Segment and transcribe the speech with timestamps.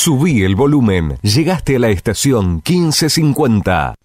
[0.00, 1.18] Subí el volumen.
[1.22, 3.96] Llegaste a la estación 1550.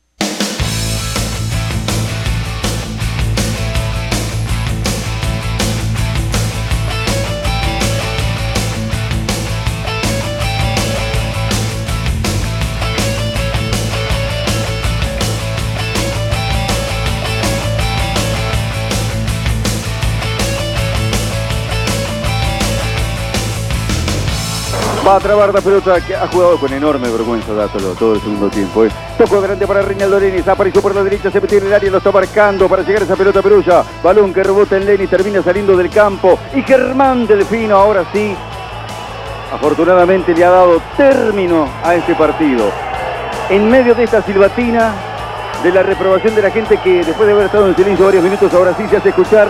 [25.14, 28.50] Va a trabar la pelota que ha jugado con enorme vergüenza Dátolo todo el segundo
[28.50, 28.84] tiempo.
[28.84, 28.90] ¿eh?
[29.16, 30.48] Tocó grande para Reinaldo Lenis.
[30.48, 33.06] Apareció por la derecha, se metió en el área, lo está marcando para llegar a
[33.06, 33.84] esa pelota perulla.
[34.02, 36.40] Balón que rebota en Lenis, termina saliendo del campo.
[36.56, 38.36] Y Germán Delfino ahora sí.
[39.54, 42.72] Afortunadamente le ha dado término a este partido.
[43.52, 44.96] En medio de esta silbatina,
[45.62, 48.52] de la reprobación de la gente que después de haber estado en silencio varios minutos,
[48.52, 49.48] ahora sí se hace escuchar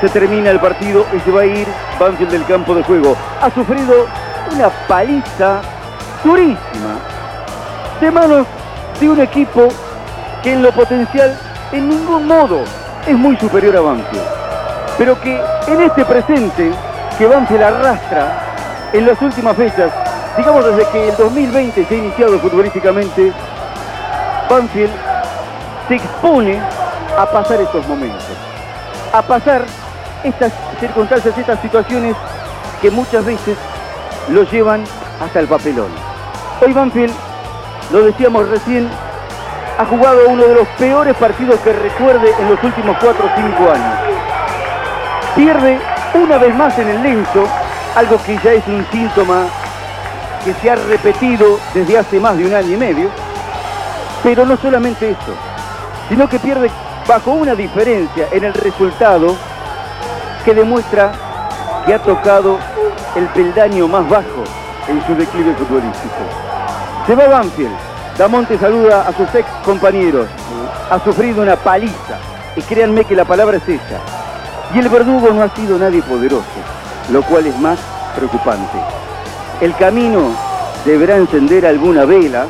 [0.00, 1.66] se termina el partido y se va a ir
[1.98, 3.16] Banfield del campo de juego.
[3.40, 4.06] Ha sufrido
[4.54, 5.60] una paliza
[6.24, 6.98] durísima
[8.00, 8.46] de manos
[9.00, 9.68] de un equipo
[10.42, 11.36] que en lo potencial
[11.72, 12.62] en ningún modo
[13.06, 14.26] es muy superior a Banfield.
[14.96, 16.70] Pero que en este presente
[17.16, 19.92] que Banfield arrastra en las últimas fechas,
[20.36, 23.32] digamos desde que el 2020 se ha iniciado futbolísticamente,
[24.48, 24.92] Banfield
[25.88, 26.60] se expone
[27.16, 28.24] a pasar estos momentos,
[29.12, 29.62] a pasar
[30.22, 32.16] estas circunstancias, estas situaciones
[32.80, 33.56] que muchas veces
[34.30, 34.84] lo llevan
[35.22, 35.88] hasta el papelón.
[36.64, 37.14] Hoy Banfield,
[37.92, 38.88] lo decíamos recién,
[39.78, 43.70] ha jugado uno de los peores partidos que recuerde en los últimos 4 o 5
[43.70, 43.98] años.
[45.34, 45.78] Pierde
[46.14, 47.46] una vez más en el lenzo,
[47.94, 49.46] algo que ya es un síntoma
[50.44, 53.10] que se ha repetido desde hace más de un año y medio,
[54.22, 55.34] pero no solamente eso,
[56.08, 56.70] sino que pierde
[57.06, 59.36] bajo una diferencia en el resultado
[60.44, 61.12] que demuestra
[61.86, 62.58] que ha tocado
[63.16, 64.44] el peldaño más bajo
[64.88, 66.14] en su declive futbolístico.
[67.06, 67.76] Se va Banfield.
[68.16, 70.26] Damonte saluda a sus ex compañeros.
[70.90, 72.18] Ha sufrido una paliza.
[72.56, 74.00] Y créanme que la palabra es esa.
[74.74, 76.44] Y el verdugo no ha sido nadie poderoso,
[77.10, 77.78] lo cual es más
[78.16, 78.78] preocupante.
[79.60, 80.30] El camino
[80.84, 82.46] deberá encender alguna vela,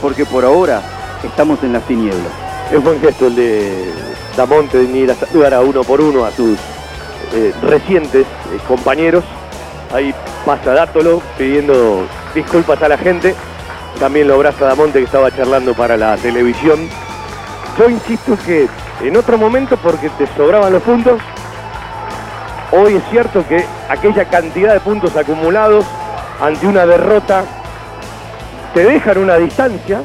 [0.00, 0.80] porque por ahora
[1.22, 2.32] estamos en las tinieblas.
[2.72, 3.92] Es buen gesto el de
[4.36, 6.58] Damonte de a saludar a uno por uno a sus
[7.34, 9.24] eh, recientes eh, compañeros.
[9.92, 10.14] Ahí
[10.46, 13.34] pasa Dátolo pidiendo disculpas a la gente.
[14.00, 16.88] También lo abraza Damonte que estaba charlando para la televisión.
[17.78, 18.68] Yo insisto que
[19.02, 21.20] en otro momento, porque te sobraban los puntos,
[22.70, 25.84] hoy es cierto que aquella cantidad de puntos acumulados
[26.40, 27.44] ante una derrota
[28.72, 30.02] te dejan una distancia,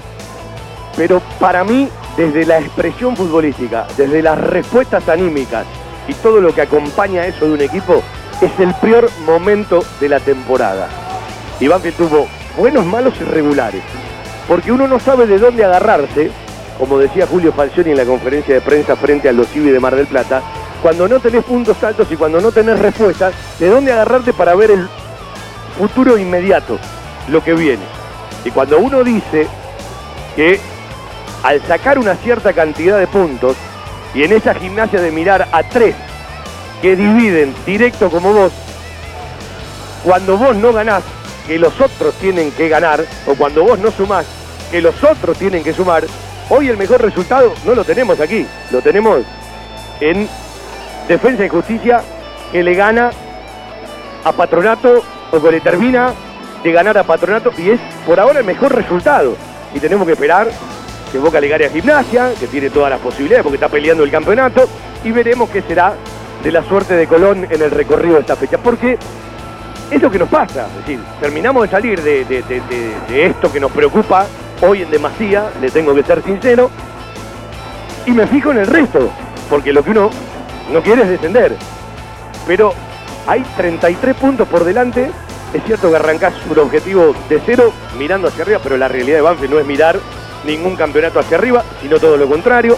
[0.95, 5.65] pero para mí, desde la expresión futbolística, desde las respuestas anímicas
[6.07, 8.03] y todo lo que acompaña eso de un equipo,
[8.41, 10.89] es el peor momento de la temporada.
[11.59, 13.81] Y Banfield tuvo buenos, malos y regulares.
[14.47, 16.31] Porque uno no sabe de dónde agarrarse,
[16.77, 20.07] como decía Julio Falcioni en la conferencia de prensa frente a los de Mar del
[20.07, 20.41] Plata,
[20.81, 24.71] cuando no tenés puntos altos y cuando no tenés respuestas, de dónde agarrarte para ver
[24.71, 24.87] el
[25.77, 26.77] futuro inmediato,
[27.29, 27.83] lo que viene.
[28.45, 29.47] Y cuando uno dice
[30.35, 30.59] que
[31.43, 33.57] al sacar una cierta cantidad de puntos,
[34.13, 35.95] y en esa gimnasia de mirar a tres
[36.81, 38.51] que dividen directo como vos,
[40.03, 41.03] cuando vos no ganás,
[41.47, 44.25] que los otros tienen que ganar, o cuando vos no sumás,
[44.71, 46.03] que los otros tienen que sumar,
[46.49, 49.21] hoy el mejor resultado no lo tenemos aquí, lo tenemos
[49.99, 50.27] en
[51.07, 52.01] Defensa y Justicia,
[52.51, 53.11] que le gana
[54.23, 56.13] a Patronato, o que le termina
[56.63, 59.35] de ganar a Patronato, y es por ahora el mejor resultado.
[59.73, 60.49] Y tenemos que esperar
[61.11, 64.67] que Boca le a Gimnasia, que tiene todas las posibilidades porque está peleando el campeonato,
[65.03, 65.93] y veremos qué será
[66.43, 68.57] de la suerte de Colón en el recorrido de esta fecha.
[68.57, 68.97] Porque
[69.91, 73.71] es lo que nos pasa, es decir, terminamos de salir de, de- esto que nos
[73.71, 74.25] preocupa
[74.61, 76.69] hoy en demasía, le tengo que ser sincero,
[78.05, 79.09] y me fijo en el resto,
[79.49, 80.09] porque lo que uno
[80.71, 81.55] no quiere es descender.
[82.45, 82.73] Pero
[83.27, 85.09] hay 33 puntos por delante,
[85.53, 89.21] es cierto que arrancás un objetivo de cero mirando hacia arriba, pero la realidad de
[89.21, 89.97] Banfield no es mirar
[90.45, 92.77] ningún campeonato hacia arriba, sino todo lo contrario.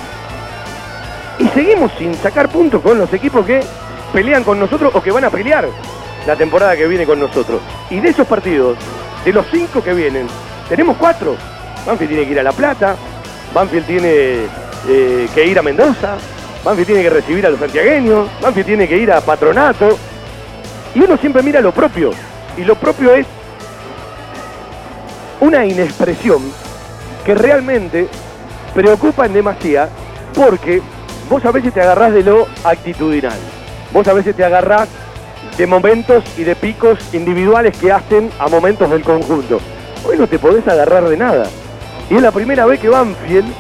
[1.40, 3.62] Y seguimos sin sacar puntos con los equipos que
[4.12, 5.68] pelean con nosotros o que van a pelear
[6.28, 7.62] la temporada que viene con nosotros.
[7.90, 8.78] Y de esos partidos,
[9.24, 10.28] de los cinco que vienen,
[10.68, 11.36] tenemos cuatro.
[11.86, 12.96] Banfield tiene que ir a La Plata,
[13.54, 14.10] Banfield tiene
[14.88, 16.18] eh, que ir a Mendoza,
[16.64, 19.98] Banfield tiene que recibir a los santiagueños, Banfield tiene que ir a Patronato.
[20.94, 22.12] Y uno siempre mira lo propio.
[22.58, 23.26] Y lo propio es
[25.40, 26.42] una inexpresión
[27.26, 28.10] que realmente
[28.74, 29.88] preocupa en demasía
[30.36, 30.82] porque
[31.30, 33.38] vos a veces te agarrás de lo actitudinal.
[33.92, 34.90] Vos a veces te agarrás
[35.58, 39.60] de momentos y de picos individuales que hacen a momentos del conjunto.
[40.06, 41.46] Hoy no te podés agarrar de nada.
[42.10, 43.54] Y es la primera vez que Banfield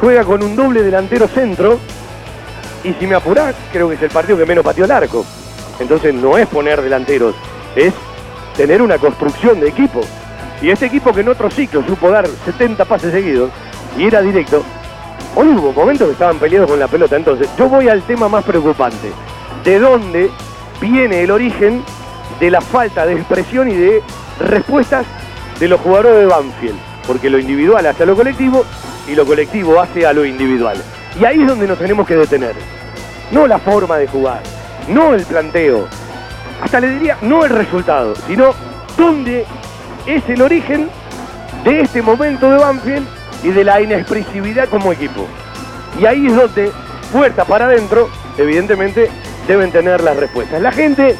[0.00, 1.78] juega con un doble delantero centro
[2.84, 5.24] y si me apurás, creo que es el partido que menos pateó el arco.
[5.80, 7.34] Entonces no es poner delanteros,
[7.74, 7.92] es
[8.56, 10.00] tener una construcción de equipo.
[10.62, 13.50] Y este equipo que en otro ciclo supo dar 70 pases seguidos
[13.98, 14.62] y era directo,
[15.36, 17.14] hoy hubo momentos que estaban peleados con la pelota.
[17.14, 19.12] Entonces yo voy al tema más preocupante.
[19.62, 20.30] ¿De dónde
[20.80, 21.84] viene el origen
[22.40, 24.02] de la falta de expresión y de
[24.40, 25.06] respuestas
[25.60, 26.78] de los jugadores de Banfield?
[27.06, 28.64] Porque lo individual hace a lo colectivo
[29.06, 30.82] y lo colectivo hace a lo individual.
[31.20, 32.54] Y ahí es donde nos tenemos que detener.
[33.30, 34.42] No la forma de jugar,
[34.88, 35.88] no el planteo,
[36.62, 38.54] hasta le diría no el resultado, sino
[38.96, 39.44] dónde
[40.06, 40.88] es el origen
[41.64, 45.26] de este momento de Banfield y de la inexpresividad como equipo.
[46.00, 46.72] Y ahí es donde,
[47.12, 49.10] puerta para adentro, evidentemente
[49.46, 50.60] deben tener las respuestas.
[50.60, 51.16] La gente,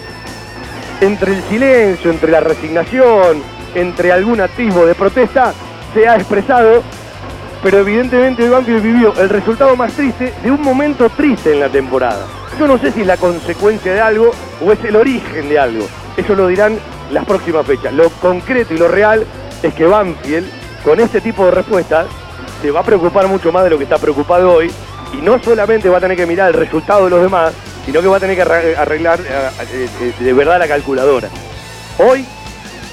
[1.00, 3.42] entre el silencio, entre la resignación,
[3.74, 5.52] entre algún atisbo de protesta,
[5.94, 6.82] se ha expresado,
[7.62, 11.68] pero evidentemente el Banfield vivió el resultado más triste de un momento triste en la
[11.68, 12.26] temporada.
[12.58, 14.30] Yo no sé si es la consecuencia de algo
[14.64, 15.86] o es el origen de algo.
[16.16, 16.78] Eso lo dirán
[17.10, 17.92] las próximas fechas.
[17.92, 19.26] Lo concreto y lo real
[19.62, 20.46] es que Banfield,
[20.86, 22.06] con este tipo de respuestas,
[22.62, 24.70] se va a preocupar mucho más de lo que está preocupado hoy
[25.12, 27.52] y no solamente va a tener que mirar el resultado de los demás,
[27.84, 31.28] sino que va a tener que arreglar eh, eh, eh, de verdad la calculadora.
[31.98, 32.24] Hoy,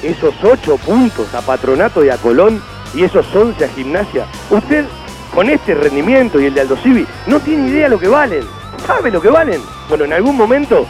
[0.01, 2.63] esos 8 puntos a Patronato y a Colón
[2.95, 4.85] y esos 11 a Gimnasia, usted
[5.31, 8.43] con este rendimiento y el de Aldo Civi no tiene idea lo que valen.
[8.87, 9.61] ¿Sabe lo que valen?
[9.87, 10.87] Bueno, en algún momento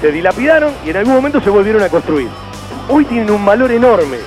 [0.00, 2.28] se dilapidaron y en algún momento se volvieron a construir.
[2.88, 4.18] Hoy tienen un valor enorme,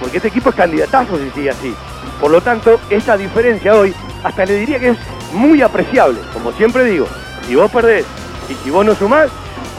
[0.00, 1.74] porque este equipo es candidatazo si sigue así.
[2.20, 4.98] Por lo tanto, esa diferencia hoy hasta le diría que es
[5.32, 6.20] muy apreciable.
[6.32, 7.06] Como siempre digo,
[7.46, 8.04] si vos perdés
[8.48, 9.28] y si vos no sumás,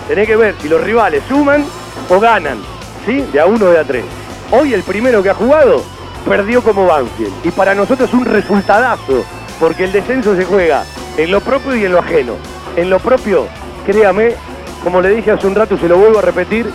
[0.08, 1.66] tenés que ver si los rivales suman
[2.10, 2.60] o ganan,
[3.06, 3.26] ¿sí?
[3.34, 4.06] De a uno o de a tres.
[4.52, 5.84] Hoy el primero que ha jugado
[6.28, 7.34] perdió como Banfield.
[7.44, 9.24] Y para nosotros es un resultadazo,
[9.60, 10.84] porque el descenso se juega
[11.18, 12.36] en lo propio y en lo ajeno
[12.76, 13.48] en lo propio,
[13.86, 14.36] créame,
[14.84, 16.72] como le dije hace un rato y se lo vuelvo a repetir,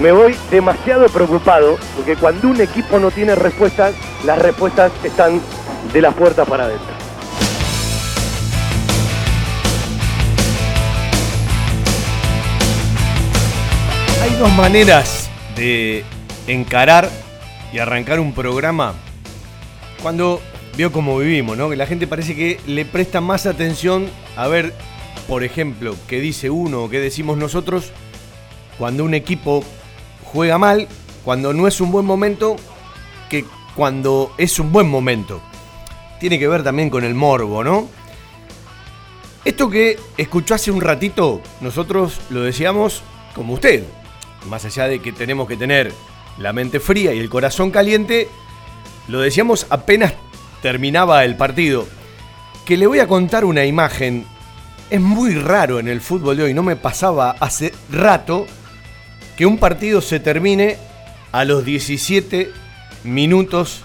[0.00, 3.94] me voy demasiado preocupado porque cuando un equipo no tiene respuestas,
[4.24, 5.40] las respuestas están
[5.92, 6.88] de las puertas para adentro.
[14.22, 16.04] Hay dos maneras de
[16.46, 17.08] encarar
[17.72, 18.94] y arrancar un programa
[20.02, 20.40] cuando
[20.76, 21.68] veo cómo vivimos, ¿no?
[21.68, 24.72] Que la gente parece que le presta más atención a ver
[25.30, 27.92] por ejemplo, que dice uno o que decimos nosotros
[28.78, 29.62] cuando un equipo
[30.32, 30.88] juega mal,
[31.24, 32.56] cuando no es un buen momento,
[33.28, 33.44] que
[33.74, 35.40] cuando es un buen momento.
[36.18, 37.88] Tiene que ver también con el morbo, ¿no?
[39.44, 43.02] Esto que escuchó hace un ratito, nosotros lo decíamos
[43.34, 43.84] como usted.
[44.48, 45.92] Más allá de que tenemos que tener
[46.38, 48.28] la mente fría y el corazón caliente,
[49.08, 50.14] lo decíamos apenas
[50.62, 51.86] terminaba el partido.
[52.66, 54.26] Que le voy a contar una imagen
[54.90, 56.54] es muy raro en el fútbol de hoy.
[56.54, 58.46] No me pasaba hace rato
[59.40, 60.76] que un partido se termine
[61.32, 62.52] a los 17
[63.04, 63.80] minutos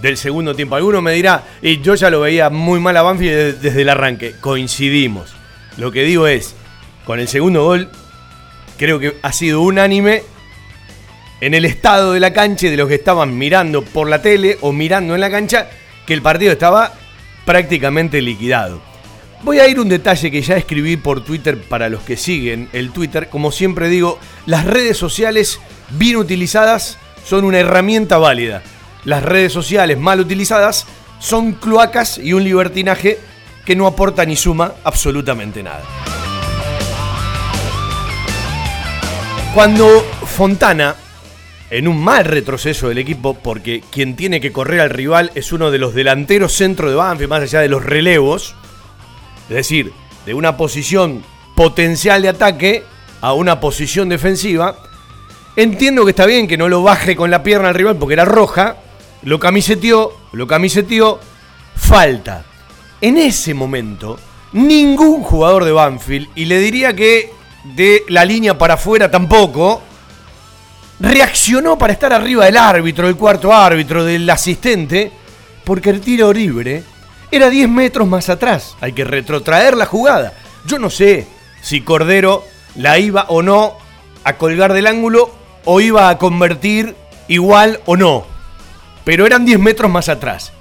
[0.00, 0.74] del segundo tiempo.
[0.74, 4.36] Alguno me dirá, y yo ya lo veía muy mal a Banfield desde el arranque.
[4.40, 5.34] Coincidimos.
[5.76, 6.54] Lo que digo es,
[7.04, 7.90] con el segundo gol,
[8.78, 10.22] creo que ha sido unánime
[11.42, 14.72] en el estado de la cancha de los que estaban mirando por la tele o
[14.72, 15.68] mirando en la cancha,
[16.06, 16.94] que el partido estaba
[17.44, 18.89] prácticamente liquidado.
[19.42, 22.90] Voy a ir un detalle que ya escribí por Twitter para los que siguen el
[22.90, 23.30] Twitter.
[23.30, 28.62] Como siempre digo, las redes sociales bien utilizadas son una herramienta válida.
[29.04, 30.86] Las redes sociales mal utilizadas
[31.20, 33.18] son cloacas y un libertinaje
[33.64, 35.84] que no aporta ni suma absolutamente nada.
[39.54, 40.96] Cuando Fontana,
[41.70, 45.70] en un mal retroceso del equipo, porque quien tiene que correr al rival es uno
[45.70, 48.54] de los delanteros centro de Banfield, más allá de los relevos,
[49.50, 49.92] es decir,
[50.24, 51.24] de una posición
[51.56, 52.84] potencial de ataque
[53.20, 54.76] a una posición defensiva.
[55.56, 58.24] Entiendo que está bien que no lo baje con la pierna al rival porque era
[58.24, 58.76] roja.
[59.22, 61.18] Lo camiseteó, lo camiseteó.
[61.74, 62.44] Falta.
[63.00, 64.18] En ese momento,
[64.52, 67.32] ningún jugador de Banfield, y le diría que
[67.64, 69.82] de la línea para afuera tampoco,
[71.00, 75.10] reaccionó para estar arriba del árbitro, del cuarto árbitro, del asistente,
[75.64, 76.84] porque el tiro libre
[77.30, 78.76] era 10 metros más atrás.
[78.80, 80.34] Hay que retrotraer la jugada.
[80.66, 81.26] Yo no sé
[81.62, 82.44] si Cordero
[82.74, 83.76] la iba o no
[84.24, 85.32] a colgar del ángulo
[85.64, 86.94] o iba a convertir
[87.28, 88.24] igual o no.
[89.04, 90.52] Pero eran 10 metros más atrás.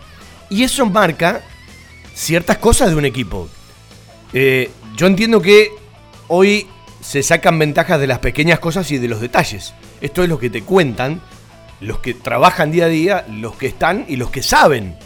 [0.50, 1.42] Y eso marca
[2.14, 3.50] ciertas cosas de un equipo.
[4.34, 5.72] Eh, yo entiendo que
[6.28, 6.68] hoy
[7.02, 9.74] se sacan ventajas de las pequeñas cosas y de los detalles.
[10.02, 11.22] Esto es lo que te cuentan
[11.82, 14.98] los que trabajan día a día, los que están y los que saben.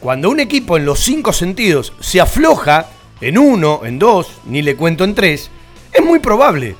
[0.00, 2.86] Cuando un equipo en los cinco sentidos se afloja
[3.20, 5.50] en uno, en dos, ni le cuento en tres,
[5.92, 6.76] es muy probable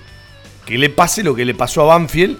[0.64, 2.38] que le pase lo que le pasó a Banfield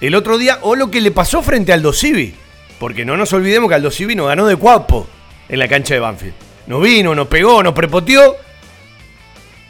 [0.00, 2.34] el otro día o lo que le pasó frente al Civi.
[2.80, 5.06] Porque no nos olvidemos que Aldo Civi nos ganó de guapo
[5.48, 6.34] en la cancha de Banfield.
[6.66, 8.36] Nos vino, nos pegó, nos prepoteó.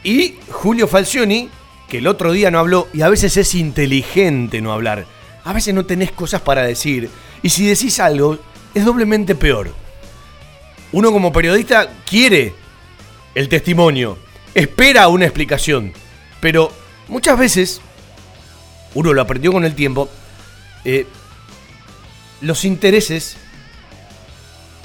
[0.03, 1.49] Y Julio Falcioni,
[1.87, 5.05] que el otro día no habló, y a veces es inteligente no hablar.
[5.43, 7.09] A veces no tenés cosas para decir.
[7.41, 8.37] Y si decís algo,
[8.73, 9.73] es doblemente peor.
[10.91, 12.53] Uno como periodista quiere
[13.35, 14.17] el testimonio,
[14.53, 15.93] espera una explicación.
[16.39, 16.71] Pero
[17.07, 17.81] muchas veces,
[18.93, 20.09] uno lo aprendió con el tiempo,
[20.85, 21.05] eh,
[22.41, 23.37] los intereses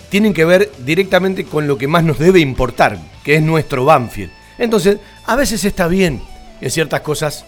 [0.08, 4.30] tienen que ver directamente con lo que más nos debe importar, que es nuestro Banfield.
[4.58, 6.20] Entonces, a veces está bien
[6.60, 7.46] que ciertas cosas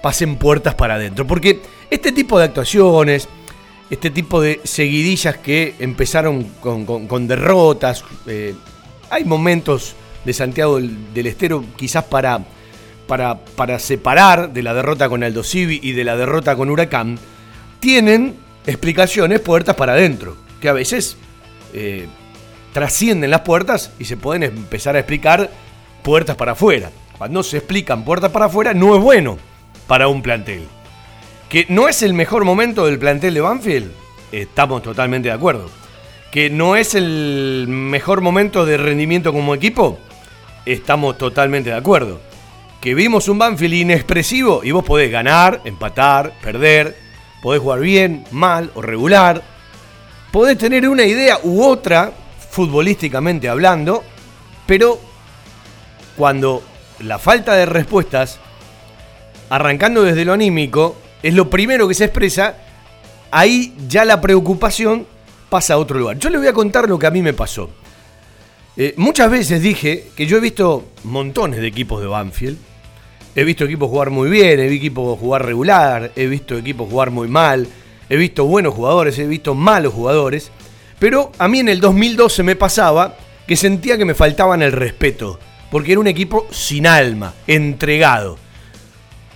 [0.00, 3.28] pasen puertas para adentro, porque este tipo de actuaciones,
[3.90, 8.54] este tipo de seguidillas que empezaron con, derrotas, eh,
[9.10, 12.44] hay momentos de Santiago del, Estero quizás para,
[13.06, 17.18] para, para, separar de la derrota con Aldo Civi y de la derrota con Huracán,
[17.80, 18.36] tienen
[18.66, 21.16] explicaciones puertas para adentro, que a veces
[21.74, 22.06] eh,
[22.72, 25.50] trascienden las puertas y se pueden empezar a explicar
[26.02, 26.90] puertas para afuera.
[27.18, 29.38] Cuando se explican puertas para afuera no es bueno
[29.86, 30.66] para un plantel.
[31.54, 33.92] Que no es el mejor momento del plantel de Banfield,
[34.32, 35.70] estamos totalmente de acuerdo.
[36.32, 40.00] Que no es el mejor momento de rendimiento como equipo,
[40.66, 42.20] estamos totalmente de acuerdo.
[42.80, 46.96] Que vimos un Banfield inexpresivo y vos podés ganar, empatar, perder,
[47.40, 49.40] podés jugar bien, mal o regular,
[50.32, 52.10] podés tener una idea u otra,
[52.50, 54.02] futbolísticamente hablando,
[54.66, 54.98] pero
[56.16, 56.64] cuando
[56.98, 58.40] la falta de respuestas,
[59.50, 62.56] arrancando desde lo anímico, es lo primero que se expresa,
[63.30, 65.06] ahí ya la preocupación
[65.48, 66.18] pasa a otro lugar.
[66.18, 67.70] Yo le voy a contar lo que a mí me pasó.
[68.76, 72.58] Eh, muchas veces dije que yo he visto montones de equipos de Banfield,
[73.36, 77.10] He visto equipos jugar muy bien, he visto equipos jugar regular, he visto equipos jugar
[77.10, 77.66] muy mal,
[78.08, 80.52] he visto buenos jugadores, he visto malos jugadores.
[81.00, 83.16] Pero a mí en el 2012 me pasaba
[83.48, 85.40] que sentía que me faltaban el respeto,
[85.72, 88.38] porque era un equipo sin alma, entregado.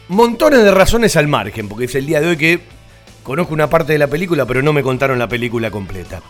[0.09, 2.61] Montones de razones al margen, porque es el día de hoy que
[3.23, 6.23] conozco una parte de la película, pero no me contaron la película completa.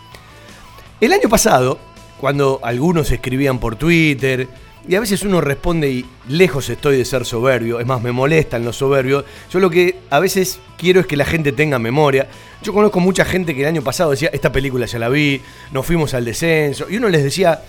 [0.99, 1.79] El año pasado,
[2.19, 4.49] cuando algunos escribían por Twitter,
[4.85, 8.65] y a veces uno responde y lejos estoy de ser soberbio, es más, me molestan
[8.65, 9.23] los soberbios.
[9.49, 12.27] Yo lo que a veces quiero es que la gente tenga memoria.
[12.61, 15.85] Yo conozco mucha gente que el año pasado decía, esta película ya la vi, nos
[15.85, 16.89] fuimos al descenso.
[16.89, 17.61] Y uno les decía,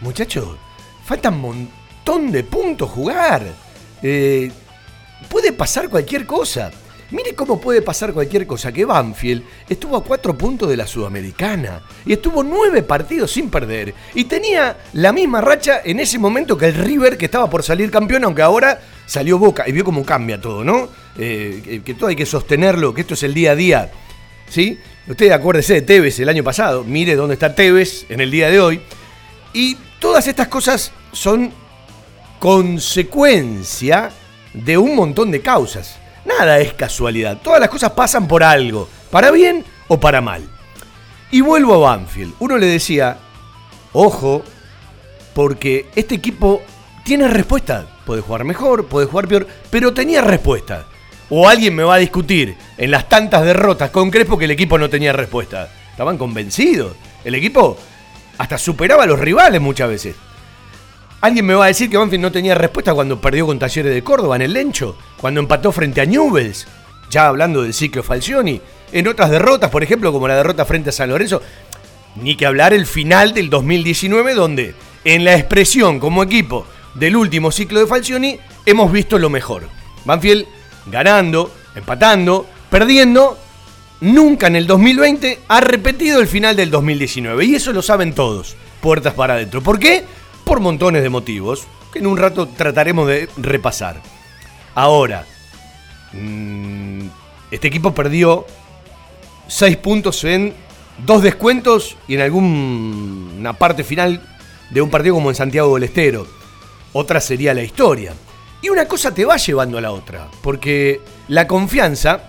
[0.00, 0.56] muchachos,
[1.04, 3.42] faltan un montón de puntos jugar.
[4.02, 4.50] Eh,
[5.28, 6.70] puede pasar cualquier cosa.
[7.10, 11.82] Mire cómo puede pasar cualquier cosa, que Banfield estuvo a cuatro puntos de la Sudamericana
[12.06, 16.66] y estuvo nueve partidos sin perder y tenía la misma racha en ese momento que
[16.66, 20.40] el River que estaba por salir campeón, aunque ahora salió Boca y vio cómo cambia
[20.40, 20.88] todo, ¿no?
[21.18, 23.90] Eh, que, todo hay que sostenerlo, que esto es el día a día,
[24.48, 24.78] ¿sí?
[25.08, 28.60] Usted acuérdese de Tevez el año pasado, mire dónde está Tevez en el día de
[28.60, 28.80] hoy
[29.52, 31.52] y todas estas cosas son
[32.38, 34.12] consecuencia
[34.52, 35.98] de un montón de causas.
[36.24, 37.38] Nada es casualidad.
[37.42, 40.48] Todas las cosas pasan por algo, para bien o para mal.
[41.30, 42.34] Y vuelvo a Banfield.
[42.40, 43.18] Uno le decía,
[43.92, 44.42] ojo,
[45.34, 46.62] porque este equipo
[47.04, 47.86] tiene respuesta.
[48.04, 50.86] Puede jugar mejor, puede jugar peor, pero tenía respuesta.
[51.28, 54.78] O alguien me va a discutir en las tantas derrotas con Crespo que el equipo
[54.78, 55.68] no tenía respuesta.
[55.90, 56.96] Estaban convencidos.
[57.24, 57.76] El equipo
[58.38, 60.16] hasta superaba a los rivales muchas veces.
[61.20, 64.02] Alguien me va a decir que Banfield no tenía respuesta cuando perdió con Talleres de
[64.02, 66.66] Córdoba en el Lencho, cuando empató frente a Newells,
[67.10, 68.60] ya hablando del ciclo Falcioni,
[68.90, 71.42] en otras derrotas, por ejemplo, como la derrota frente a San Lorenzo,
[72.16, 74.74] ni que hablar el final del 2019, donde
[75.04, 79.68] en la expresión como equipo del último ciclo de Falcioni hemos visto lo mejor.
[80.06, 80.46] Banfield
[80.86, 83.38] ganando, empatando, perdiendo,
[84.00, 87.44] nunca en el 2020 ha repetido el final del 2019.
[87.44, 89.62] Y eso lo saben todos, puertas para adentro.
[89.62, 90.04] ¿Por qué?
[90.50, 94.02] Por montones de motivos que en un rato trataremos de repasar.
[94.74, 95.24] Ahora,
[96.12, 97.02] mm,
[97.52, 98.46] este equipo perdió
[99.46, 100.52] 6 puntos en
[101.06, 104.20] dos descuentos y en alguna parte final
[104.70, 106.26] de un partido como en Santiago del Estero.
[106.94, 108.12] Otra sería la historia.
[108.60, 112.22] Y una cosa te va llevando a la otra, porque la confianza,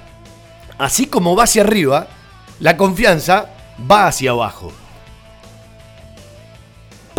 [0.78, 2.08] así como va hacia arriba,
[2.60, 3.50] la confianza
[3.90, 4.72] va hacia abajo.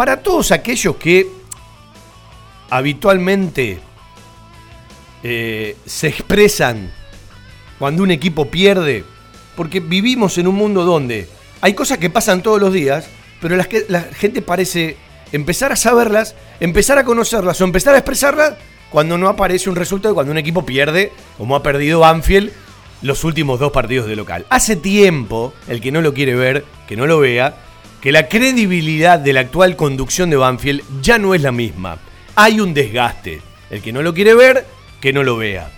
[0.02, 1.30] Para todos aquellos que
[2.70, 3.78] habitualmente
[5.22, 6.92] eh, se expresan
[7.78, 9.04] cuando un equipo pierde,
[9.54, 11.28] porque vivimos en un mundo donde
[11.60, 13.06] hay cosas que pasan todos los días,
[13.40, 14.96] pero las que la gente parece
[15.30, 18.54] empezar a saberlas, empezar a conocerlas o empezar a expresarlas
[18.90, 22.50] cuando no aparece un resultado, cuando un equipo pierde, como ha perdido Banfield
[23.02, 24.46] los últimos dos partidos de local.
[24.50, 27.54] Hace tiempo, el que no lo quiere ver, que no lo vea,
[28.02, 31.98] que la credibilidad de la actual conducción de Banfield ya no es la misma.
[32.34, 33.40] Hay un desgaste.
[33.70, 34.66] El que no lo quiere ver,
[35.00, 35.70] que no lo vea.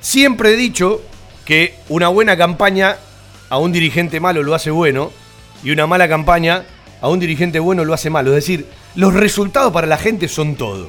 [0.00, 1.02] Siempre he dicho
[1.44, 2.96] que una buena campaña
[3.50, 5.12] a un dirigente malo lo hace bueno
[5.62, 6.64] y una mala campaña
[7.02, 8.30] a un dirigente bueno lo hace malo.
[8.30, 10.88] Es decir, los resultados para la gente son todo.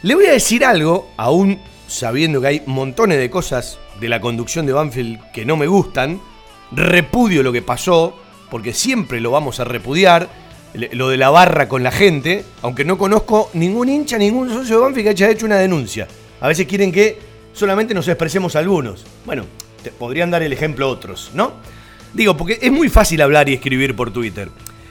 [0.00, 4.64] Le voy a decir algo, aún sabiendo que hay montones de cosas de la conducción
[4.64, 6.22] de Banfield que no me gustan,
[6.72, 8.16] repudio lo que pasó,
[8.50, 10.28] porque siempre lo vamos a repudiar,
[10.74, 14.82] lo de la barra con la gente, aunque no conozco ningún hincha, ningún socio de
[14.82, 16.06] Banfield que haya hecho una denuncia.
[16.40, 17.18] A veces quieren que
[17.52, 19.04] solamente nos expresemos algunos.
[19.26, 19.44] Bueno,
[19.82, 21.52] te podrían dar el ejemplo otros, ¿no?
[22.14, 24.48] Digo, porque es muy fácil hablar y escribir por Twitter.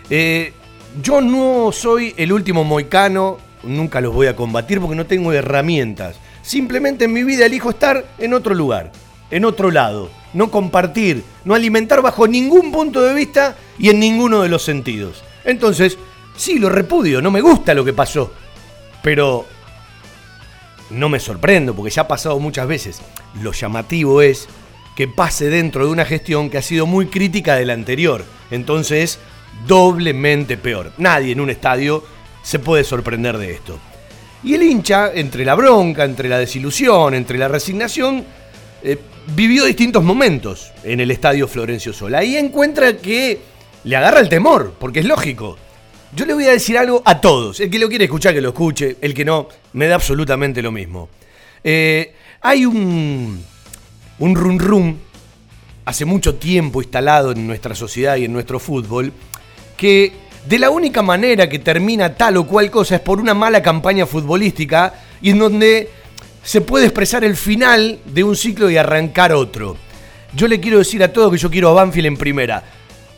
[0.09, 0.53] Eh,
[1.01, 6.17] yo no soy el último moicano, nunca los voy a combatir porque no tengo herramientas.
[6.41, 8.91] Simplemente en mi vida elijo estar en otro lugar,
[9.31, 14.41] en otro lado, no compartir, no alimentar bajo ningún punto de vista y en ninguno
[14.41, 15.23] de los sentidos.
[15.43, 15.97] Entonces,
[16.35, 18.31] sí, lo repudio, no me gusta lo que pasó,
[19.01, 19.45] pero
[20.89, 23.01] no me sorprendo porque ya ha pasado muchas veces.
[23.41, 24.47] Lo llamativo es
[24.95, 28.25] que pase dentro de una gestión que ha sido muy crítica de la anterior.
[28.51, 29.19] Entonces,
[29.67, 30.91] doblemente peor.
[30.97, 32.03] Nadie en un estadio
[32.43, 33.79] se puede sorprender de esto.
[34.43, 38.25] Y el hincha, entre la bronca, entre la desilusión, entre la resignación,
[38.83, 38.97] eh,
[39.27, 42.19] vivió distintos momentos en el estadio Florencio Sola.
[42.19, 43.39] Ahí encuentra que
[43.83, 45.57] le agarra el temor, porque es lógico.
[46.15, 47.59] Yo le voy a decir algo a todos.
[47.59, 48.97] El que lo quiere escuchar, que lo escuche.
[49.01, 51.09] El que no, me da absolutamente lo mismo.
[51.63, 53.43] Eh, hay un,
[54.19, 54.99] un run run
[55.85, 59.11] hace mucho tiempo instalado en nuestra sociedad y en nuestro fútbol
[59.75, 60.13] que
[60.47, 64.05] de la única manera que termina tal o cual cosa es por una mala campaña
[64.05, 65.89] futbolística y en donde
[66.43, 69.77] se puede expresar el final de un ciclo y arrancar otro.
[70.33, 72.63] Yo le quiero decir a todos que yo quiero a Banfield en primera.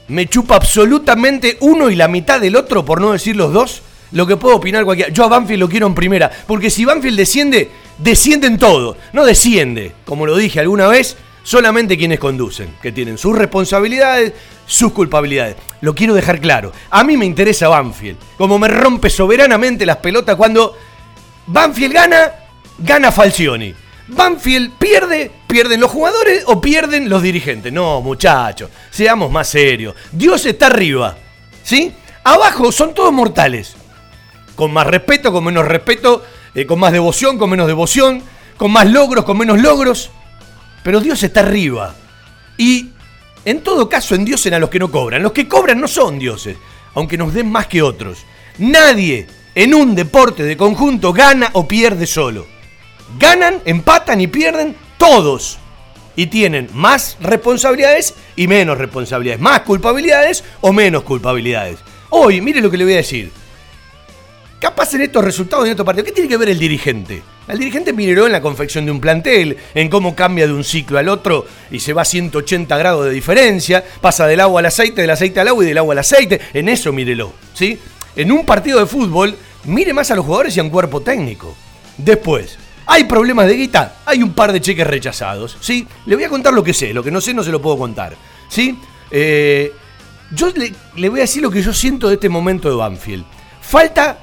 [0.08, 3.82] Me chupa absolutamente uno y la mitad del otro, por no decir los dos,
[4.12, 5.12] lo que puedo opinar cualquiera.
[5.12, 8.98] Yo a Banfield lo quiero en primera, porque si Banfield desciende, descienden todo.
[9.14, 14.34] No desciende, como lo dije alguna vez, solamente quienes conducen, que tienen sus responsabilidades,
[14.66, 15.56] sus culpabilidades.
[15.82, 16.72] Lo quiero dejar claro.
[16.90, 18.18] A mí me interesa Banfield.
[18.38, 20.76] Como me rompe soberanamente las pelotas cuando
[21.48, 22.32] Banfield gana,
[22.82, 23.74] gana Falcioni.
[24.08, 27.72] Banfield pierde, pierden los jugadores o pierden los dirigentes.
[27.72, 29.96] No, muchachos, seamos más serios.
[30.12, 31.16] Dios está arriba.
[31.64, 31.94] ¿Sí?
[32.24, 33.76] Abajo son todos mortales.
[34.56, 38.22] Con más respeto, con menos respeto, eh, con más devoción, con menos devoción,
[38.58, 40.12] con más logros, con menos logros.
[40.84, 41.96] Pero Dios está arriba.
[42.58, 42.90] Y
[43.46, 45.24] en todo caso endiosen a los que no cobran.
[45.24, 46.58] Los que cobran no son dioses,
[46.96, 48.26] aunque nos den más que otros.
[48.58, 52.46] Nadie en un deporte de conjunto gana o pierde solo.
[53.20, 55.58] Ganan, empatan y pierden todos.
[56.16, 59.42] Y tienen más responsabilidades y menos responsabilidades.
[59.42, 61.80] Más culpabilidades o menos culpabilidades.
[62.10, 63.32] Hoy, mire lo que le voy a decir.
[64.60, 67.24] Capaz en estos resultados de estos partidos, ¿qué tiene que ver el dirigente?
[67.48, 71.00] El dirigente miró en la confección de un plantel, en cómo cambia de un ciclo
[71.00, 75.02] al otro y se va a 180 grados de diferencia, pasa del agua al aceite,
[75.02, 76.40] del aceite al agua y del agua al aceite.
[76.54, 77.80] En eso mírelo, ¿sí?
[78.16, 81.56] En un partido de fútbol, mire más a los jugadores y a un cuerpo técnico.
[81.98, 85.88] Después, hay problemas de guita, hay un par de cheques rechazados, ¿sí?
[86.06, 87.78] Le voy a contar lo que sé, lo que no sé no se lo puedo
[87.78, 88.16] contar,
[88.50, 88.78] ¿sí?
[89.10, 89.74] Eh,
[90.32, 93.26] yo le, voy a decir lo que yo siento de este momento de Banfield.
[93.62, 94.18] Falta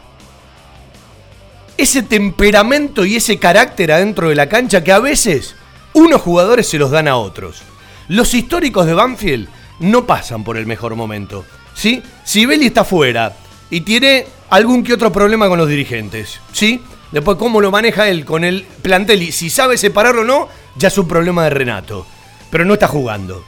[1.76, 5.54] ese temperamento y ese carácter adentro de la cancha que a veces
[5.92, 7.62] unos jugadores se los dan a otros.
[8.08, 9.48] Los históricos de Banfield
[9.80, 11.44] no pasan por el mejor momento.
[11.74, 12.02] ¿sí?
[12.24, 13.32] Si Belli está fuera
[13.70, 16.82] y tiene algún que otro problema con los dirigentes, ¿sí?
[17.12, 20.88] Después cómo lo maneja él con el plantel y si sabe separarlo o no, ya
[20.88, 22.06] es un problema de Renato.
[22.50, 23.44] Pero no está jugando.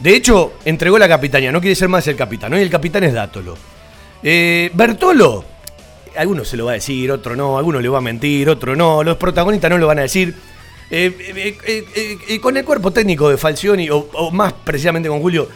[0.00, 3.14] De hecho, entregó la capitanía, no quiere ser más el capitán, y el capitán es
[3.14, 3.56] Dátolo.
[4.22, 5.44] Eh, Bertolo
[6.16, 9.04] algunos se lo va a decir, otro no, alguno le va a mentir, otro no,
[9.04, 10.34] los protagonistas no lo van a decir.
[10.90, 15.48] Eh, eh, con el cuerpo técnico de Falcioni, o, más precisamente con Julio,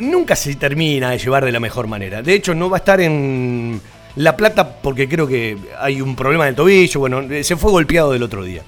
[0.00, 2.22] nunca se termina de llevar de la mejor manera.
[2.22, 3.80] De hecho, no va a estar en
[4.16, 8.12] La Plata porque creo que hay un problema en el tobillo, bueno, se fue golpeado
[8.12, 8.62] del otro día.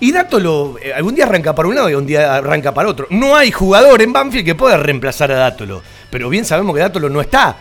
[0.00, 3.06] Y Dátolo, algún día arranca para un lado y un día arranca para otro.
[3.10, 5.82] No hay jugador en Banfield que pueda reemplazar a Dátolo.
[6.10, 7.56] Pero bien sabemos que Dátolo no está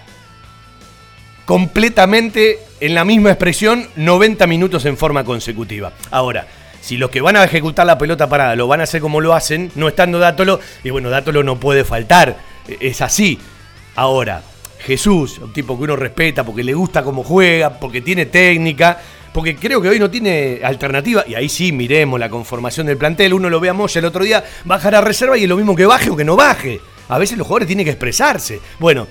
[1.45, 5.93] completamente en la misma expresión 90 minutos en forma consecutiva.
[6.11, 6.47] Ahora,
[6.81, 9.33] si los que van a ejecutar la pelota parada lo van a hacer como lo
[9.33, 12.37] hacen, no estando Dátolo, y bueno, Dátolo no puede faltar.
[12.67, 13.39] E, es así.
[13.95, 14.41] Ahora,
[14.83, 18.99] Jesús, un tipo que uno respeta porque le gusta cómo juega, porque tiene técnica,
[19.31, 23.33] porque creo que hoy no tiene alternativa, y ahí sí miremos la conformación del plantel,
[23.33, 25.75] uno lo ve a Moya el otro día, bajar a reserva y es lo mismo
[25.75, 26.81] que baje o que no baje.
[27.07, 28.59] A veces los jugadores tienen que expresarse.
[28.79, 29.07] Bueno,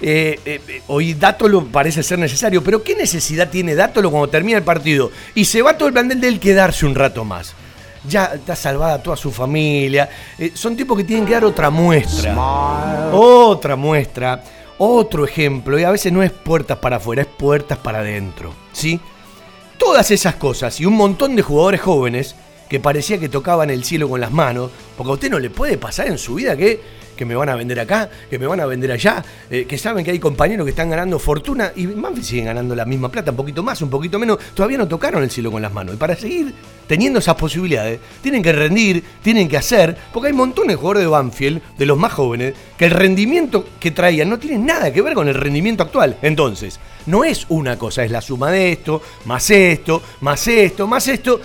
[0.00, 4.64] eh, eh, hoy Dátolo parece ser necesario, pero ¿qué necesidad tiene Dátolo cuando termina el
[4.64, 5.10] partido?
[5.34, 7.54] Y se va todo el plantel de él quedarse un rato más.
[8.08, 10.08] Ya está salvada toda su familia.
[10.38, 12.34] Eh, son tipos que tienen que dar otra muestra.
[13.12, 14.42] Otra muestra.
[14.78, 15.78] Otro ejemplo.
[15.78, 18.52] Y a veces no es puertas para afuera, es puertas para adentro.
[18.72, 19.00] ¿Sí?
[19.78, 22.34] Todas esas cosas y un montón de jugadores jóvenes
[22.68, 24.70] que parecía que tocaban el cielo con las manos.
[24.96, 26.80] Porque a usted no le puede pasar en su vida que
[27.16, 30.04] que me van a vender acá, que me van a vender allá, eh, que saben
[30.04, 33.36] que hay compañeros que están ganando fortuna y Banfield siguen ganando la misma plata, un
[33.36, 35.94] poquito más, un poquito menos, todavía no tocaron el cielo con las manos.
[35.94, 36.54] Y para seguir
[36.86, 41.08] teniendo esas posibilidades, tienen que rendir, tienen que hacer, porque hay montones de jugadores de
[41.08, 45.14] Banfield, de los más jóvenes, que el rendimiento que traían no tiene nada que ver
[45.14, 46.16] con el rendimiento actual.
[46.22, 51.08] Entonces, no es una cosa, es la suma de esto, más esto, más esto, más
[51.08, 51.40] esto.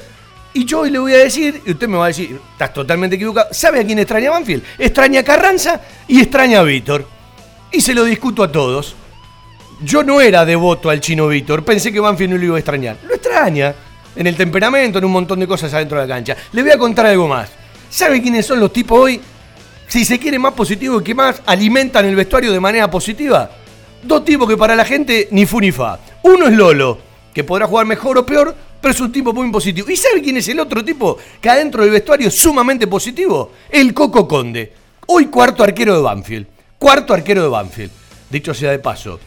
[0.53, 3.15] Y yo hoy le voy a decir, y usted me va a decir, estás totalmente
[3.15, 3.47] equivocado.
[3.53, 4.63] ¿Sabe a quién extraña Banfield?
[4.77, 7.07] Extraña Carranza y extraña a Víctor.
[7.71, 8.95] Y se lo discuto a todos.
[9.81, 12.97] Yo no era devoto al chino Víctor, pensé que Banfield no lo iba a extrañar.
[13.07, 13.73] Lo extraña.
[14.13, 16.35] En el temperamento, en un montón de cosas adentro de la cancha.
[16.51, 17.49] Le voy a contar algo más.
[17.89, 19.21] ¿Sabe quiénes son los tipos hoy?
[19.87, 23.49] Si se quiere más positivo y que más alimentan el vestuario de manera positiva.
[24.03, 25.99] Dos tipos que para la gente ni fu ni fa.
[26.23, 26.97] Uno es Lolo,
[27.33, 29.89] que podrá jugar mejor o peor, pero es un tipo muy positivo.
[29.89, 33.53] ¿Y sabe quién es el otro tipo que adentro del vestuario es sumamente positivo?
[33.69, 34.73] El Coco Conde.
[35.07, 36.47] Hoy cuarto arquero de Banfield.
[36.79, 37.91] Cuarto arquero de Banfield.
[38.29, 39.19] Dicho sea de paso,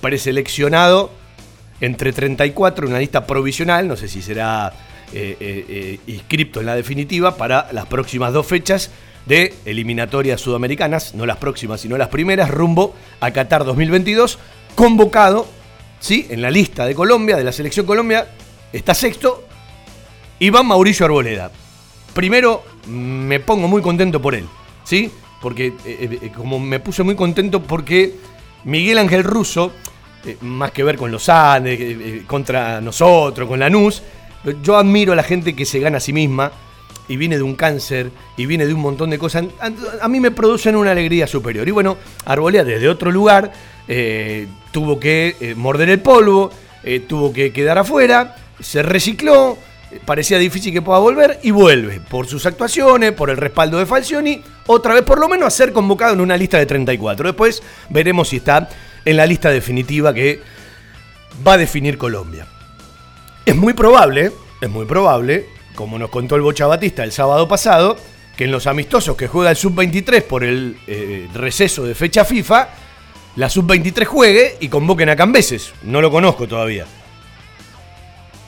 [0.00, 1.10] preseleccionado
[1.80, 4.72] entre 34 en una lista provisional, no sé si será
[5.12, 8.90] eh, eh, eh, inscripto en la definitiva para las próximas dos fechas
[9.26, 14.38] de eliminatorias sudamericanas, no las próximas, sino las primeras, rumbo a Qatar 2022,
[14.76, 15.46] convocado,
[15.98, 16.26] ¿sí?
[16.30, 18.28] En la lista de Colombia, de la selección Colombia,
[18.72, 19.44] está sexto,
[20.38, 21.50] Iván Mauricio Arboleda.
[22.14, 24.46] Primero, me pongo muy contento por él,
[24.84, 25.10] ¿sí?
[25.40, 28.14] Porque, eh, eh, eh, como me puse muy contento porque
[28.64, 29.72] Miguel Ángel Russo,
[30.40, 34.02] más que ver con los Andes, contra nosotros, con Lanús,
[34.62, 36.52] yo admiro a la gente que se gana a sí misma
[37.08, 39.44] y viene de un cáncer y viene de un montón de cosas.
[40.00, 41.66] A, mí me producen una alegría superior.
[41.66, 43.52] Y bueno, Arboleda desde otro lugar
[44.70, 46.50] tuvo que morder el polvo,
[47.08, 49.58] tuvo que quedar afuera se recicló,
[50.04, 54.42] parecía difícil que pueda volver y vuelve por sus actuaciones, por el respaldo de Falcioni,
[54.66, 57.28] otra vez por lo menos a ser convocado en una lista de 34.
[57.28, 58.68] Después veremos si está
[59.04, 60.40] en la lista definitiva que
[61.46, 62.46] va a definir Colombia.
[63.44, 67.96] Es muy probable, es muy probable, como nos contó el Bocha Batista el sábado pasado,
[68.36, 72.68] que en los amistosos que juega el Sub-23 por el eh, receso de fecha FIFA,
[73.36, 75.72] la Sub-23 juegue y convoquen a Cambeses.
[75.82, 76.86] No lo conozco todavía.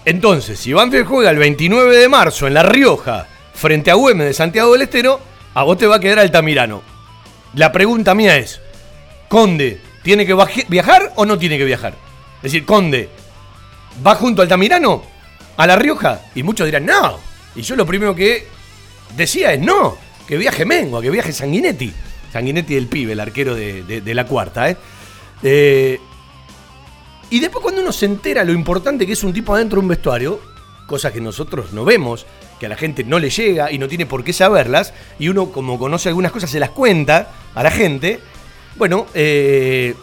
[0.05, 4.35] Entonces, si Banfield juega el 29 de marzo en La Rioja frente a Güemes de
[4.35, 5.21] Santiago del Estero,
[5.55, 6.83] a vos te va a quedar Altamirano.
[7.55, 8.61] La pregunta mía es,
[9.29, 10.37] Conde, ¿tiene que
[10.69, 11.95] viajar o no tiene que viajar?
[12.37, 13.09] Es decir, Conde,
[14.07, 15.03] ¿va junto a Altamirano
[15.57, 16.21] a La Rioja?
[16.35, 17.19] Y muchos dirán, no.
[17.55, 18.47] Y yo lo primero que
[19.17, 19.97] decía es, no,
[20.29, 21.93] que viaje Mengo, que viaje Sanguinetti.
[22.31, 24.77] Sanguinetti del pibe, el arquero de, la cuarta, ¿eh?
[25.43, 26.01] eh
[27.35, 29.89] y después cuando uno se entera lo importante que es un tipo adentro de un
[29.89, 30.39] vestuario,
[30.87, 32.27] cosas que nosotros no vemos,
[32.61, 35.51] que a la gente no le llega y no tiene por qué saberlas, y uno
[35.51, 38.21] como conoce algunas cosas se las cuenta a la gente,
[38.77, 39.97] bueno, eh,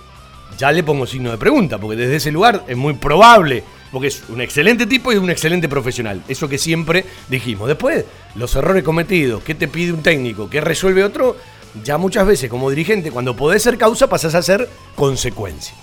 [0.58, 3.63] ya le pongo signo de pregunta, porque desde ese lugar es muy probable,
[3.94, 7.70] porque es un excelente tipo y un excelente profesional, eso que siempre dijimos.
[7.70, 8.04] Después,
[8.36, 11.38] los errores cometidos, qué te pide un técnico, qué resuelve otro,
[11.82, 15.74] ya muchas veces como dirigente, cuando podés ser causa, pasás a ser consecuencia.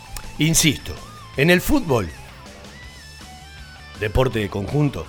[0.40, 0.92] Insisto,
[1.38, 2.08] en el fútbol,
[4.00, 5.06] deporte de conjunto,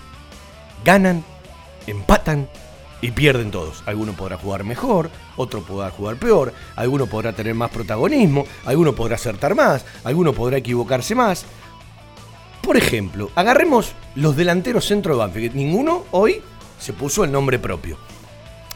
[0.86, 1.26] ganan,
[1.88, 2.48] empatan
[3.02, 3.82] y pierden todos.
[3.88, 9.16] Alguno podrá jugar mejor, otro podrá jugar peor, alguno podrá tener más protagonismo, alguno podrá
[9.16, 11.46] acertar más, alguno podrá equivocarse más.
[12.62, 16.44] Por ejemplo, agarremos los delanteros centro de Banfield, ninguno hoy
[16.78, 17.98] se puso el nombre propio.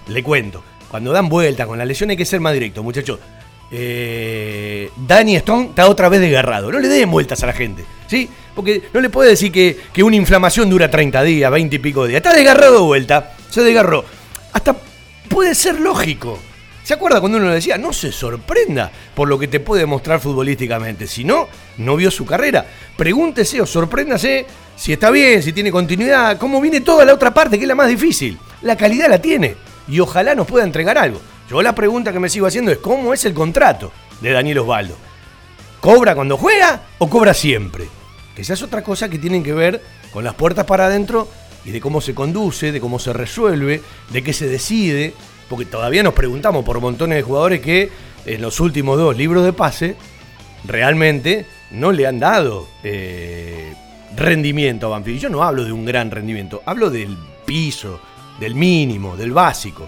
[0.08, 3.20] Le cuento, cuando dan vuelta con la lesión hay que ser más directo, muchachos.
[3.76, 6.72] Eh, Danny Stone está otra vez desgarrado.
[6.72, 8.30] No le den vueltas a la gente, ¿sí?
[8.54, 12.18] Porque no le puede decir que, una inflamación dura 30 días, 20 y pico días.
[12.18, 14.06] Está desgarrado de vuelta, se desgarró.
[14.54, 14.76] Hasta
[15.28, 16.38] puede ser lógico.
[16.84, 20.20] ¿Se acuerda cuando uno le decía, no se sorprenda por lo que te puede mostrar
[20.20, 21.08] futbolísticamente?
[21.08, 22.68] Si no, no vio su carrera.
[22.96, 27.58] Pregúntese o sorpréndase si está bien, si tiene continuidad, cómo viene toda la otra parte,
[27.58, 28.38] que es la más difícil.
[28.62, 29.56] La calidad la tiene
[29.88, 31.20] y ojalá nos pueda entregar algo.
[31.54, 34.96] Yo la pregunta que me sigo haciendo es cómo es el contrato de Daniel Osvaldo.
[35.80, 37.88] ¿Cobra cuando juega o cobra siempre?
[38.36, 39.80] Que esa es otra cosa que tienen que ver
[40.12, 41.28] con las puertas para adentro
[41.64, 45.14] y de cómo se conduce, de cómo se resuelve, de qué se decide,
[45.48, 47.92] porque todavía nos preguntamos por montones de jugadores que
[48.26, 49.96] en los últimos dos libros de pase
[50.66, 53.76] realmente no le han dado eh,
[54.16, 55.20] rendimiento a Banfield.
[55.20, 58.02] Yo no hablo de un gran rendimiento, hablo del piso,
[58.40, 59.88] del mínimo, del básico.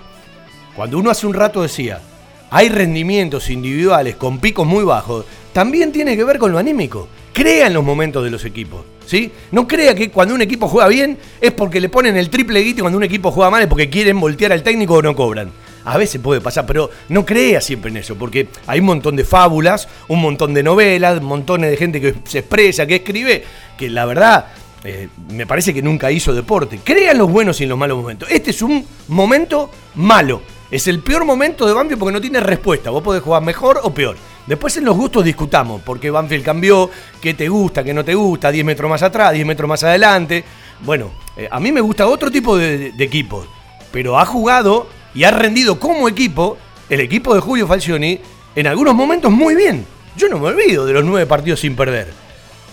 [0.75, 2.01] Cuando uno hace un rato decía,
[2.49, 7.07] hay rendimientos individuales con picos muy bajos, también tiene que ver con lo anímico.
[7.33, 8.83] Crea en los momentos de los equipos.
[9.05, 9.31] ¿sí?
[9.51, 12.79] No crea que cuando un equipo juega bien es porque le ponen el triple guito
[12.79, 15.51] y cuando un equipo juega mal es porque quieren voltear al técnico o no cobran.
[15.85, 19.23] A veces puede pasar, pero no crea siempre en eso, porque hay un montón de
[19.23, 23.43] fábulas, un montón de novelas, montones de gente que se expresa, que escribe,
[23.77, 24.47] que la verdad
[24.83, 26.79] eh, me parece que nunca hizo deporte.
[26.83, 28.29] Crea en los buenos y en los malos momentos.
[28.31, 30.41] Este es un momento malo.
[30.71, 32.89] Es el peor momento de Banfield porque no tiene respuesta.
[32.89, 34.17] Vos podés jugar mejor o peor.
[34.47, 36.89] Después en los gustos discutamos, porque Banfield cambió,
[37.21, 40.43] qué te gusta, qué no te gusta, 10 metros más atrás, 10 metros más adelante.
[40.81, 43.47] Bueno, eh, a mí me gusta otro tipo de, de equipos,
[43.91, 46.57] pero ha jugado y ha rendido como equipo
[46.89, 48.19] el equipo de Julio Falcioni
[48.55, 49.85] en algunos momentos muy bien.
[50.15, 52.07] Yo no me olvido de los nueve partidos sin perder.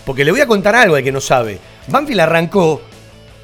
[0.05, 1.59] Porque le voy a contar algo al que no sabe.
[1.87, 2.81] Banfield arrancó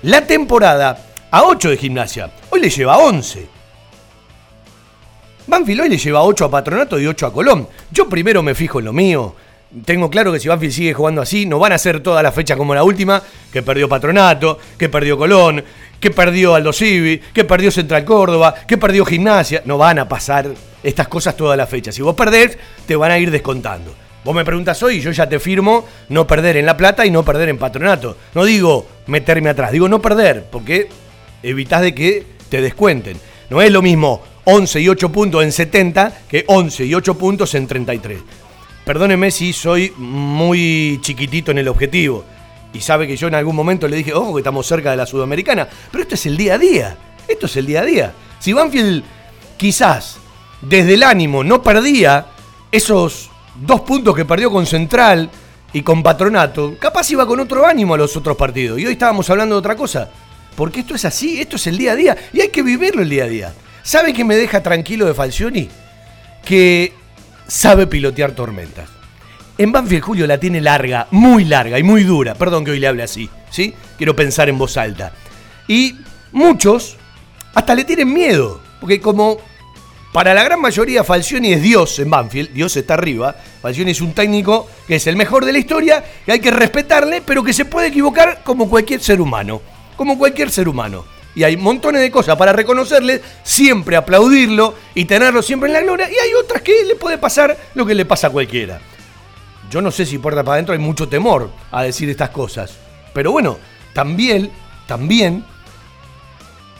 [0.03, 2.31] la temporada a 8 de gimnasia.
[2.49, 3.58] Hoy le lleva 11.
[5.49, 7.67] Banfield hoy le lleva 8 a Patronato y 8 a Colón.
[7.91, 9.35] Yo primero me fijo en lo mío.
[9.83, 12.57] Tengo claro que si Banfield sigue jugando así, no van a ser todas las fechas
[12.57, 15.63] como la última, que perdió Patronato, que perdió Colón,
[15.99, 19.63] que perdió Aldo Civi, que perdió Central Córdoba, que perdió Gimnasia.
[19.65, 20.49] No van a pasar
[20.83, 21.95] estas cosas todas las fechas.
[21.95, 23.93] Si vos perdés, te van a ir descontando.
[24.23, 27.11] Vos me preguntas hoy y yo ya te firmo no perder en La Plata y
[27.11, 28.17] no perder en Patronato.
[28.35, 30.89] No digo meterme atrás, digo no perder, porque
[31.41, 33.17] evitás de que te descuenten.
[33.49, 37.53] No es lo mismo 11 y 8 puntos en 70 que 11 y 8 puntos
[37.53, 38.19] en 33.
[38.83, 42.25] Perdóneme si soy muy chiquitito en el objetivo.
[42.73, 45.05] Y sabe que yo en algún momento le dije, ojo, que estamos cerca de la
[45.05, 45.67] Sudamericana.
[45.91, 46.97] Pero esto es el día a día.
[47.27, 48.13] Esto es el día a día.
[48.39, 49.03] Si Banfield
[49.57, 50.17] quizás
[50.61, 52.25] desde el ánimo no perdía
[52.71, 55.29] esos dos puntos que perdió con Central
[55.71, 58.79] y con Patronato, capaz iba con otro ánimo a los otros partidos.
[58.79, 60.09] Y hoy estábamos hablando de otra cosa.
[60.55, 62.17] Porque esto es así, esto es el día a día.
[62.33, 63.53] Y hay que vivirlo el día a día.
[63.83, 65.69] ¿Sabe qué me deja tranquilo de Falcioni?
[66.45, 66.93] Que
[67.47, 68.89] sabe pilotear tormentas.
[69.57, 72.35] En Banfield Julio la tiene larga, muy larga y muy dura.
[72.35, 73.73] Perdón que hoy le hable así, ¿sí?
[73.97, 75.11] Quiero pensar en voz alta.
[75.67, 75.95] Y
[76.31, 76.95] muchos
[77.53, 79.37] hasta le tienen miedo, porque como
[80.13, 83.35] para la gran mayoría Falcioni es Dios en Banfield, Dios está arriba.
[83.61, 87.21] Falcioni es un técnico que es el mejor de la historia, que hay que respetarle,
[87.21, 89.61] pero que se puede equivocar como cualquier ser humano.
[89.95, 91.03] Como cualquier ser humano.
[91.35, 96.09] Y hay montones de cosas para reconocerle, siempre aplaudirlo y tenerlo siempre en la gloria.
[96.09, 98.79] Y hay otras que le puede pasar lo que le pasa a cualquiera.
[99.69, 102.75] Yo no sé si puerta para adentro hay mucho temor a decir estas cosas.
[103.13, 103.59] Pero bueno,
[103.93, 104.51] también,
[104.87, 105.45] también,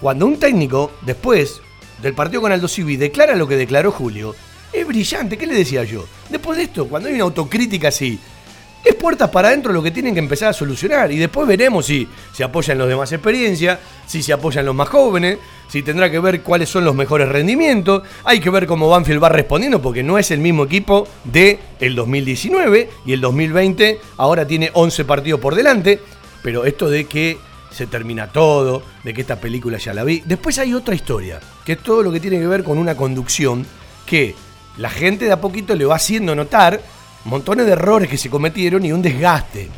[0.02, 1.62] cuando un técnico, después
[2.02, 4.36] del partido con Aldo Civi, declara lo que declaró Julio,
[4.74, 5.38] es brillante.
[5.38, 6.06] ¿Qué le decía yo?
[6.30, 8.20] Después de esto, cuando hay una autocrítica así,
[8.84, 11.12] es puertas para adentro lo que tienen que empezar a solucionar.
[11.12, 14.90] Y después veremos si se apoyan los de más experiencia, si se apoyan los más
[14.90, 15.38] jóvenes,
[15.68, 18.04] si tendrá que ver cuáles son los mejores rendimientos.
[18.24, 21.96] Hay que ver cómo Banfield va respondiendo, porque no es el mismo equipo de el
[21.96, 26.00] 2019 y el 2020 ahora tiene 11 partidos por delante.
[26.42, 27.38] Pero esto de que
[27.72, 30.24] se termina todo, de que esta película ya la vi.
[30.26, 33.66] Después hay otra historia, que es todo lo que tiene que ver con una conducción
[34.06, 34.36] que
[34.78, 36.82] la gente de a poquito le va haciendo notar
[37.26, 39.70] montones de errores que se cometieron y un desgaste.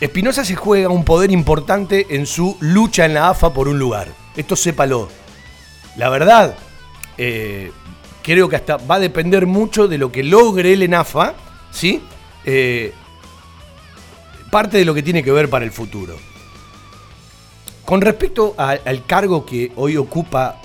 [0.00, 4.08] Espinosa se juega un poder importante en su lucha en la AFA por un lugar.
[4.36, 5.08] Esto sépalo.
[5.96, 6.54] La verdad,
[7.18, 7.70] eh,
[8.22, 11.34] creo que hasta va a depender mucho de lo que logre él en AFA,
[11.70, 12.02] ¿sí?
[12.44, 12.94] Eh,
[14.50, 16.16] parte de lo que tiene que ver para el futuro.
[17.84, 20.60] Con respecto al cargo que hoy ocupa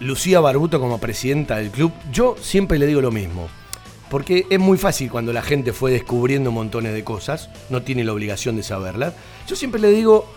[0.00, 3.48] Lucía Barbuto como presidenta del club, yo siempre le digo lo mismo.
[4.10, 8.12] Porque es muy fácil cuando la gente fue descubriendo montones de cosas, no tiene la
[8.12, 9.14] obligación de saberlas.
[9.46, 10.32] Yo siempre le digo,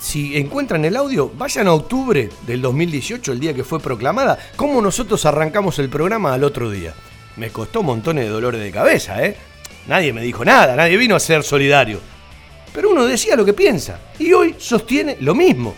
[0.00, 4.80] si encuentran el audio, vayan a octubre del 2018, el día que fue proclamada, como
[4.82, 6.94] nosotros arrancamos el programa al otro día.
[7.36, 9.36] Me costó montones de dolores de cabeza, ¿eh?
[9.86, 11.98] Nadie me dijo nada, nadie vino a ser solidario.
[12.74, 15.74] Pero uno decía lo que piensa, y hoy sostiene lo mismo.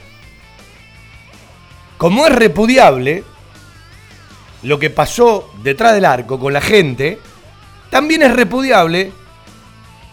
[1.97, 3.25] Como es repudiable
[4.65, 7.19] lo que pasó detrás del arco con la gente,
[7.91, 9.13] también es repudiable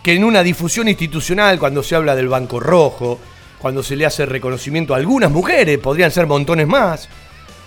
[0.03, 3.19] que en una difusión institucional, cuando se habla del Banco Rojo,
[3.59, 7.07] cuando se le hace reconocimiento a algunas mujeres, podrían ser montones más,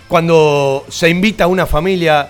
[0.09, 2.29] cuando se invita a una familia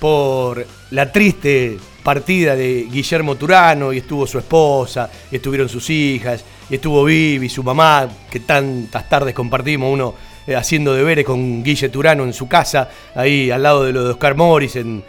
[0.00, 6.44] por la triste partida de Guillermo Turano y estuvo su esposa, y estuvieron sus hijas,
[6.68, 10.14] y estuvo Vivi, su mamá, que tantas tardes compartimos uno
[10.56, 14.36] haciendo deberes con Guille Turano en su casa, ahí al lado de lo de Oscar
[14.36, 15.02] Morris en,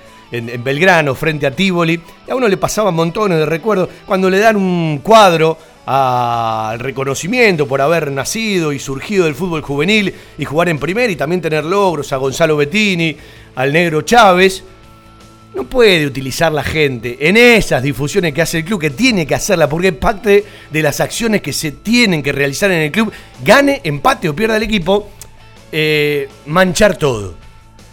[0.64, 2.00] Belgrano, frente a Tivoli.
[2.28, 7.68] Y a uno le pasaban montones de recuerdos cuando le dan un cuadro al reconocimiento
[7.68, 11.66] por haber nacido y surgido del fútbol juvenil y jugar en primer y también tener
[11.66, 13.16] logros a Gonzalo Bettini,
[13.56, 14.64] al negro Chávez.
[15.54, 19.36] No puede utilizar la gente en esas difusiones que hace el club, que tiene que
[19.36, 23.12] hacerla, porque es parte de las acciones que se tienen que realizar en el club,
[23.44, 25.12] gane, empate o pierda el equipo,
[25.76, 27.34] eh, manchar todo.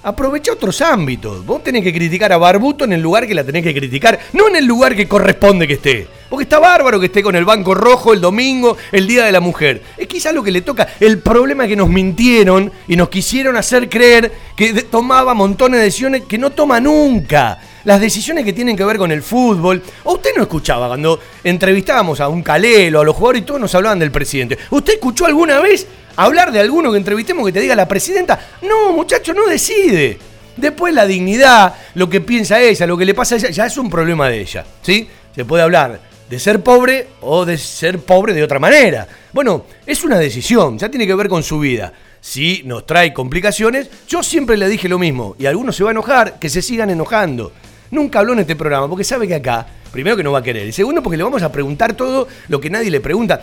[0.03, 1.45] Aprovecha otros ámbitos.
[1.47, 4.49] Vos tenés que criticar a Barbuto en el lugar que la tenés que criticar, no
[4.49, 6.07] en el lugar que corresponde que esté.
[6.29, 9.41] Porque está bárbaro que esté con el Banco Rojo el domingo, el Día de la
[9.41, 9.83] Mujer.
[9.97, 10.89] Es quizás lo que le toca.
[11.01, 15.85] El problema es que nos mintieron y nos quisieron hacer creer que tomaba montones de
[15.85, 17.59] decisiones que no toma nunca.
[17.85, 19.83] Las decisiones que tienen que ver con el fútbol.
[20.05, 23.75] ¿O usted no escuchaba cuando entrevistábamos a un Calelo, a los jugadores y todos nos
[23.75, 24.59] hablaban del presidente?
[24.71, 25.87] ¿Usted escuchó alguna vez
[26.25, 28.39] hablar de alguno que entrevistemos que te diga la presidenta.
[28.63, 30.19] No, muchacho, no decide.
[30.57, 33.77] Después la dignidad, lo que piensa ella, lo que le pasa a ella, ya es
[33.79, 34.65] un problema de ella.
[34.83, 35.09] ¿Sí?
[35.35, 39.07] Se puede hablar de ser pobre o de ser pobre de otra manera.
[39.33, 41.93] Bueno, es una decisión, ya tiene que ver con su vida.
[42.21, 45.99] Si nos trae complicaciones, yo siempre le dije lo mismo, y algunos se van a
[45.99, 47.53] enojar, que se sigan enojando.
[47.91, 50.67] Nunca habló en este programa, porque sabe que acá, primero que no va a querer,
[50.67, 53.43] y segundo porque le vamos a preguntar todo lo que nadie le pregunta.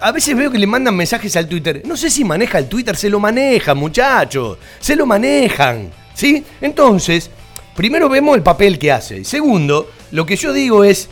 [0.00, 1.82] A veces veo que le mandan mensajes al Twitter.
[1.84, 4.58] No sé si maneja el Twitter, se lo manejan, muchachos.
[4.78, 5.90] Se lo manejan.
[6.14, 6.44] ¿Sí?
[6.60, 7.30] Entonces,
[7.74, 9.24] primero vemos el papel que hace.
[9.24, 11.08] Segundo, lo que yo digo es,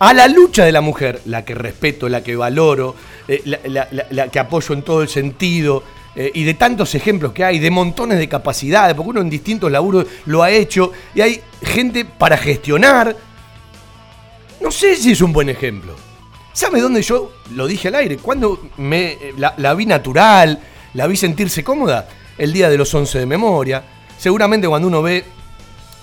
[0.00, 2.96] a la lucha de la mujer, la que respeto, la que valoro,
[3.28, 5.84] eh, la, que apoyo en todo el sentido,
[6.22, 9.72] eh, y de tantos ejemplos que hay, de montones de capacidades, porque uno en distintos
[9.72, 13.16] laburos lo ha hecho, y hay gente para gestionar.
[14.60, 15.96] No sé si es un buen ejemplo.
[16.52, 18.18] ¿Sabe dónde yo lo dije al aire?
[18.18, 20.60] Cuando me, la, vi natural,
[20.92, 22.06] la vi sentirse cómoda,
[22.36, 23.82] el día de los 11 de memoria.
[24.18, 25.24] Seguramente cuando uno ve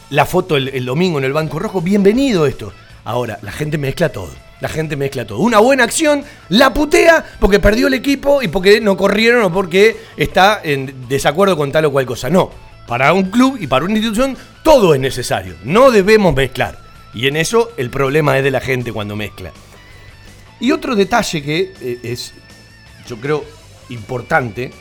[0.10, 2.73] la foto el, domingo en el Banco Rojo, bienvenido esto.
[3.08, 4.34] Ahora, la gente mezcla todo.
[4.60, 5.39] La gente mezcla todo.
[5.39, 9.96] Una buena acción la putea porque perdió el equipo y porque no corrieron o porque
[10.17, 12.30] está en desacuerdo con tal o cual cosa.
[12.30, 12.52] No.
[12.86, 15.56] Para un club y para una institución todo es necesario.
[15.63, 16.80] No debemos mezclar.
[17.13, 19.54] Y en eso el problema es de la gente cuando mezcla.
[20.60, 22.34] Y otro detalle que eh, es,
[23.08, 23.46] yo creo,
[23.88, 24.74] importante,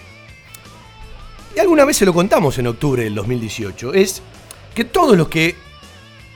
[1.55, 4.21] y alguna vez se lo contamos en octubre del 2018, es
[4.75, 5.66] que todos los que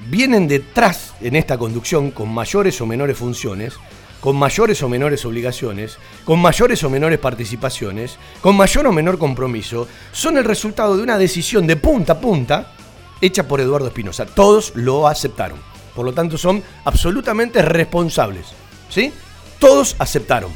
[0.09, 3.75] vienen detrás en esta conducción con mayores o menores funciones,
[4.21, 9.89] con mayores o menores obligaciones, con mayores o menores participaciones, con mayor o menor compromiso,
[10.13, 12.73] son el resultado de una decisión de punta a punta
[13.21, 14.27] hecha por Eduardo Espinosa.
[14.27, 15.59] Todos lo aceptaron.
[15.95, 18.47] Por lo tanto, son absolutamente responsables.
[18.89, 19.13] ¿Sí?
[19.61, 20.51] todos aceptaron.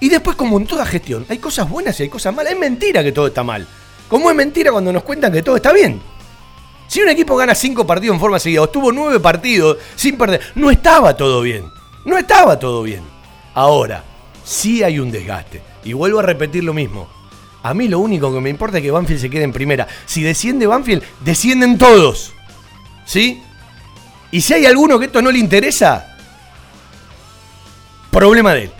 [0.00, 2.54] Y después, como en toda gestión, hay cosas buenas y hay cosas malas.
[2.54, 3.66] Es mentira que todo está mal.
[4.08, 6.00] Como es mentira cuando nos cuentan que todo está bien.
[6.92, 10.42] Si un equipo gana cinco partidos en forma seguida o estuvo nueve partidos sin perder,
[10.56, 11.64] no estaba todo bien.
[12.04, 13.00] No estaba todo bien.
[13.54, 14.04] Ahora,
[14.44, 15.62] sí hay un desgaste.
[15.84, 17.08] Y vuelvo a repetir lo mismo.
[17.62, 19.88] A mí lo único que me importa es que Banfield se quede en primera.
[20.04, 22.34] Si desciende Banfield, descienden todos.
[23.06, 23.42] ¿Sí?
[24.30, 26.14] Y si hay alguno que esto no le interesa,
[28.10, 28.70] Problema de él.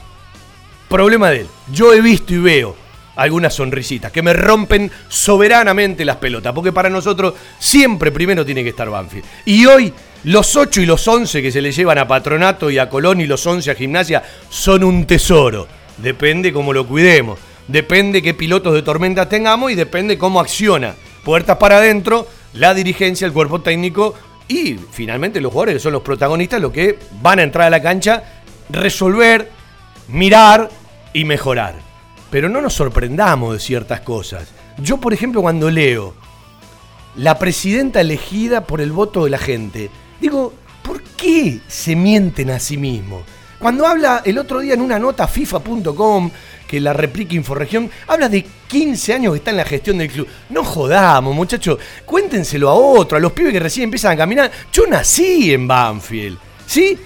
[0.90, 1.46] Problema de él.
[1.72, 2.81] Yo he visto y veo
[3.16, 8.70] algunas sonrisitas que me rompen soberanamente las pelotas, porque para nosotros siempre primero tiene que
[8.70, 9.24] estar Banfield.
[9.44, 9.92] Y hoy
[10.24, 13.26] los 8 y los 11 que se le llevan a Patronato y a Colón y
[13.26, 15.66] los 11 a Gimnasia son un tesoro.
[15.98, 20.94] Depende cómo lo cuidemos, depende qué pilotos de tormenta tengamos y depende cómo acciona.
[21.24, 24.14] Puertas para adentro, la dirigencia, el cuerpo técnico
[24.48, 27.82] y finalmente los jugadores que son los protagonistas, los que van a entrar a la
[27.82, 28.22] cancha
[28.70, 29.50] resolver,
[30.08, 30.70] mirar
[31.12, 31.91] y mejorar.
[32.32, 34.48] Pero no nos sorprendamos de ciertas cosas.
[34.78, 36.14] Yo, por ejemplo, cuando leo
[37.14, 42.58] la presidenta elegida por el voto de la gente, digo, ¿por qué se mienten a
[42.58, 43.22] sí mismos?
[43.58, 46.30] Cuando habla el otro día en una nota FIFA.com,
[46.66, 50.26] que la replica Inforregión, habla de 15 años que está en la gestión del club.
[50.48, 54.50] No jodamos, muchachos, cuéntenselo a otro, a los pibes que recién empiezan a caminar.
[54.72, 56.98] Yo nací en Banfield, ¿sí?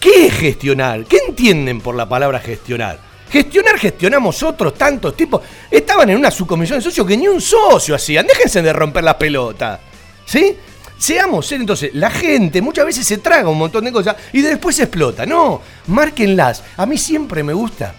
[0.00, 1.04] ¿Qué es gestionar?
[1.04, 3.05] ¿Qué entienden por la palabra gestionar?
[3.30, 5.42] Gestionar, gestionamos otros tantos tipos.
[5.70, 8.26] Estaban en una subcomisión de socios que ni un socio hacían.
[8.26, 9.80] Déjense de romper la pelota.
[10.24, 10.56] ¿Sí?
[10.98, 14.78] Seamos serios, entonces, la gente muchas veces se traga un montón de cosas y después
[14.78, 15.26] explota.
[15.26, 16.62] No, márquenlas.
[16.76, 17.94] A mí siempre me gusta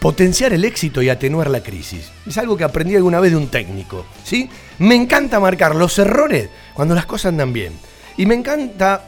[0.00, 2.10] potenciar el éxito y atenuar la crisis.
[2.26, 4.48] Es algo que aprendí alguna vez de un técnico, ¿sí?
[4.78, 7.72] Me encanta marcar los errores cuando las cosas andan bien.
[8.16, 9.04] Y me encanta,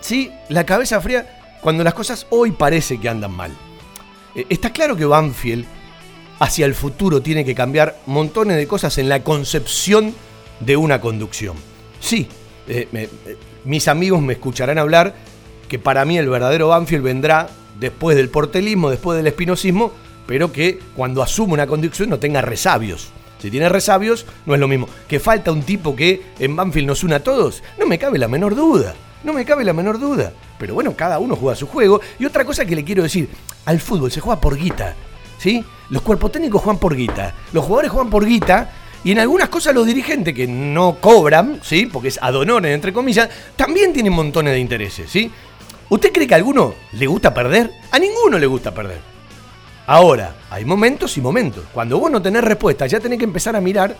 [0.00, 0.30] ¿sí?
[0.48, 3.56] La cabeza fría cuando las cosas hoy parece que andan mal.
[4.34, 5.64] Eh, está claro que Banfield
[6.38, 10.14] hacia el futuro tiene que cambiar montones de cosas en la concepción
[10.60, 11.56] de una conducción.
[12.00, 12.28] Sí,
[12.68, 13.08] eh, eh,
[13.64, 15.14] mis amigos me escucharán hablar
[15.68, 19.92] que para mí el verdadero Banfield vendrá después del portelismo, después del espinosismo,
[20.26, 23.10] pero que cuando asume una conducción no tenga resabios.
[23.38, 24.88] Si tiene resabios, no es lo mismo.
[25.06, 28.28] Que falta un tipo que en Banfield nos una a todos, no me cabe la
[28.28, 28.94] menor duda.
[29.24, 30.32] No me cabe la menor duda.
[30.58, 32.00] Pero bueno, cada uno juega su juego.
[32.18, 33.28] Y otra cosa que le quiero decir,
[33.64, 34.94] al fútbol se juega por guita.
[35.38, 35.64] ¿Sí?
[35.90, 37.34] Los cuerpos técnicos juegan por guita.
[37.52, 38.70] Los jugadores juegan por guita.
[39.02, 41.86] Y en algunas cosas los dirigentes que no cobran, ¿sí?
[41.86, 45.30] Porque es adonores, entre comillas, también tienen montones de intereses, ¿sí?
[45.90, 47.70] ¿Usted cree que a alguno le gusta perder?
[47.90, 49.00] A ninguno le gusta perder.
[49.86, 51.64] Ahora, hay momentos y momentos.
[51.74, 53.96] Cuando vos no tenés respuesta, ya tenés que empezar a mirar eh,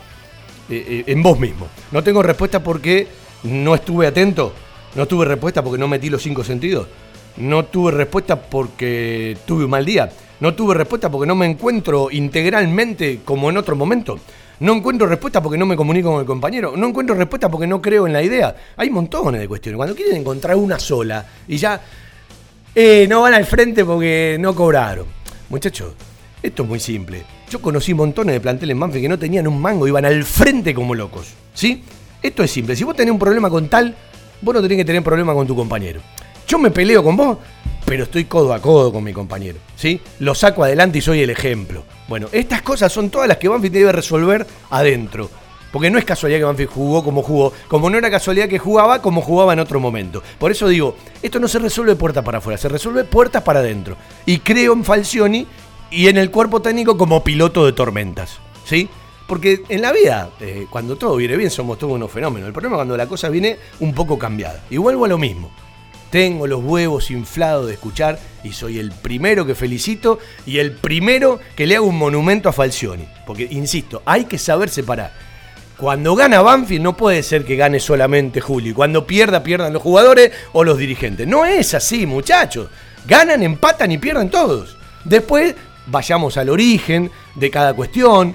[0.88, 1.68] eh, en vos mismo.
[1.90, 3.06] No tengo respuesta porque
[3.42, 4.54] no estuve atento.
[4.94, 6.86] No tuve respuesta porque no metí los cinco sentidos.
[7.36, 10.10] No tuve respuesta porque tuve un mal día.
[10.40, 14.18] No tuve respuesta porque no me encuentro integralmente como en otro momento.
[14.60, 16.74] No encuentro respuesta porque no me comunico con el compañero.
[16.76, 18.54] No encuentro respuesta porque no creo en la idea.
[18.76, 19.76] Hay montones de cuestiones.
[19.76, 21.80] Cuando quieren encontrar una sola y ya
[22.74, 25.06] eh, no van al frente porque no cobraron.
[25.48, 25.92] Muchachos,
[26.42, 27.24] esto es muy simple.
[27.50, 30.72] Yo conocí montones de planteles en Banfield que no tenían un mango, iban al frente
[30.72, 31.34] como locos.
[31.52, 31.82] ¿Sí?
[32.22, 32.76] Esto es simple.
[32.76, 33.94] Si vos tenés un problema con tal,
[34.44, 36.00] vos no tenés que tener problema con tu compañero.
[36.46, 37.38] Yo me peleo con vos,
[37.84, 39.58] pero estoy codo a codo con mi compañero.
[39.74, 40.00] ¿Sí?
[40.20, 41.84] Lo saco adelante y soy el ejemplo.
[42.06, 45.30] Bueno, estas cosas son todas las que Banfield debe resolver adentro.
[45.72, 49.02] Porque no es casualidad que Banfield jugó como jugó, como no era casualidad que jugaba
[49.02, 50.22] como jugaba en otro momento.
[50.38, 53.96] Por eso digo, esto no se resuelve puerta para afuera, se resuelve puertas para adentro.
[54.24, 55.48] Y creo en Falcioni
[55.90, 58.38] y en el cuerpo técnico como piloto de tormentas.
[58.64, 58.88] ¿Sí?
[59.26, 62.46] Porque en la vida, eh, cuando todo viene bien, somos todos unos fenómenos.
[62.46, 64.62] El problema es cuando la cosa viene un poco cambiada.
[64.70, 65.50] Y vuelvo a lo mismo.
[66.10, 71.40] Tengo los huevos inflados de escuchar y soy el primero que felicito y el primero
[71.56, 73.08] que le hago un monumento a Falcioni.
[73.26, 75.12] Porque, insisto, hay que saber separar
[75.76, 78.74] cuando gana Banfield no puede ser que gane solamente Julio.
[78.74, 81.26] Cuando pierda, pierdan los jugadores o los dirigentes.
[81.26, 82.68] No es así, muchachos.
[83.06, 84.76] Ganan, empatan y pierden todos.
[85.04, 85.54] Después
[85.86, 88.34] vayamos al origen de cada cuestión.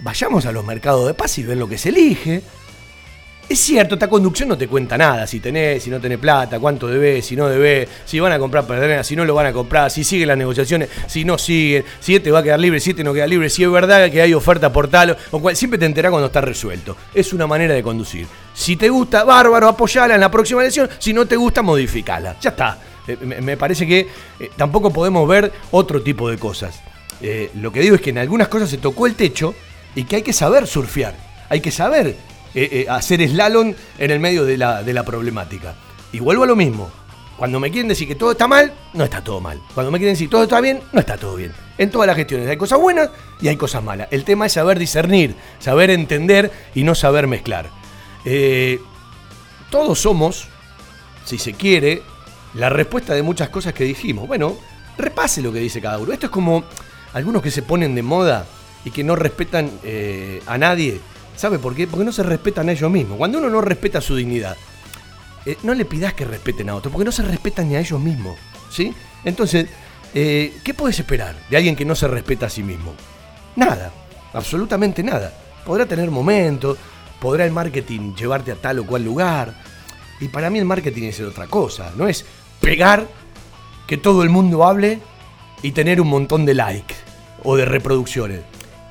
[0.00, 2.42] Vayamos a los mercados de paz y ver lo que se elige.
[3.48, 6.86] Es cierto, esta conducción no te cuenta nada, si tenés, si no tenés plata, cuánto
[6.86, 9.90] debes, si no debes, si van a comprar perderas, si no lo van a comprar,
[9.90, 13.02] si siguen las negociaciones, si no siguen, si este va a quedar libre, si este
[13.02, 15.86] no queda libre, si es verdad que hay oferta por tal, o cual, siempre te
[15.86, 16.94] enterás cuando está resuelto.
[17.14, 18.26] Es una manera de conducir.
[18.52, 22.36] Si te gusta, bárbaro, apoyala en la próxima elección, si no te gusta, modificala.
[22.42, 22.78] Ya está.
[23.06, 24.00] Eh, me parece que
[24.40, 26.82] eh, tampoco podemos ver otro tipo de cosas.
[27.22, 29.54] Eh, lo que digo es que en algunas cosas se tocó el techo
[29.98, 31.16] y que hay que saber surfear.
[31.48, 32.14] Hay que saber eh,
[32.54, 35.74] eh, hacer slalom en el medio de la, de la problemática.
[36.12, 36.88] Y vuelvo a lo mismo.
[37.36, 39.60] Cuando me quieren decir que todo está mal, no está todo mal.
[39.74, 41.52] Cuando me quieren decir todo está bien, no está todo bien.
[41.78, 44.06] En todas las gestiones hay cosas buenas y hay cosas malas.
[44.12, 47.68] El tema es saber discernir, saber entender y no saber mezclar.
[48.24, 48.78] Eh,
[49.68, 50.46] todos somos,
[51.24, 52.02] si se quiere,
[52.54, 54.28] la respuesta de muchas cosas que dijimos.
[54.28, 54.56] Bueno,
[54.96, 56.12] repase lo que dice cada uno.
[56.12, 56.62] Esto es como
[57.14, 58.46] algunos que se ponen de moda
[58.84, 59.70] y que no respetan
[60.46, 61.00] a nadie
[61.38, 61.86] ¿Sabe por qué?
[61.86, 63.16] Porque no se respetan a ellos mismos.
[63.16, 64.56] Cuando uno no respeta su dignidad,
[65.46, 68.00] eh, no le pidas que respeten a otros, porque no se respetan ni a ellos
[68.00, 68.36] mismos.
[68.72, 68.92] ¿Sí?
[69.24, 69.68] Entonces,
[70.14, 72.92] eh, ¿qué puedes esperar de alguien que no se respeta a sí mismo?
[73.54, 73.92] Nada,
[74.32, 75.32] absolutamente nada.
[75.64, 76.76] Podrá tener momentos,
[77.20, 79.54] podrá el marketing llevarte a tal o cual lugar.
[80.18, 82.26] Y para mí el marketing es otra cosa, no es
[82.60, 83.06] pegar
[83.86, 84.98] que todo el mundo hable
[85.62, 86.96] y tener un montón de likes
[87.44, 88.40] o de reproducciones.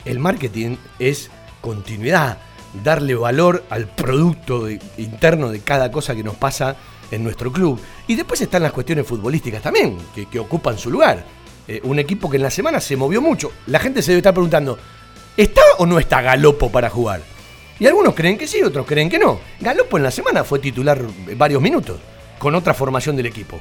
[0.07, 1.29] El marketing es
[1.59, 2.37] continuidad,
[2.81, 6.77] darle valor al producto interno de cada cosa que nos pasa
[7.11, 7.77] en nuestro club.
[8.07, 11.25] Y después están las cuestiones futbolísticas también, que, ocupan su lugar.
[11.67, 13.51] Eh, un equipo que en la semana se movió mucho.
[13.65, 14.77] La gente se debe estar preguntando,
[15.35, 17.21] ¿está o no está Galopo para jugar?
[17.77, 19.41] Y algunos creen que sí, otros creen que no.
[19.59, 21.01] Galopo en la semana fue titular
[21.35, 21.99] varios minutos,
[22.39, 23.59] con otra formación del equipo.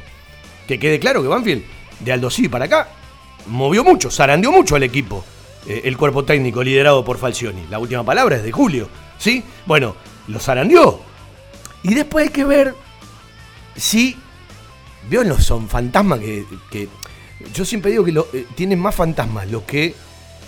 [0.68, 1.64] Que quede claro que Banfield,
[2.00, 2.88] de Aldo para acá,
[3.46, 5.24] movió mucho, zarandeó mucho al equipo.
[5.66, 7.66] Eh, el cuerpo técnico liderado por Falcioni.
[7.68, 8.88] La última palabra es de Julio,
[9.18, 9.42] ¿sí?
[9.66, 9.96] Bueno,
[10.28, 11.00] lo zarandeó.
[11.82, 12.74] Y después hay que ver
[13.74, 14.16] si.
[15.08, 16.88] Veo los son fantasmas que,
[17.54, 19.94] Yo siempre digo que eh, tienen más fantasmas los que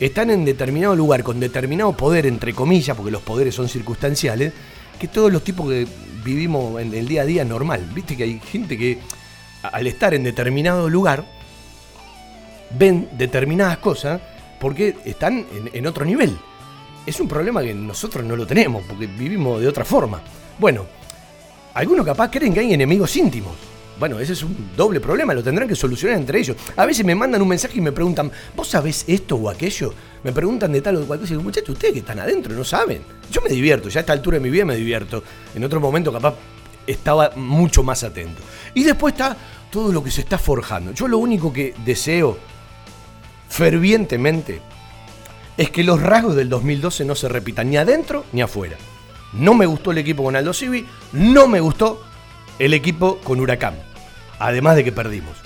[0.00, 4.52] están en determinado lugar, con determinado poder, entre comillas, porque los poderes son circunstanciales,
[4.98, 5.86] que todos los tipos que
[6.24, 7.88] vivimos en el día a día normal.
[7.94, 8.98] Viste que hay gente que
[9.62, 11.24] al estar en determinado lugar
[12.76, 14.20] ven determinadas cosas
[14.58, 16.36] porque están en, otro nivel.
[17.06, 20.20] Es un problema que nosotros no lo tenemos porque vivimos de otra forma.
[20.58, 20.86] Bueno,
[21.74, 23.52] algunos capaz creen que hay enemigos íntimos.
[23.98, 26.56] Bueno, ese es un doble problema, lo tendrán que solucionar entre ellos.
[26.76, 29.92] A veces me mandan un mensaje y me preguntan, ¿vos sabés esto o aquello?
[30.22, 32.54] Me preguntan de tal o de cual cosa y digo, muchachos, ustedes que están adentro
[32.54, 33.02] no saben.
[33.30, 35.24] Yo me divierto, ya a esta altura de mi vida me divierto.
[35.52, 36.34] En otro momento capaz
[36.86, 38.40] estaba mucho más atento.
[38.74, 39.36] Y después está
[39.70, 40.92] todo lo que se está forjando.
[40.92, 42.38] Yo lo único que deseo
[43.48, 44.60] fervientemente
[45.56, 48.76] es que los rasgos del 2012 no se repitan ni adentro ni afuera.
[49.32, 52.02] No me gustó el equipo con Aldo Civi, no me gustó
[52.58, 53.74] el equipo con Huracán,
[54.38, 55.36] además de que perdimos.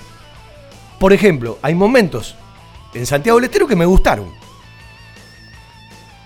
[0.99, 2.37] Por ejemplo, hay momentos
[2.95, 4.31] en Santiago del Estero que me gustaron.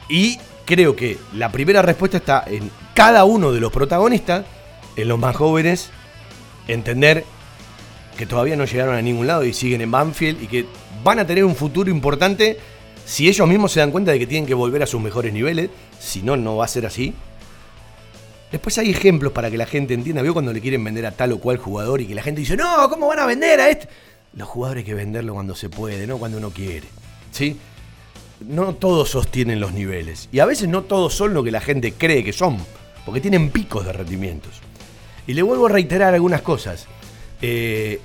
[0.09, 4.45] Y creo que la primera respuesta está en cada uno de los protagonistas,
[4.97, 5.91] en los más jóvenes,
[6.69, 7.25] entender
[8.17, 10.67] que todavía no llegaron a ningún lado y siguen en Banfield y que
[11.07, 12.59] van a tener un futuro importante
[13.05, 15.71] si ellos mismos se dan cuenta de que tienen que volver a sus mejores niveles.
[16.01, 17.15] Si no, no va a ser así.
[18.51, 20.21] Después hay ejemplos para que la gente entienda.
[20.21, 22.57] Veo cuando le quieren vender a tal o cual jugador y que la gente dice,
[22.57, 23.89] no, ¿cómo van a vender a este?
[24.35, 26.89] Los jugadores hay que venderlo cuando se puede, no cuando uno quiere.
[27.31, 27.57] ¿Sí?
[28.41, 30.29] No todos sostienen los niveles.
[30.33, 32.59] Y a veces no todos son lo que la gente cree que son.
[33.05, 34.55] Porque tienen picos de rendimientos.
[35.29, 36.89] Y le vuelvo a reiterar algunas cosas.
[37.43, 38.01] Eh,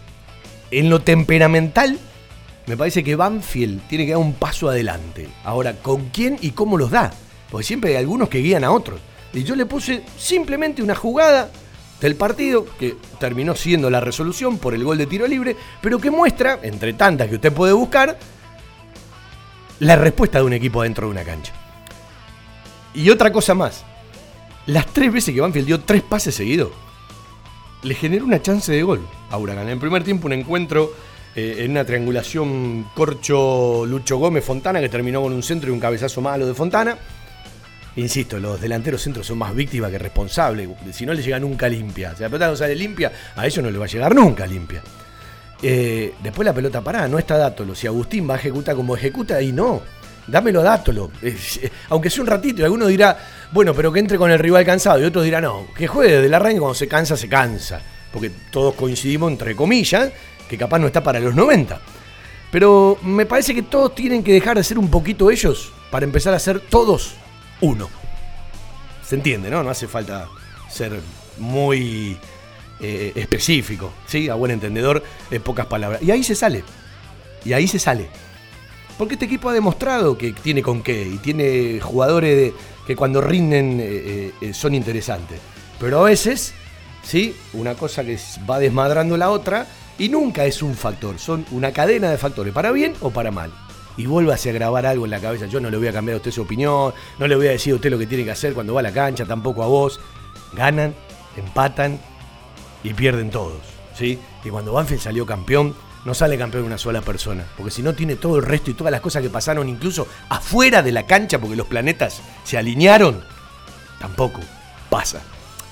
[0.69, 1.97] en lo temperamental,
[2.71, 5.27] me parece que Banfield tiene que dar un paso adelante.
[5.43, 7.11] Ahora, ¿con quién y cómo los da?
[7.49, 8.97] Porque siempre hay algunos que guían a otros.
[9.33, 11.51] Y yo le puse simplemente una jugada
[11.99, 16.11] del partido, que terminó siendo la resolución por el gol de tiro libre, pero que
[16.11, 18.17] muestra, entre tantas que usted puede buscar,
[19.79, 21.51] la respuesta de un equipo dentro de una cancha.
[22.93, 23.83] Y otra cosa más,
[24.65, 26.71] las tres veces que Banfield dio tres pases seguidos,
[27.83, 29.63] le generó una chance de gol a Huracán.
[29.63, 30.93] En el primer tiempo un encuentro
[31.35, 36.45] eh, en una triangulación Corcho-Lucho Gómez-Fontana que terminó con un centro y un cabezazo malo
[36.45, 36.97] de Fontana.
[37.95, 40.69] Insisto, los delanteros centros son más víctimas que responsables.
[40.91, 42.15] Si no le llega nunca limpia.
[42.15, 44.81] Si la pelota no sale limpia, a ellos no le va a llegar nunca limpia.
[45.61, 47.75] Eh, después la pelota parada, no está Dátolo.
[47.75, 49.81] Si Agustín va a ejecutar como ejecuta, ahí no.
[50.27, 51.11] Dámelo a Dátolo.
[51.89, 53.17] Aunque sea un ratito, y alguno dirá,
[53.51, 55.01] bueno, pero que entre con el rival cansado.
[55.01, 57.81] Y otros dirán, no, que juegue desde arranque cuando se cansa, se cansa.
[58.11, 60.11] Porque todos coincidimos, entre comillas,
[60.51, 61.79] que capaz no está para los 90.
[62.51, 66.33] Pero me parece que todos tienen que dejar de ser un poquito ellos para empezar
[66.33, 67.13] a ser todos
[67.61, 67.89] uno.
[69.01, 69.63] Se entiende, ¿no?
[69.63, 70.27] No hace falta
[70.69, 70.99] ser
[71.37, 72.17] muy
[72.81, 74.27] eh, específico, ¿sí?
[74.27, 76.01] A buen entendedor, en pocas palabras.
[76.03, 76.65] Y ahí se sale.
[77.45, 78.09] Y ahí se sale.
[78.97, 82.51] Porque este equipo ha demostrado que tiene con qué y tiene jugadores
[82.85, 85.39] que cuando rinden eh, eh, son interesantes.
[85.79, 86.53] Pero a veces,
[87.03, 87.37] ¿sí?
[87.53, 89.65] Una cosa que va desmadrando la otra
[90.01, 93.51] y nunca es un factor, son una cadena de factores, para bien o para mal
[93.97, 95.45] y vuélvase a grabar algo en la cabeza.
[95.45, 97.73] Yo no le voy a cambiar a usted su opinión, no le voy a decir
[97.73, 99.99] a usted lo que tiene que hacer cuando va a la cancha, tampoco a vos.
[100.53, 100.95] Ganan,
[101.37, 101.99] empatan
[102.83, 103.61] y pierden todos.
[103.95, 104.17] ¿sí?
[104.43, 108.15] Y cuando Banfield salió campeón, no sale campeón una sola persona, porque si no tiene
[108.15, 111.55] todo el resto y todas las cosas que pasaron incluso afuera de la cancha, porque
[111.55, 113.23] los planetas se alinearon,
[113.99, 114.39] tampoco
[114.89, 115.21] pasa.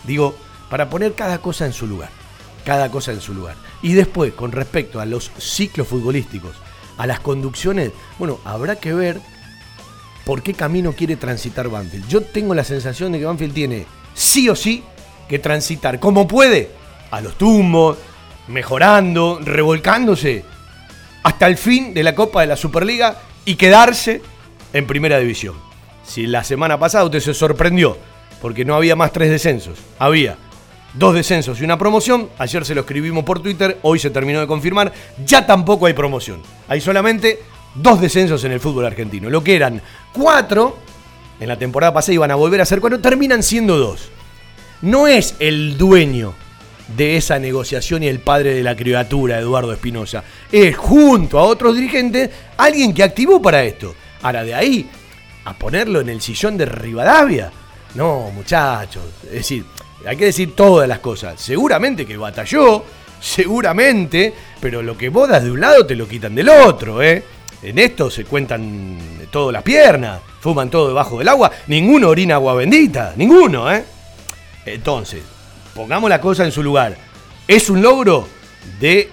[0.03, 0.35] Digo,
[0.69, 2.11] para poner cada cosa en su lugar,
[2.63, 3.55] cada cosa en su lugar.
[3.81, 6.55] Y después, con respecto a los ciclos futbolísticos,
[6.97, 9.21] a las conducciones, bueno, habrá que ver
[10.25, 12.07] por qué camino quiere transitar Banfield.
[12.07, 14.83] Yo tengo la sensación de que Banfield tiene sí o sí
[15.27, 16.71] que transitar como puede,
[17.11, 17.97] a los tumbos,
[18.47, 20.43] mejorando, revolcándose,
[21.23, 24.21] hasta el fin de la Copa de la Superliga y quedarse
[24.73, 25.55] en Primera División.
[26.05, 27.97] Si la semana pasada usted se sorprendió
[28.41, 30.37] porque no había más tres descensos, había
[30.93, 32.29] dos descensos y una promoción.
[32.37, 34.91] Ayer se lo escribimos por Twitter, hoy se terminó de confirmar.
[35.25, 36.41] Ya tampoco hay promoción.
[36.67, 37.39] Hay solamente
[37.75, 39.29] dos descensos en el fútbol argentino.
[39.29, 39.81] Lo que eran
[40.13, 40.77] cuatro,
[41.39, 44.09] en la temporada pasada iban a volver a ser cuatro, terminan siendo dos.
[44.81, 46.33] No es el dueño
[46.95, 50.23] de esa negociación y el padre de la criatura, Eduardo Espinosa.
[50.51, 53.93] Es junto a otros dirigentes alguien que activó para esto.
[54.21, 54.89] Ahora, de ahí
[55.45, 57.51] a ponerlo en el sillón de Rivadavia.
[57.95, 59.03] No, muchachos.
[59.25, 59.65] Es decir,
[60.05, 61.39] hay que decir todas las cosas.
[61.41, 62.83] Seguramente que batalló,
[63.19, 67.23] seguramente, pero lo que bodas de un lado te lo quitan del otro, ¿eh?
[67.61, 68.97] En esto se cuentan
[69.29, 73.83] todas las piernas, fuman todo debajo del agua, ninguno orina agua bendita, ninguno, ¿eh?
[74.65, 75.21] Entonces,
[75.75, 76.95] pongamos la cosa en su lugar.
[77.47, 78.27] Es un logro
[78.79, 79.09] de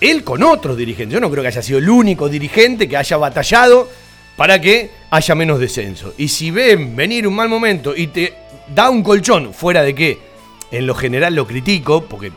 [0.00, 1.14] él con otros dirigentes.
[1.14, 3.88] Yo no creo que haya sido el único dirigente que haya batallado
[4.36, 6.14] para que haya menos descenso.
[6.16, 8.34] Y si ven venir un mal momento y te
[8.68, 10.18] da un colchón, fuera de que
[10.70, 12.32] en lo general lo critico, porque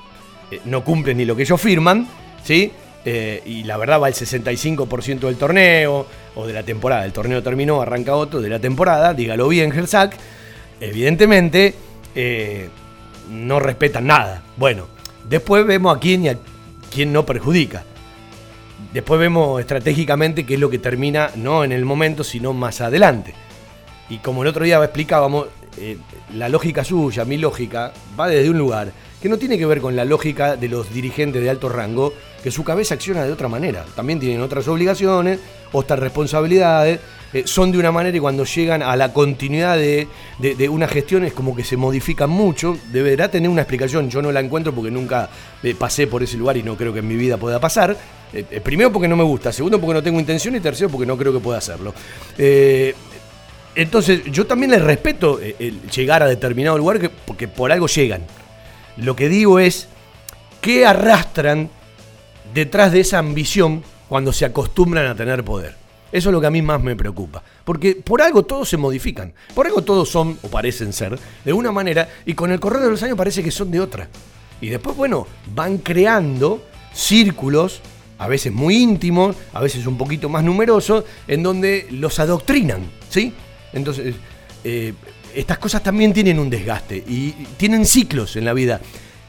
[0.51, 2.07] eh, no cumplen ni lo que ellos firman,
[2.43, 2.71] ¿sí?
[3.05, 6.05] Eh, y la verdad va el 65% del torneo,
[6.37, 7.03] o de la temporada.
[7.05, 10.15] El torneo terminó, arranca otro de la temporada, dígalo bien, Gersak.
[10.79, 11.73] Evidentemente,
[12.15, 12.69] eh,
[13.31, 14.43] no respetan nada.
[14.55, 14.87] Bueno,
[15.27, 16.37] después vemos a quién y a
[16.93, 17.83] quién no perjudica.
[18.93, 23.33] Después vemos estratégicamente qué es lo que termina, no en el momento, sino más adelante.
[24.09, 25.47] Y como el otro día explicábamos,
[25.77, 25.97] eh,
[26.35, 29.95] la lógica suya, mi lógica, va desde un lugar que no tiene que ver con
[29.95, 32.13] la lógica de los dirigentes de alto rango,
[32.43, 33.85] que su cabeza acciona de otra manera.
[33.95, 35.39] También tienen otras obligaciones,
[35.71, 36.99] otras responsabilidades,
[37.33, 40.07] eh, son de una manera y cuando llegan a la continuidad de,
[40.69, 42.77] una gestión es como que se modifican mucho.
[42.91, 45.29] Deberá tener una explicación, yo no la encuentro porque nunca
[45.63, 47.97] eh, pasé por ese lugar y no creo que en mi vida pueda pasar.
[48.63, 51.33] primero porque no me gusta, segundo porque no tengo intención y tercero porque no creo
[51.33, 51.93] que pueda hacerlo.
[53.77, 58.23] Entonces, yo también les respeto eh, el llegar a determinado lugar porque por algo llegan.
[58.97, 59.87] Lo que digo es,
[60.61, 61.69] ¿qué arrastran
[62.55, 65.75] detrás de esa ambición cuando se acostumbran a tener poder?
[66.11, 67.43] Eso es lo que a mí más me preocupa.
[67.63, 69.31] Porque por algo todos se modifican.
[69.53, 72.89] Por algo todos son, o parecen ser, de una manera, y con el correr de
[72.89, 74.09] los años parece que son de otra.
[74.59, 76.63] Y después, bueno, van creando
[76.93, 77.81] círculos,
[78.17, 83.35] a veces muy íntimos, a veces un poquito más numerosos, en donde los adoctrinan, ¿sí?
[83.77, 84.15] Entonces,
[84.63, 84.93] eh,
[85.33, 88.81] estas cosas también tienen un desgaste y tienen ciclos en la vida.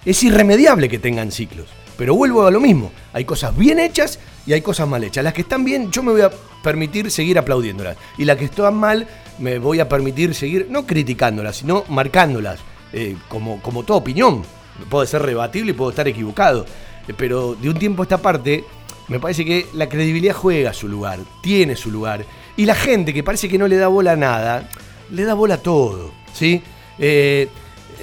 [0.04, 1.68] Es irremediable que tengan ciclos.
[1.96, 2.92] Pero vuelvo a lo mismo.
[3.12, 5.24] Hay cosas bien hechas y hay cosas mal hechas.
[5.24, 6.30] Las que están bien, yo me voy a
[6.62, 7.96] permitir seguir aplaudiéndolas.
[8.16, 9.06] Y las que están mal,
[9.38, 12.60] me voy a permitir seguir, no criticándolas, sino marcándolas.
[12.92, 14.42] Eh, como, como toda opinión.
[14.88, 16.64] Puede ser rebatible y puedo estar equivocado.
[17.06, 18.64] Eh, pero de un tiempo a esta parte,
[19.08, 22.24] me parece que la credibilidad juega su lugar, tiene su lugar.
[22.58, 24.68] Y la gente que parece que no le da bola a nada,
[25.12, 26.12] le da bola a todo.
[26.34, 26.60] ¿sí?
[26.98, 27.48] Eh,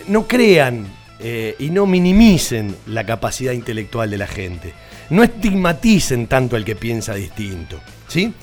[0.08, 0.88] no crean
[1.20, 4.74] eh, y no minimicen la capacidad intelectual de la gente.
[5.10, 7.82] No estigmaticen tanto al que piensa distinto.
[8.08, 8.34] ¿sí?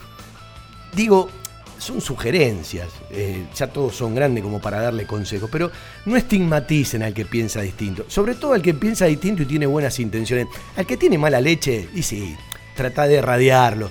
[0.95, 1.31] Digo,
[1.79, 5.73] son sugerencias, eh, ya todos son grandes como para darle consejos, pero
[6.05, 9.99] no estigmaticen al que piensa distinto, sobre todo al que piensa distinto y tiene buenas
[9.99, 10.47] intenciones.
[10.77, 12.37] Al que tiene mala leche, y sí,
[12.77, 13.91] trata de radiarlo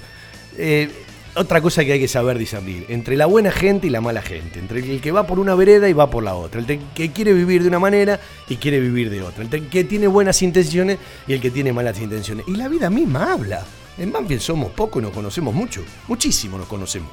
[1.35, 4.59] otra cosa que hay que saber discernir, entre la buena gente y la mala gente,
[4.59, 7.33] entre el que va por una vereda y va por la otra, el que quiere
[7.33, 8.19] vivir de una manera
[8.49, 11.99] y quiere vivir de otra, el que tiene buenas intenciones y el que tiene malas
[11.99, 12.45] intenciones.
[12.47, 13.63] Y la vida misma habla.
[13.97, 17.11] En Banfield somos pocos y nos conocemos mucho, muchísimo nos conocemos.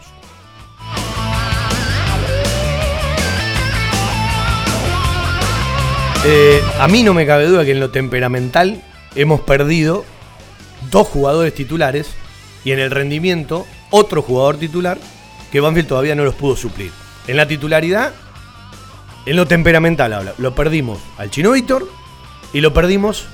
[6.26, 8.82] Eh, a mí no me cabe duda que en lo temperamental
[9.14, 10.04] hemos perdido
[10.90, 12.10] dos jugadores titulares
[12.64, 14.98] y en el rendimiento otro jugador titular
[15.50, 16.92] que Banfield todavía no los pudo suplir.
[17.26, 18.12] En la titularidad,
[19.26, 21.88] en lo temperamental habla, lo perdimos al Chino Víctor
[22.52, 23.26] y lo perdimos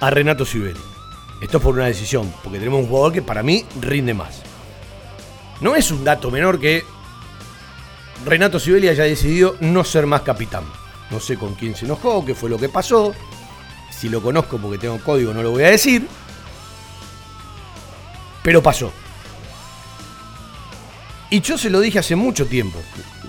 [0.00, 0.80] a Renato Sibeli.
[1.40, 4.42] Esto es por una decisión, porque tenemos un jugador que para mí rinde más.
[5.60, 6.84] No es un dato menor que
[8.24, 10.64] Renato Sibeli haya decidido no ser más capitán.
[11.10, 13.14] No sé con quién se enojó, qué fue lo que pasó.
[13.90, 16.06] Si lo conozco porque tengo código no lo voy a decir.
[18.42, 18.92] Pero pasó.
[21.30, 22.78] Y yo se lo dije hace mucho tiempo.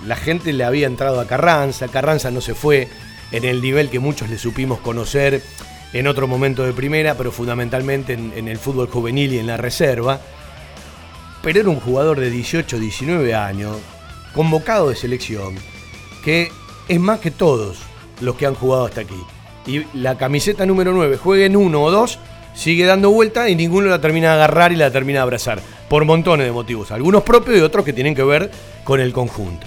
[0.06, 2.88] La gente le había entrado a Carranza, Carranza no se fue
[3.30, 5.42] en el nivel que muchos le supimos conocer
[5.92, 10.20] en otro momento de primera, pero fundamentalmente en, el fútbol juvenil y en la reserva.
[11.42, 13.76] Pero era un jugador de 18, 19 años,
[14.34, 15.54] convocado de selección,
[16.24, 16.50] que
[16.88, 17.78] es más que todos
[18.20, 19.20] los que han jugado hasta aquí.
[19.66, 22.18] Y la camiseta número 9, jueguen uno o dos,
[22.54, 25.60] sigue dando vuelta y ninguno la termina de agarrar y la termina de abrazar.
[25.88, 26.90] Por montones de motivos.
[26.92, 28.50] Algunos propios y otros que tienen que ver
[28.84, 29.66] con el conjunto.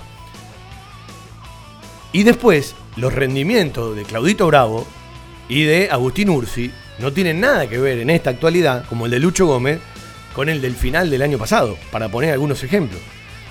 [2.13, 4.85] Y después, los rendimientos de Claudito Bravo
[5.49, 9.19] y de Agustín Ursi no tienen nada que ver en esta actualidad, como el de
[9.19, 9.79] Lucho Gómez,
[10.33, 13.01] con el del final del año pasado, para poner algunos ejemplos.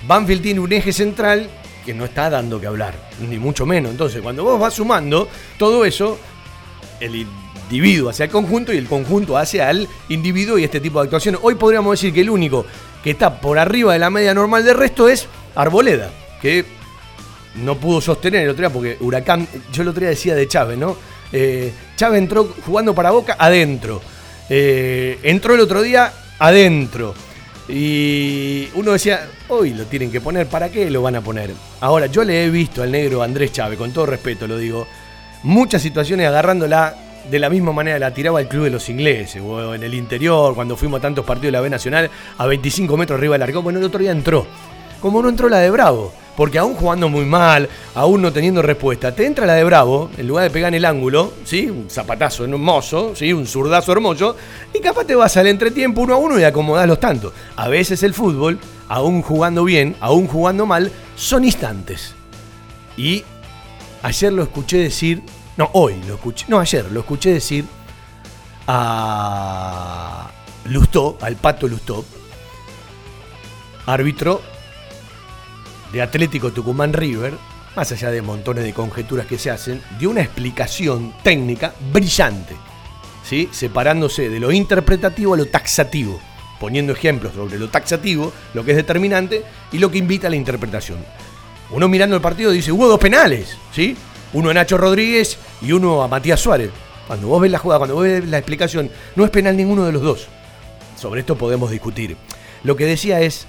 [0.07, 1.49] Banfield tiene un eje central
[1.85, 3.91] que no está dando que hablar, ni mucho menos.
[3.91, 5.27] Entonces, cuando vos vas sumando
[5.57, 6.17] todo eso,
[6.99, 7.27] el
[7.73, 11.41] individuo hacia el conjunto y el conjunto hacia el individuo y este tipo de actuaciones.
[11.43, 12.65] Hoy podríamos decir que el único
[13.03, 16.65] que está por arriba de la media normal del resto es Arboleda, que
[17.55, 20.77] no pudo sostener el otro día porque Huracán, yo el otro día decía de Chávez,
[20.77, 20.95] ¿no?
[21.31, 24.01] Eh, Chávez entró jugando para Boca adentro.
[24.49, 27.15] Eh, entró el otro día adentro.
[27.67, 31.51] Y uno decía, hoy lo tienen que poner, ¿para qué lo van a poner?
[31.79, 34.85] Ahora, yo le he visto al negro Andrés Chávez, con todo respeto lo digo,
[35.43, 39.73] muchas situaciones agarrándola de la misma manera la tiraba el club de los ingleses, o
[39.73, 43.17] en el interior, cuando fuimos a tantos partidos de la B Nacional, a 25 metros
[43.17, 43.61] arriba del arco.
[43.61, 44.45] Bueno, el otro día entró.
[44.99, 46.13] Como no entró la de Bravo.
[46.35, 50.27] Porque aún jugando muy mal, aún no teniendo respuesta, te entra la de Bravo, en
[50.27, 51.69] lugar de pegar en el ángulo, ¿sí?
[51.69, 53.31] Un zapatazo hermoso, ¿sí?
[53.31, 54.35] Un zurdazo hermoso,
[54.73, 57.33] y capaz te vas al entretiempo uno a uno y acomodás los tantos.
[57.55, 58.57] A veces el fútbol,
[58.87, 62.15] aún jugando bien, aún jugando mal, son instantes.
[62.97, 63.23] Y
[64.01, 65.21] ayer lo escuché decir,
[65.57, 67.65] no, hoy lo escuché, no, ayer lo escuché decir
[68.67, 70.31] a
[70.65, 72.03] Lustó, al Pato Lustó,
[73.85, 74.41] árbitro
[75.91, 77.33] de Atlético Tucumán River,
[77.75, 82.55] más allá de montones de conjeturas que se hacen, dio una explicación técnica brillante,
[83.23, 83.49] ¿sí?
[83.51, 86.19] separándose de lo interpretativo a lo taxativo,
[86.59, 90.35] poniendo ejemplos sobre lo taxativo, lo que es determinante y lo que invita a la
[90.35, 90.97] interpretación.
[91.69, 93.95] Uno mirando el partido dice, hubo dos penales, ¿sí?
[94.33, 96.71] Uno a Nacho Rodríguez y uno a Matías Suárez.
[97.07, 99.91] Cuando vos ves la jugada, cuando vos ves la explicación, no es penal ninguno de
[99.91, 100.27] los dos.
[100.99, 102.17] Sobre esto podemos discutir.
[102.63, 103.45] Lo que decía es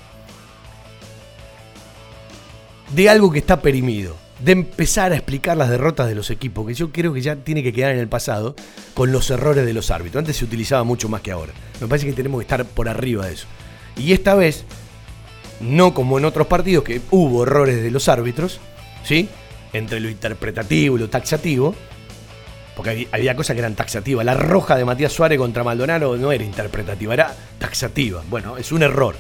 [2.94, 6.74] de algo que está perimido, de empezar a explicar las derrotas de los equipos, que
[6.74, 8.54] yo creo que ya tiene que quedar en el pasado,
[8.94, 10.20] con los errores de los árbitros.
[10.20, 11.52] Antes se utilizaba mucho más que ahora.
[11.80, 13.46] Me parece que tenemos que estar por arriba de eso.
[13.96, 14.64] Y esta vez,
[15.60, 18.60] no como en otros partidos que hubo errores de los árbitros,
[19.04, 19.28] ¿sí?
[19.74, 21.74] Entre lo interpretativo y lo taxativo,
[22.74, 24.24] porque había cosas que eran taxativas.
[24.24, 28.22] La roja de Matías Suárez contra Maldonado no era interpretativa, era taxativa.
[28.30, 29.14] Bueno, es un error.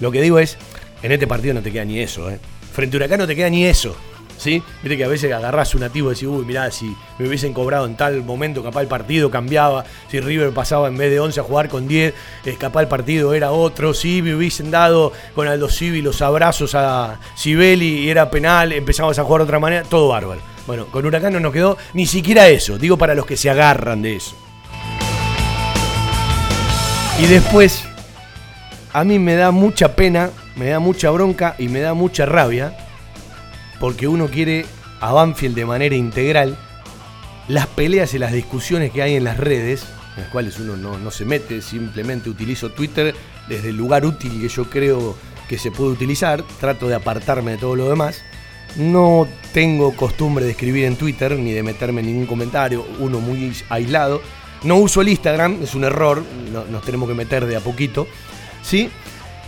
[0.00, 0.58] Lo que digo es,
[1.02, 2.38] en este partido no te queda ni eso, ¿eh?
[2.72, 3.96] Frente a Huracán no te queda ni eso.
[4.40, 4.62] ¿Sí?
[4.82, 7.84] Viste que a veces agarrás un nativo y decís, uy, mirá, si me hubiesen cobrado
[7.84, 11.42] en tal momento, capaz el partido cambiaba, si River pasaba en vez de 11 a
[11.42, 12.14] jugar con 10,
[12.46, 16.74] eh, capaz el partido era otro, si me hubiesen dado con Aldo Civi los abrazos
[16.74, 20.40] a Sibeli y era penal, empezamos a jugar de otra manera, todo bárbaro.
[20.66, 24.00] Bueno, con Huracán no nos quedó ni siquiera eso, digo para los que se agarran
[24.00, 24.34] de eso.
[27.20, 27.84] Y después,
[28.94, 32.74] a mí me da mucha pena, me da mucha bronca y me da mucha rabia,
[33.80, 34.64] porque uno quiere
[35.00, 36.56] a Banfield de manera integral,
[37.48, 39.84] las peleas y las discusiones que hay en las redes,
[40.16, 43.14] en las cuales uno no, no se mete, simplemente utilizo Twitter
[43.48, 45.16] desde el lugar útil que yo creo
[45.48, 48.22] que se puede utilizar, trato de apartarme de todo lo demás.
[48.76, 53.52] No tengo costumbre de escribir en Twitter ni de meterme en ningún comentario, uno muy
[53.68, 54.22] aislado.
[54.62, 56.22] No uso el Instagram, es un error,
[56.52, 58.06] no- nos tenemos que meter de a poquito.
[58.62, 58.90] ¿Sí?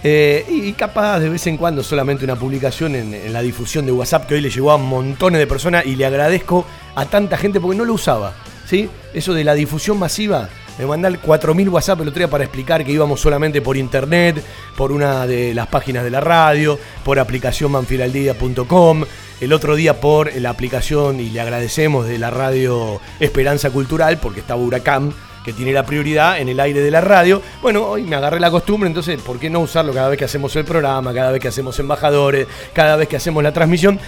[0.04, 4.26] Eh, y capaz de vez en cuando solamente una publicación en, la difusión de WhatsApp
[4.26, 7.78] que hoy le llegó a montones de personas y le agradezco a tanta gente porque
[7.78, 8.34] no lo usaba.
[8.66, 8.90] ¿sí?
[9.14, 12.90] Eso de la difusión masiva, de mandar 4.000 WhatsApp el otro día para explicar que
[12.90, 14.42] íbamos solamente por internet,
[14.76, 19.04] por una de las páginas de la radio, por aplicación manfilaldía.com,
[19.40, 24.40] el otro día por la aplicación, y le agradecemos, de la radio Esperanza Cultural, porque
[24.40, 25.12] estaba Huracán,
[25.44, 27.42] que tiene la prioridad en el aire de la radio.
[27.60, 30.54] Bueno, hoy me agarré la costumbre, entonces, ¿por qué no usarlo cada vez que hacemos
[30.56, 33.98] el programa, cada vez que hacemos embajadores, cada vez que hacemos la transmisión?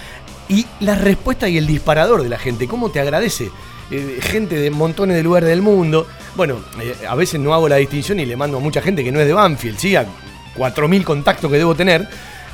[0.49, 3.51] Y la respuesta y el disparador de la gente, ¿cómo te agradece?
[3.91, 6.07] Eh, gente de montones de lugares del mundo.
[6.37, 9.13] Bueno, eh, a veces no hago la distinción y le mando a mucha gente que
[9.13, 9.97] no es de Banfield, ¿sí?
[9.97, 10.07] A
[10.57, 12.09] 4.000 contactos que debo tener.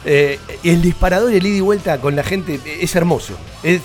[0.05, 3.35] Eh, el disparador y el ida y vuelta con la gente es hermoso.
[3.63, 3.83] Es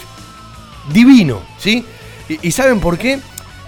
[0.91, 1.85] divino, ¿sí?
[2.29, 3.19] ¿Y, y saben por qué?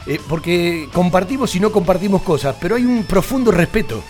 [0.08, 4.02] Eh, porque compartimos y no compartimos cosas, pero hay un profundo respeto.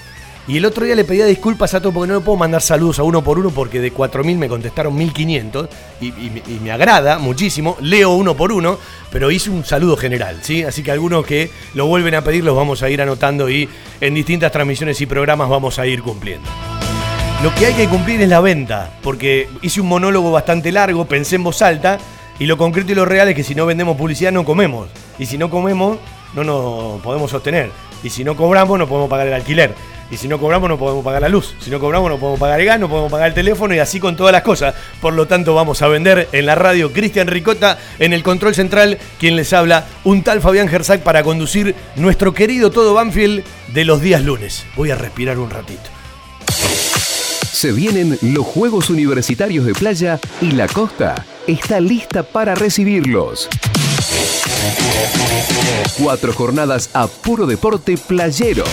[0.47, 2.99] Y el otro día le pedía disculpas a todos porque no le puedo mandar saludos
[2.99, 5.67] a uno por uno porque de 4.000 me contestaron 1.500
[5.99, 7.75] y, y me- y me agrada muchísimo.
[7.81, 8.77] Leo uno por uno,
[9.11, 10.63] pero hice un saludo general, ¿sí?
[10.63, 13.67] Así que algunos que lo vuelven a pedir los vamos a ir anotando y
[13.99, 16.47] en distintas transmisiones y programas vamos a ir cumpliendo.
[17.43, 21.35] Lo que hay que cumplir es la venta, porque hice un monólogo bastante largo, pensé
[21.35, 21.97] en voz alta,
[22.39, 24.87] y lo concreto y lo real es que si no vendemos publicidad no comemos.
[25.19, 25.97] Y si no comemos,
[26.33, 27.71] no nos podemos sostener.
[28.03, 29.73] Y si no cobramos, no podemos pagar el alquiler.
[30.09, 31.55] Y si no cobramos, no podemos pagar la luz.
[31.59, 33.99] Si no cobramos, no podemos pagar el gas, no podemos pagar el teléfono y así
[33.99, 34.73] con todas las cosas.
[35.01, 38.97] Por lo tanto, vamos a vender en la radio Cristian Ricota, en el control central,
[39.19, 43.43] quien les habla, un tal Fabián Gersac para conducir nuestro querido Todo Banfield
[43.73, 44.65] de los días lunes.
[44.77, 45.89] Voy a respirar un ratito.
[47.51, 53.49] Se vienen los Juegos Universitarios de Playa y la costa está lista para recibirlos.
[55.97, 58.63] Cuatro jornadas a puro deporte playero.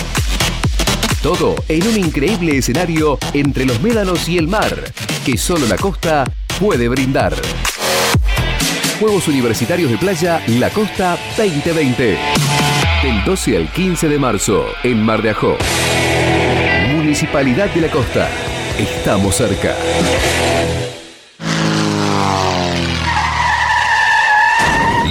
[1.21, 4.93] Todo en un increíble escenario entre los médanos y el mar,
[5.25, 6.23] que solo la costa
[6.59, 7.33] puede brindar.
[8.99, 12.17] Juegos Universitarios de Playa La Costa 2020.
[13.03, 15.57] Del 12 al 15 de marzo en Mar de Ajó.
[16.95, 18.29] Municipalidad de la Costa.
[18.79, 19.75] Estamos cerca.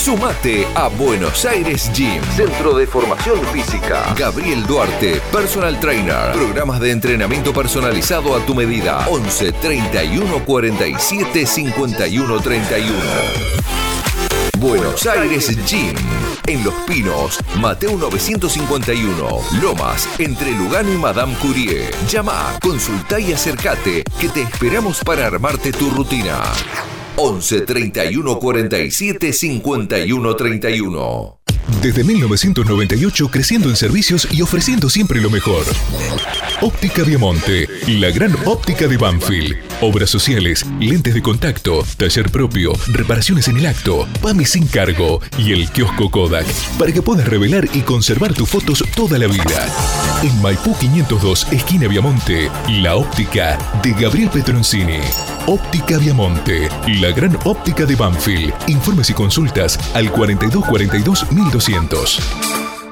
[0.00, 4.14] Sumate a Buenos Aires Gym, Centro de Formación Física.
[4.16, 6.32] Gabriel Duarte, Personal Trainer.
[6.32, 9.06] Programas de entrenamiento personalizado a tu medida.
[9.10, 12.98] 11 31 47 51 31.
[14.58, 15.94] Buenos Aires Gym.
[16.46, 19.28] En Los Pinos, Mateo 951.
[19.60, 21.90] Lomas, entre Lugano y Madame Curie.
[22.08, 26.40] Llama, consulta y acércate, que te esperamos para armarte tu rutina.
[27.16, 31.40] 11 31 47 51 31.
[31.82, 35.64] Desde 1998 creciendo en servicios y ofreciendo siempre lo mejor.
[36.60, 39.56] Óptica Viamonte, la gran óptica de Banfield.
[39.80, 45.52] Obras sociales, lentes de contacto, taller propio, reparaciones en el acto, PAMI sin cargo y
[45.52, 46.46] el kiosco Kodak
[46.78, 49.66] para que puedas revelar y conservar tus fotos toda la vida.
[50.22, 55.00] En Maipú 502, esquina Viamonte, la óptica de Gabriel Petroncini.
[55.52, 56.68] Óptica Viamonte,
[57.00, 58.54] la gran óptica de Banfield.
[58.68, 62.20] Informes y consultas al 4242 1200.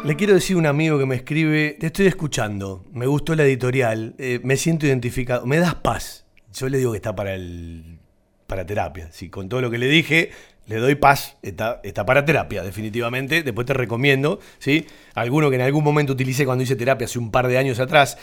[0.04, 3.44] Le quiero decir a un amigo que me escribe, te estoy escuchando, me gustó la
[3.44, 6.26] editorial, eh, me siento identificado, me das paz.
[6.52, 8.00] Yo le digo que está para el
[8.48, 9.12] para terapia.
[9.12, 10.32] Si con todo lo que le dije,
[10.68, 13.42] le doy paz, está, para terapia, definitivamente.
[13.42, 14.86] Después te recomiendo, ¿sí?
[15.14, 18.18] Alguno que en algún momento utilicé cuando hice terapia hace un par de años atrás,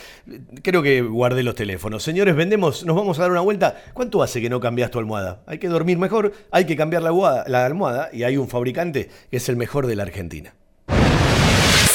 [0.62, 2.04] creo que guardé los teléfonos.
[2.04, 3.84] Señores, vendemos, nos vamos a dar una vuelta.
[3.94, 5.42] ¿Cuánto hace que no cambias tu almohada?
[5.48, 9.38] Hay que dormir mejor, hay que cambiar la, la almohada y hay un fabricante que
[9.38, 10.54] es el mejor de la Argentina.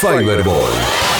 [0.00, 1.19] Fiberball.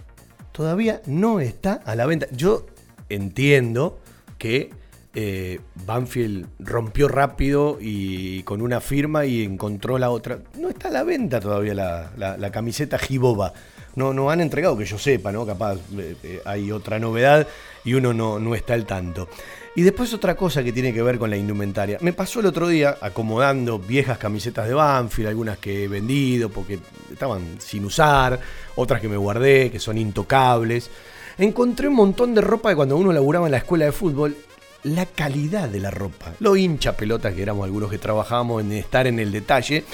[0.52, 2.26] Todavía no está a la venta.
[2.30, 2.64] Yo
[3.08, 4.00] entiendo
[4.38, 4.79] que
[5.12, 10.38] eh, Banfield rompió rápido y con una firma y encontró la otra.
[10.58, 13.52] No está a la venta todavía la, camiseta Giboba.
[13.96, 15.44] No, no han entregado que yo sepa, ¿no?
[15.44, 17.48] Capaz eh, eh, hay otra novedad
[17.84, 19.28] y uno no, no está al tanto.
[19.74, 21.98] Y después otra cosa que tiene que ver con la indumentaria.
[22.00, 26.78] Me pasó el otro día acomodando viejas camisetas de Banfield, algunas que he vendido porque
[27.10, 28.38] estaban sin usar,
[28.76, 30.90] otras que me guardé, que son intocables.
[31.38, 34.36] Encontré un montón de ropa de cuando uno laburaba en la escuela de fútbol
[34.82, 36.34] la calidad de la ropa.
[36.40, 39.84] Lo hincha pelota que éramos algunos que trabajábamos en estar en el detalle.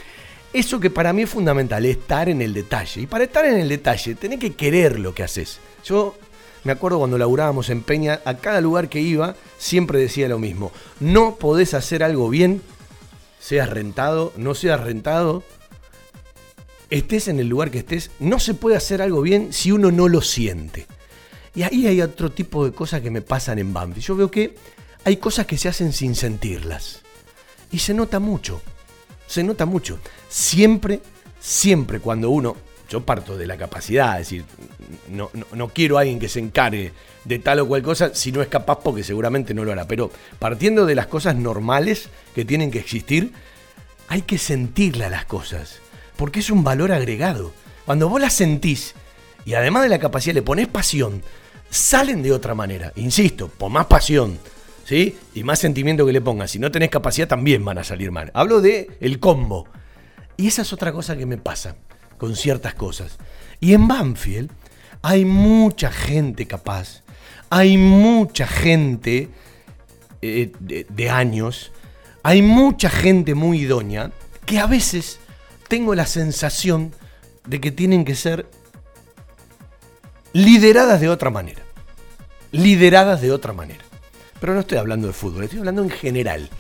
[0.52, 3.02] Eso que para mí es fundamental, estar en el detalle.
[3.02, 5.58] Y para estar en el detalle, tenés que querer lo que haces.
[5.84, 6.16] Yo
[6.64, 10.72] me acuerdo cuando laburábamos en Peña, a cada lugar que iba, siempre decía lo mismo.
[10.98, 12.62] No podés hacer algo bien,
[13.38, 15.44] seas rentado, no seas rentado,
[16.90, 20.08] estés en el lugar que estés, no se puede hacer algo bien si uno no
[20.08, 20.86] lo siente.
[21.54, 24.04] Y ahí hay otro tipo de cosas que me pasan en Banfield.
[24.04, 24.56] Yo veo que
[25.06, 27.00] hay cosas que se hacen sin sentirlas.
[27.70, 28.60] Y se nota mucho.
[29.28, 30.00] Se nota mucho.
[30.28, 31.00] Siempre,
[31.38, 32.56] siempre cuando uno,
[32.88, 34.44] yo parto de la capacidad, es decir,
[35.08, 36.92] no, no, quiero a alguien que se encargue
[37.24, 39.86] de tal o cual cosa si no es capaz porque seguramente no lo hará.
[39.86, 43.32] Pero partiendo de las cosas normales que tienen que existir,
[44.08, 45.78] hay que sentirlas las cosas.
[46.16, 47.52] Porque es un valor agregado.
[47.84, 48.96] Cuando vos las sentís
[49.44, 51.22] y además de la capacidad le pones pasión,
[51.70, 52.92] salen de otra manera.
[52.96, 54.40] Insisto, por más pasión
[54.86, 55.18] ¿sí?
[55.34, 56.52] Y más sentimiento que le pongas.
[56.52, 58.30] Si no tenés capacidad, también van a salir mal.
[58.34, 59.66] Hablo de el combo.
[60.36, 61.76] Y esa es otra cosa que me pasa
[62.18, 63.18] con ciertas cosas.
[63.60, 64.50] Y en Banfield
[65.02, 67.02] hay mucha gente capaz
[67.50, 69.28] Hay mucha gente
[70.20, 71.70] eh, de, de años,
[72.22, 74.10] hay mucha gente muy idónea
[74.44, 75.20] que a veces
[75.68, 76.92] tengo la sensación
[77.46, 78.46] de que tienen que ser
[80.32, 81.62] lideradas de otra manera.
[82.50, 83.85] Lideradas de otra manera.
[84.40, 86.50] Pero no estoy hablando de fútbol, estoy hablando en general.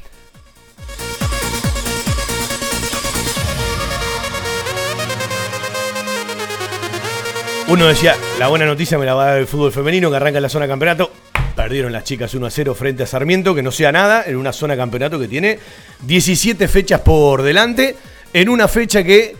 [7.68, 10.38] Uno decía, la buena noticia me la va a dar el fútbol femenino que arranca
[10.38, 11.10] en la zona campeonato.
[11.56, 14.52] Perdieron las chicas 1 a 0 frente a Sarmiento, que no sea nada, en una
[14.52, 15.58] zona campeonato que tiene
[16.02, 17.96] 17 fechas por delante,
[18.32, 19.34] en una fecha que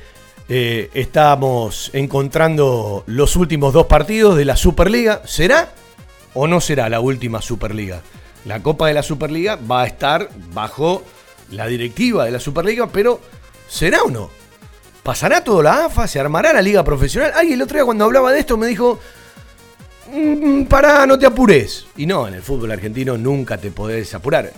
[0.48, 5.22] eh, estamos encontrando los últimos dos partidos de la Superliga.
[5.24, 5.70] ¿Será
[6.34, 8.02] o no será la última Superliga?
[8.46, 11.02] La Copa de la Superliga va a estar bajo
[11.50, 13.20] la directiva de la Superliga, pero
[13.68, 14.30] ¿será o no?
[15.02, 16.06] ¿Pasará todo la AFA?
[16.06, 17.32] ¿Se armará la liga profesional?
[17.34, 19.00] Ay, el otro día cuando hablaba de esto me dijo,
[20.12, 21.86] "Mm, pará, no te apures.
[21.96, 24.52] Y no, en el fútbol argentino nunca te podés apurar.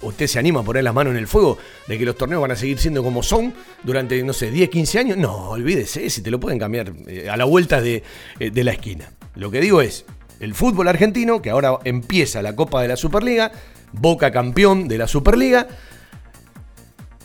[0.00, 2.52] ¿Usted se anima a poner las manos en el fuego de que los torneos van
[2.52, 5.16] a seguir siendo como son durante, no sé, 10, 15 años?
[5.16, 8.02] No, olvídese, si te lo pueden cambiar eh, a la vuelta de,
[8.38, 9.12] eh, de la esquina.
[9.34, 10.04] Lo que digo es,
[10.40, 13.52] el fútbol argentino, que ahora empieza la Copa de la Superliga,
[13.92, 15.66] Boca campeón de la Superliga,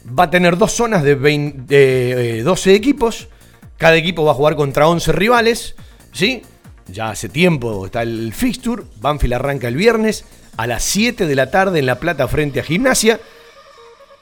[0.07, 3.27] va a tener dos zonas de, 20 de, eh, 12 equipos.
[3.77, 5.75] Cada equipo va a jugar contra 11 rivales.
[6.11, 6.41] ¿Sí?
[6.87, 8.83] Ya hace tiempo está el fixture.
[9.01, 10.25] Banfield arranca el viernes
[10.57, 13.19] a las 7 de la tarde en La Plata frente a Gimnasia.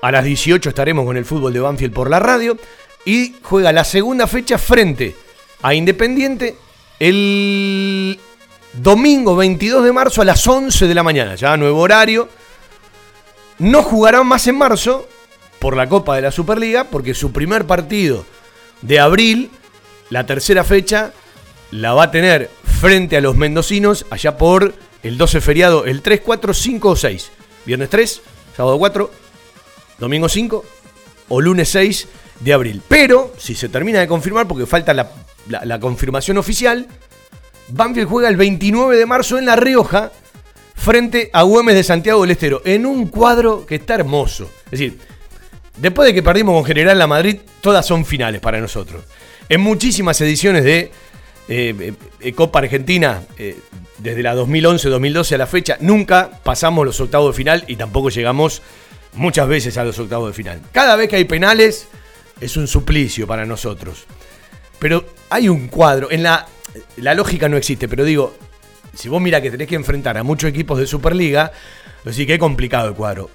[0.02, 2.58] A las 18 estaremos con el fútbol de Banfield por la radio.
[3.06, 5.16] Y juega la segunda fecha frente
[5.64, 6.56] a Independiente
[7.00, 8.20] el
[8.74, 11.36] domingo 22 de marzo a las 11 de la mañana.
[11.36, 12.30] Ya nuevo horario.
[13.60, 15.08] No jugarán más en marzo
[15.60, 18.26] por la Copa de la Superliga, porque su primer partido
[18.82, 19.52] de abril,
[20.10, 21.14] la tercera fecha,
[21.70, 26.22] la va a tener frente a los mendocinos allá por el 12 feriado, el 3,
[26.22, 27.32] 4, 5 o 6.
[27.66, 28.22] Viernes 3,
[28.58, 29.12] sábado 4,
[30.00, 30.66] domingo 5
[31.30, 32.08] o lunes 6
[32.40, 32.82] de abril.
[32.88, 36.88] Pero, si se termina de confirmar, porque falta la, confirmación oficial,
[37.72, 40.12] Banfield juega el 29 de marzo en La Rioja
[40.76, 44.50] frente a Güemes de Santiago del Estero, en un cuadro que está hermoso.
[44.66, 44.98] Es decir,
[45.78, 49.04] Después de que perdimos con General La Madrid, todas son finales para nosotros.
[49.50, 50.92] En muchísimas ediciones de
[51.48, 53.58] eh, eh, Copa Argentina, eh,
[53.98, 58.62] desde la 2011-2012 a la fecha, nunca pasamos los octavos de final y tampoco llegamos
[59.14, 60.62] muchas veces a los octavos de final.
[60.72, 61.88] Cada vez que hay penales
[62.40, 64.06] es un suplicio para nosotros.
[64.78, 66.48] Pero hay un cuadro, en la,
[66.98, 68.36] la lógica no existe, pero digo,
[68.94, 71.52] si vos mira que tenés que enfrentar a muchos equipos de Superliga,
[72.06, 73.30] así que complicado el cuadro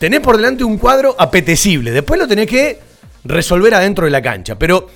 [0.00, 1.92] tenés por delante un cuadro apetecible.
[1.92, 2.80] Después lo tenés que
[3.22, 4.58] resolver adentro de la cancha.
[4.58, 4.88] Pero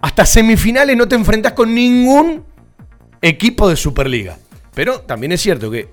[0.00, 2.44] hasta semifinales no te enfrentás con ningún
[3.22, 4.36] equipo de Superliga.
[4.74, 5.88] Pero también es cierto que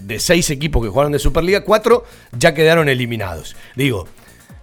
[0.00, 3.54] de seis equipos que jugaron de Superliga, cuatro ya quedaron eliminados.
[3.76, 4.08] Digo,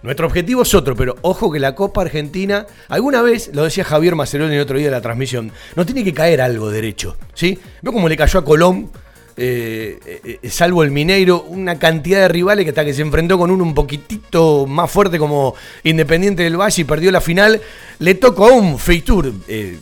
[0.02, 4.14] nuestro objetivo es otro, pero ojo que la Copa Argentina, alguna vez, lo decía Javier
[4.14, 7.16] Maceroni el otro día de la transmisión, no tiene que caer algo derecho.
[7.34, 7.58] ¿sí?
[7.82, 8.90] Veo como le cayó a Colón
[9.38, 13.50] eh, eh, salvo el Mineiro, una cantidad de rivales que hasta que se enfrentó con
[13.50, 17.60] uno un poquitito más fuerte como Independiente del Valle y perdió la final,
[17.98, 19.78] le tocó un fixture eh,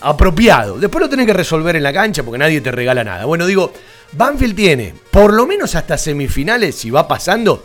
[0.00, 0.78] apropiado.
[0.78, 3.26] Después lo tenés que resolver en la cancha porque nadie te regala nada.
[3.26, 3.70] Bueno, digo,
[4.12, 7.64] Banfield tiene, por lo menos hasta semifinales, si va pasando,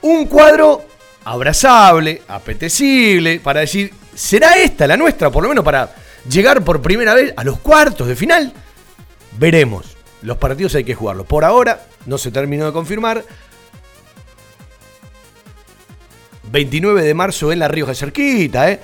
[0.00, 0.82] un cuadro
[1.28, 5.30] abrazable, apetecible, para decir, ¿será esta la nuestra?
[5.30, 5.94] Por lo menos para
[6.28, 8.52] llegar por primera vez a los cuartos de final.
[9.38, 9.96] Veremos.
[10.22, 11.26] Los partidos hay que jugarlos.
[11.26, 13.22] Por ahora no se terminó de confirmar.
[16.50, 18.80] 29 de marzo en La Rioja, cerquita, ¿eh?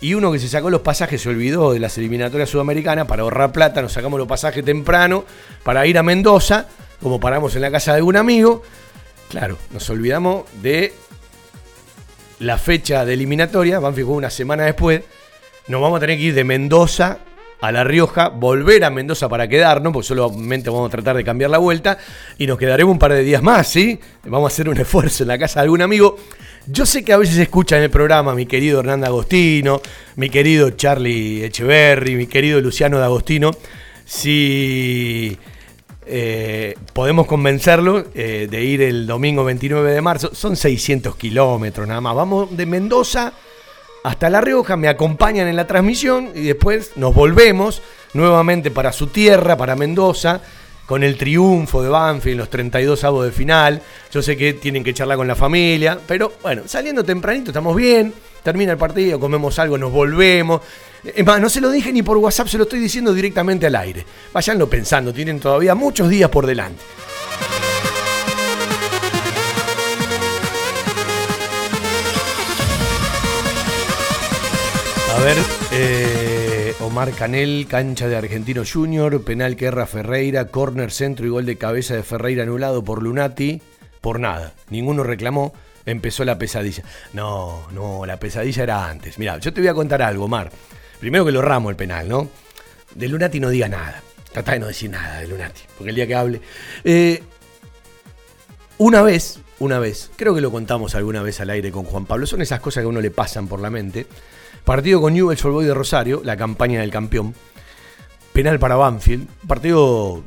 [0.00, 3.50] Y uno que se sacó los pasajes se olvidó de las eliminatorias sudamericanas para ahorrar
[3.50, 3.82] plata.
[3.82, 5.24] Nos sacamos los pasajes temprano
[5.64, 6.66] para ir a Mendoza,
[7.00, 8.62] como paramos en la casa de algún amigo.
[9.28, 10.92] Claro, nos olvidamos de
[12.42, 13.78] la fecha de eliminatoria.
[13.78, 15.02] Banfield jugó una semana después.
[15.68, 17.18] Nos vamos a tener que ir de Mendoza
[17.60, 21.48] a La Rioja, volver a Mendoza para quedarnos, porque solamente vamos a tratar de cambiar
[21.48, 21.96] la vuelta,
[22.36, 24.00] y nos quedaremos un par de días más, ¿sí?
[24.24, 26.16] Vamos a hacer un esfuerzo en la casa de algún amigo.
[26.66, 29.80] Yo sé que a veces escuchan el programa mi querido Hernán Agostino,
[30.16, 33.52] mi querido Charlie Echeverry, mi querido Luciano D'Agostino.
[34.04, 35.38] Si
[36.06, 42.00] eh, podemos convencerlo eh, de ir el domingo 29 de marzo, son 600 kilómetros nada
[42.00, 42.14] más.
[42.14, 43.32] Vamos de Mendoza
[44.04, 47.82] hasta La Rioja, me acompañan en la transmisión y después nos volvemos
[48.14, 50.40] nuevamente para su tierra, para Mendoza,
[50.86, 53.80] con el triunfo de Banfield los 32 avos de final.
[54.12, 58.12] Yo sé que tienen que charlar con la familia, pero bueno, saliendo tempranito estamos bien,
[58.42, 60.60] termina el partido, comemos algo, nos volvemos.
[61.04, 63.76] Es más, no se lo dije ni por WhatsApp, se lo estoy diciendo directamente al
[63.76, 64.04] aire.
[64.32, 66.82] Váyanlo pensando, tienen todavía muchos días por delante.
[75.14, 75.36] A ver,
[75.72, 81.46] eh, Omar Canel, cancha de Argentino Junior, penal que erra Ferreira, córner centro y gol
[81.46, 83.62] de cabeza de Ferreira anulado por Lunati.
[84.00, 85.52] Por nada, ninguno reclamó,
[85.86, 86.82] empezó la pesadilla.
[87.12, 89.18] No, no, la pesadilla era antes.
[89.18, 90.50] Mira, yo te voy a contar algo, Omar.
[91.00, 92.28] Primero que lo ramo el penal, ¿no?
[92.94, 94.02] De Lunati no diga nada.
[94.32, 96.40] Trata de no decir nada de Lunati, porque el día que hable.
[96.84, 97.22] Eh,
[98.78, 102.26] una vez, una vez, creo que lo contamos alguna vez al aire con Juan Pablo,
[102.26, 104.06] son esas cosas que a uno le pasan por la mente.
[104.64, 107.34] Partido con Newell's Old Boys de Rosario, la campaña del campeón.
[108.32, 109.28] Penal para Banfield.
[109.46, 110.22] Partido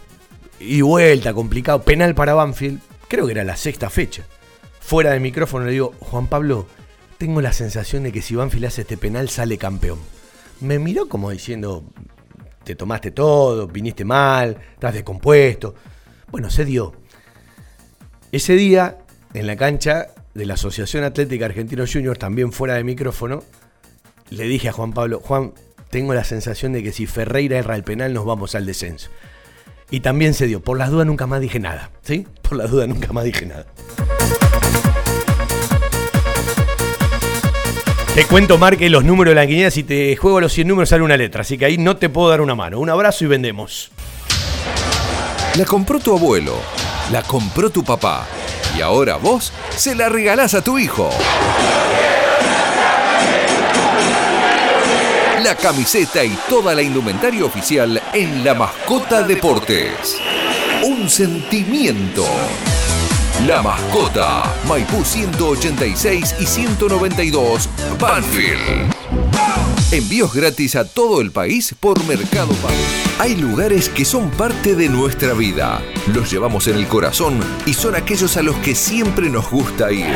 [0.60, 1.84] y vuelta, complicado.
[1.84, 2.82] Penal para Banfield.
[3.08, 4.24] Creo que era la sexta fecha.
[4.86, 6.68] Fuera de micrófono le digo, Juan Pablo,
[7.18, 9.98] tengo la sensación de que si Banfield hace este penal sale campeón.
[10.62, 11.84] Me miró como diciendo,
[12.64, 15.74] te tomaste todo, viniste mal, estás descompuesto.
[16.30, 16.94] Bueno, se dio.
[18.32, 19.00] Ese día,
[19.34, 23.42] en la cancha de la Asociación Atlética Argentino Juniors, también fuera de micrófono,
[24.30, 25.54] le dije a Juan Pablo, Juan,
[25.90, 29.10] tengo la sensación de que si Ferreira erra el penal nos vamos al descenso.
[29.90, 30.62] Y también se dio.
[30.62, 31.90] Por las dudas nunca más dije nada.
[32.04, 32.28] ¿Sí?
[32.44, 33.66] Por las dudas nunca más dije nada.
[38.16, 39.70] Te cuento, Marque, los números de la quiniela.
[39.70, 41.41] Si te juego los 100 números sale una letra.
[41.41, 42.80] Así que ahí no te puedo dar una mano.
[42.80, 43.91] Un abrazo y vendemos.
[45.57, 46.55] La compró tu abuelo.
[47.11, 48.26] La compró tu papá.
[48.78, 51.09] Y ahora vos se la regalás a tu hijo.
[55.43, 60.18] la camiseta y toda la indumentaria oficial en La Mascota Deportes.
[60.84, 62.26] Un sentimiento.
[63.44, 67.70] La Mascota, Maipú 186 y 192,
[68.00, 68.92] Banfield.
[69.92, 72.74] Envíos gratis a todo el país por Mercado Pago.
[73.20, 75.82] Hay lugares que son parte de nuestra vida.
[76.08, 80.16] Los llevamos en el corazón y son aquellos a los que siempre nos gusta ir.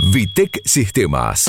[0.00, 1.48] Vitec Sistemas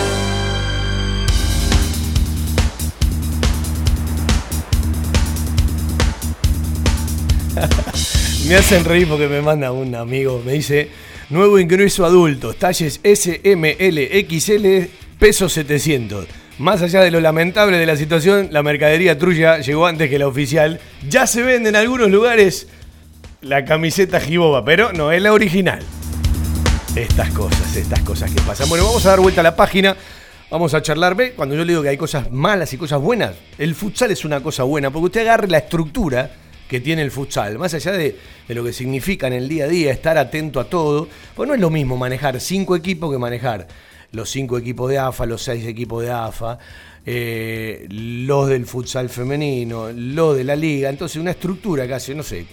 [8.47, 10.89] me hacen reír porque me manda un amigo, me dice,
[11.29, 14.89] nuevo ingreso adulto, talles SML, XL,
[15.19, 16.27] peso 700.
[16.57, 20.27] Más allá de lo lamentable de la situación, la mercadería trulla llegó antes que la
[20.27, 20.79] oficial.
[21.07, 22.67] Ya se vende en algunos lugares
[23.41, 25.79] la camiseta Jiboba, pero no es la original.
[26.95, 28.69] Estas cosas, estas cosas que pasan.
[28.69, 29.95] Bueno, vamos a dar vuelta a la página.
[30.51, 31.15] Vamos a charlar.
[31.35, 34.43] Cuando yo le digo que hay cosas malas y cosas buenas, el futsal es una
[34.43, 36.29] cosa buena, porque usted agarre la estructura
[36.71, 38.15] que tiene el futsal, más allá de,
[38.47, 41.59] lo que significa en el día a día, estar atento a todo, pues no es
[41.59, 43.67] lo mismo manejar cinco equipos que manejar
[44.13, 46.57] los cinco equipos de AFA, los seis equipos de AFA,
[47.05, 50.89] eh, los del futsal femenino, los de la liga.
[50.89, 52.45] Entonces, una estructura que hace, no sé,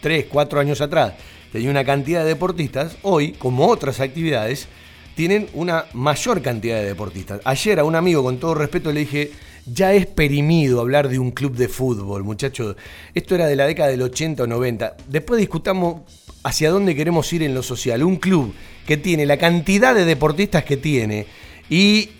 [0.00, 1.12] tres, cuatro años atrás
[1.52, 4.66] tenía una cantidad de deportistas, hoy, como otras actividades,
[5.14, 7.40] tienen una mayor cantidad de deportistas.
[7.44, 9.30] Ayer a un amigo, con todo respeto, le dije,
[9.66, 12.76] ya es perimido hablar de un club de fútbol, muchachos.
[13.14, 14.96] Esto era de la década del 80 o 90.
[15.08, 16.02] Después discutamos
[16.44, 18.02] hacia dónde queremos ir en lo social.
[18.02, 18.54] Un club
[18.86, 21.26] que tiene la cantidad de deportistas que tiene
[21.68, 22.10] y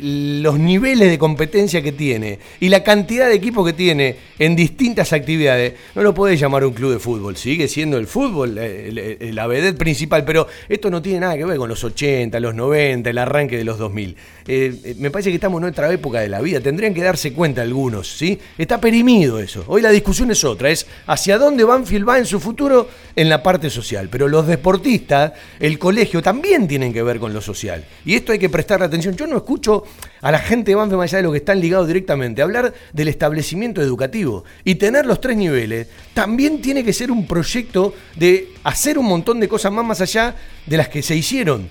[0.43, 5.12] los niveles de competencia que tiene y la cantidad de equipos que tiene en distintas
[5.12, 7.36] actividades, no lo podés llamar un club de fútbol.
[7.36, 11.68] Sigue siendo el fútbol la vedette principal, pero esto no tiene nada que ver con
[11.68, 14.16] los 80, los 90, el arranque de los 2000.
[14.48, 16.60] Eh, eh, me parece que estamos en otra época de la vida.
[16.60, 18.39] Tendrían que darse cuenta algunos, ¿sí?
[18.56, 19.64] Está perimido eso.
[19.66, 23.43] Hoy la discusión es otra, es hacia dónde Banfield va en su futuro en la
[23.43, 24.09] parte social.
[24.10, 27.85] Pero los deportistas, el colegio, también tienen que ver con lo social.
[28.05, 29.16] Y esto hay que prestarle atención.
[29.16, 29.84] Yo no escucho
[30.20, 33.80] a la gente de más allá de lo que están ligados directamente, hablar del establecimiento
[33.82, 34.44] educativo.
[34.64, 39.40] Y tener los tres niveles también tiene que ser un proyecto de hacer un montón
[39.40, 40.34] de cosas más más allá
[40.66, 41.68] de las que se hicieron.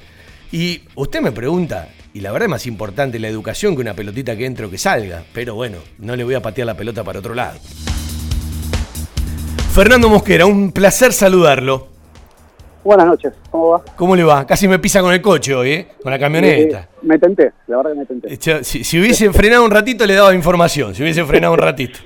[0.51, 4.37] Y usted me pregunta, y la verdad es más importante la educación que una pelotita
[4.37, 5.23] que entre o que salga.
[5.33, 7.59] Pero bueno, no le voy a patear la pelota para otro lado.
[9.73, 11.94] Fernando Mosquera, un placer saludarlo.
[12.85, 13.81] Buenas noches, ¿cómo va?
[13.95, 14.45] ¿Cómo le va?
[14.45, 15.87] Casi me pisa con el coche hoy, ¿eh?
[16.03, 16.81] Con la camioneta.
[16.81, 18.63] Eh, me tenté, la verdad que me tenté.
[18.63, 20.93] Si, si, hubiese frenado un ratito, le daba información.
[20.93, 21.97] Si hubiese frenado un ratito.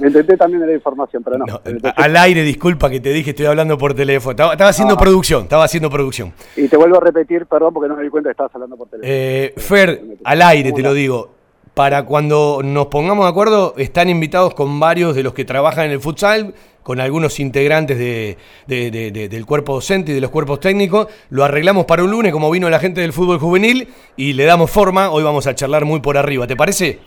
[0.00, 1.60] me, tenté, también de la información, pero no.
[1.96, 4.30] al aire, disculpa que te dije, estoy hablando por teléfono.
[4.30, 4.98] Estaba, haciendo ah.
[4.98, 6.32] producción, estaba haciendo producción.
[6.56, 8.88] Y te vuelvo a repetir, perdón, porque no me di cuenta que estabas hablando por
[8.88, 9.12] teléfono.
[9.12, 11.34] Eh, Fer, al aire te lo digo.
[11.74, 15.90] Para cuando nos pongamos de acuerdo, están invitados con varios de los que trabajan en
[15.90, 16.54] el futsal
[16.84, 18.36] con algunos integrantes de,
[18.68, 21.08] del cuerpo docente y de los cuerpos técnicos.
[21.30, 24.70] Lo arreglamos para un lunes, como vino la gente del fútbol juvenil, y le damos
[24.70, 25.10] forma.
[25.10, 27.00] Hoy vamos a charlar muy por arriba, ¿te parece?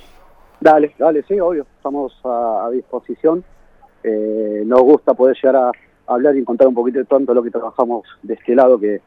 [0.59, 1.67] Dale, dale, sí, obvio.
[1.77, 3.43] Estamos a, disposición.
[4.03, 5.71] Eh, nos gusta poder llegar a
[6.07, 8.99] hablar y contar un poquito de tanto lo que trabajamos de este lado, que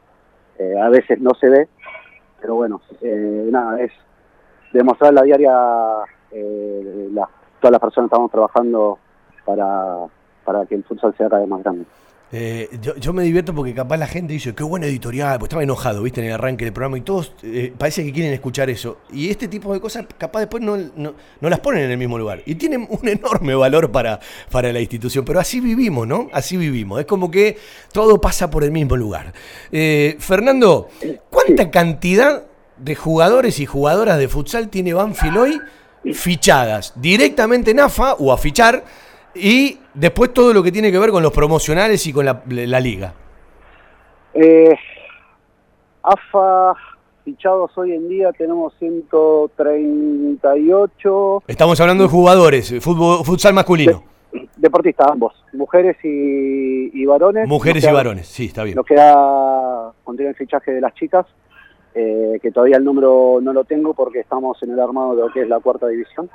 [0.57, 1.67] eh, a veces no se ve.
[2.39, 3.91] Pero bueno, eh, nada, es
[4.71, 7.29] demostrar la diaria, la,
[7.59, 8.97] todas las personas que estamos trabajando
[9.43, 10.07] para
[10.43, 11.85] para que el futsal sea cada vez más grande.
[12.33, 16.01] Eh, yo, me divierto porque capaz la gente dice, qué buen editorial, pues estaba enojado,
[16.01, 18.99] viste, en el arranque del programa y todos eh, parece que quieren escuchar eso.
[19.11, 22.41] Y este tipo de cosas capaz después no, no, las ponen en el mismo lugar.
[22.45, 24.19] Y tienen un enorme valor para,
[24.49, 26.29] para la institución, pero así vivimos, ¿no?
[26.31, 27.01] Así vivimos.
[27.01, 27.57] Es como que
[27.91, 29.33] todo pasa por el mismo lugar.
[29.71, 30.87] Eh, Fernando,
[31.29, 32.43] ¿cuánta cantidad
[32.77, 35.59] de jugadores y jugadoras de futsal tiene Banfield hoy
[36.13, 38.85] fichadas directamente en AFA o a fichar?
[39.35, 42.41] Y después todo lo que tiene que ver con los promocionales y con la,
[42.79, 43.13] liga.
[44.33, 44.73] Eh,
[46.03, 46.73] AFA
[47.23, 51.43] fichados hoy en día tenemos 138.
[51.47, 54.03] Estamos hablando de jugadores, fútbol, futsal masculino.
[54.55, 57.47] deportistas ambos, mujeres y, varones.
[57.47, 58.75] Mujeres y varones, sí, está bien.
[58.75, 61.27] Nos queda continuar el fichaje de las chicas,
[61.93, 65.31] eh, que todavía el número no lo tengo porque estamos en el armado de lo
[65.31, 66.27] que es la cuarta división.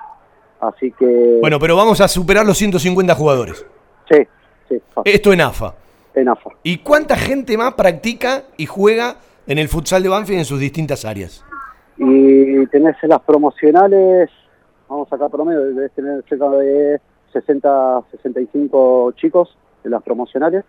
[0.60, 1.38] Así que...
[1.40, 3.64] Bueno, pero vamos a superar los 150 jugadores.
[4.10, 4.18] Sí,
[4.68, 4.80] sí.
[5.04, 5.74] Esto en AFA.
[6.14, 6.50] En AFA.
[6.62, 9.16] ¿Y cuánta gente más practica y juega
[9.46, 11.44] en el futsal de Banfield en sus distintas áreas?
[11.98, 14.30] Y tenés las promocionales,
[14.88, 17.00] vamos a acá promedio, debes tener cerca de
[17.32, 20.64] 60, 65 chicos en las promocionales.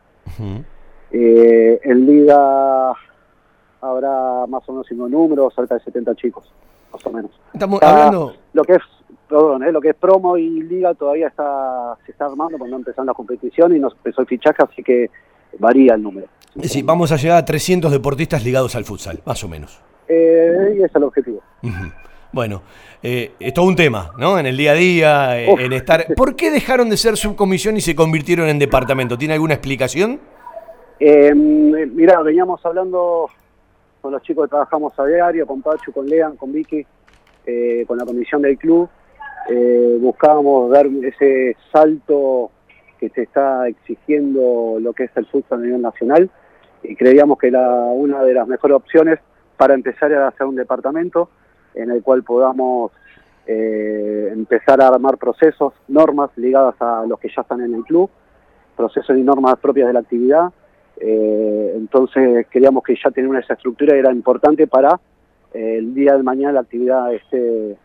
[1.11, 2.93] Eh, en Liga
[3.81, 6.51] habrá más o menos un número, cerca de 70 chicos,
[6.91, 7.31] más o menos.
[7.53, 8.33] Estamos hablando...
[8.53, 8.83] Lo que es
[9.27, 13.07] perdón, eh, lo que es promo y liga todavía está se está armando cuando empezaron
[13.07, 15.09] las competiciones y nos empezó el fichaje, así que
[15.59, 16.27] varía el número.
[16.63, 19.79] Sí, vamos a llegar a 300 deportistas ligados al futsal, más o menos.
[20.07, 21.41] Eh, y ese es el objetivo.
[22.31, 22.61] Bueno,
[23.01, 24.37] eh, es todo un tema, ¿no?
[24.37, 26.05] En el día a día, eh, en estar...
[26.15, 29.17] ¿Por qué dejaron de ser subcomisión y se convirtieron en departamento?
[29.17, 30.19] ¿Tiene alguna explicación?
[30.99, 33.29] Eh, mira, veníamos hablando
[34.01, 36.85] con los chicos que trabajamos a diario, con Pachu, con Lean, con Vicky,
[37.87, 38.89] con la comisión del club,
[39.49, 42.51] eh, buscábamos dar ese salto
[42.99, 46.29] que se está exigiendo lo que es el fútbol a nivel nacional
[46.83, 49.19] y creíamos que era una de las mejores opciones
[49.55, 51.29] para empezar a hacer un departamento
[51.75, 52.91] en el cual podamos
[53.45, 58.09] eh, empezar a armar procesos, normas ligadas a los que ya están en el club
[58.77, 60.53] procesos y normas propias de la actividad.
[60.99, 64.99] Eh, entonces queríamos que ya tener esa estructura era importante para
[65.53, 67.75] eh, el día de mañana la actividad este,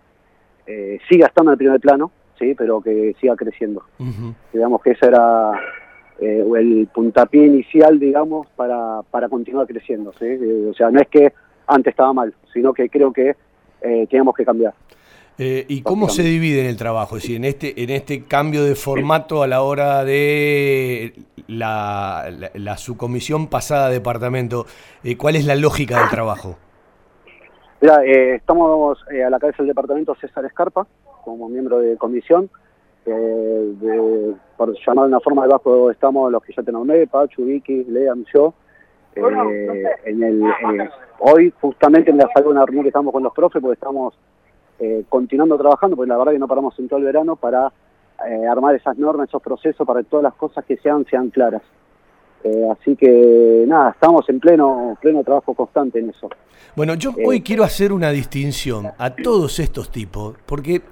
[0.66, 3.84] eh, siga estando en el primer plano, sí, pero que siga creciendo.
[4.52, 5.52] Digamos que ese era
[6.20, 10.12] eh, el puntapié inicial, digamos, para, para continuar creciendo.
[10.18, 10.26] ¿sí?
[10.26, 11.32] Eh, o sea, no es que
[11.66, 13.36] antes estaba mal, sino que creo que
[13.82, 14.74] eh, teníamos que cambiar.
[15.38, 17.16] Eh, ¿Y cómo se divide en el trabajo?
[17.16, 21.14] Es decir, en este, en este cambio de formato a la hora de
[21.46, 24.66] la, la, la subcomisión pasada a departamento,
[25.02, 26.58] eh, ¿cuál es la lógica del trabajo?
[27.82, 30.86] Mira, eh, estamos eh, a la cabeza del departamento César Escarpa,
[31.24, 32.48] como miembro de comisión.
[33.04, 37.44] Eh, de- por llamar de una forma debajo estamos los que ya te nombré, Pachu,
[37.44, 38.54] Vicky, Lean, yo.
[39.16, 40.88] Eh, en el, eh,
[41.18, 44.14] hoy justamente me salió una reunión que estamos con los profes porque estamos
[44.78, 47.72] eh, continuando trabajando, porque la verdad que no paramos en todo el verano para
[48.28, 51.62] eh, armar esas normas, esos procesos, para que todas las cosas que sean sean claras.
[52.44, 56.28] Eh, así que nada, estamos en pleno, pleno trabajo constante en eso.
[56.74, 60.82] Bueno, yo hoy quiero hacer una distinción a todos estos tipos, porque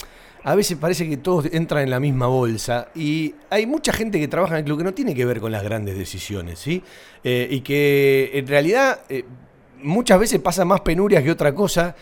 [0.42, 4.28] a veces parece que todos entran en la misma bolsa y hay mucha gente que
[4.28, 6.82] trabaja en el club que no tiene que ver con las grandes decisiones, ¿sí?
[7.24, 9.24] Eh, y que en realidad eh,
[9.82, 11.94] muchas veces pasa más penurias que otra cosa.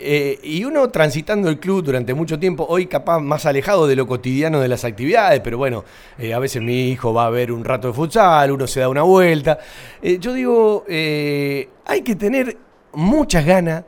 [0.00, 4.06] Eh, y uno transitando el club durante mucho tiempo, hoy capaz más alejado de lo
[4.06, 5.84] cotidiano de las actividades, pero bueno,
[6.18, 8.88] eh, a veces mi hijo va a ver un rato de futsal, uno se da
[8.88, 9.58] una vuelta.
[10.00, 12.56] Eh, yo digo, hay que tener
[12.92, 13.84] muchas ganas,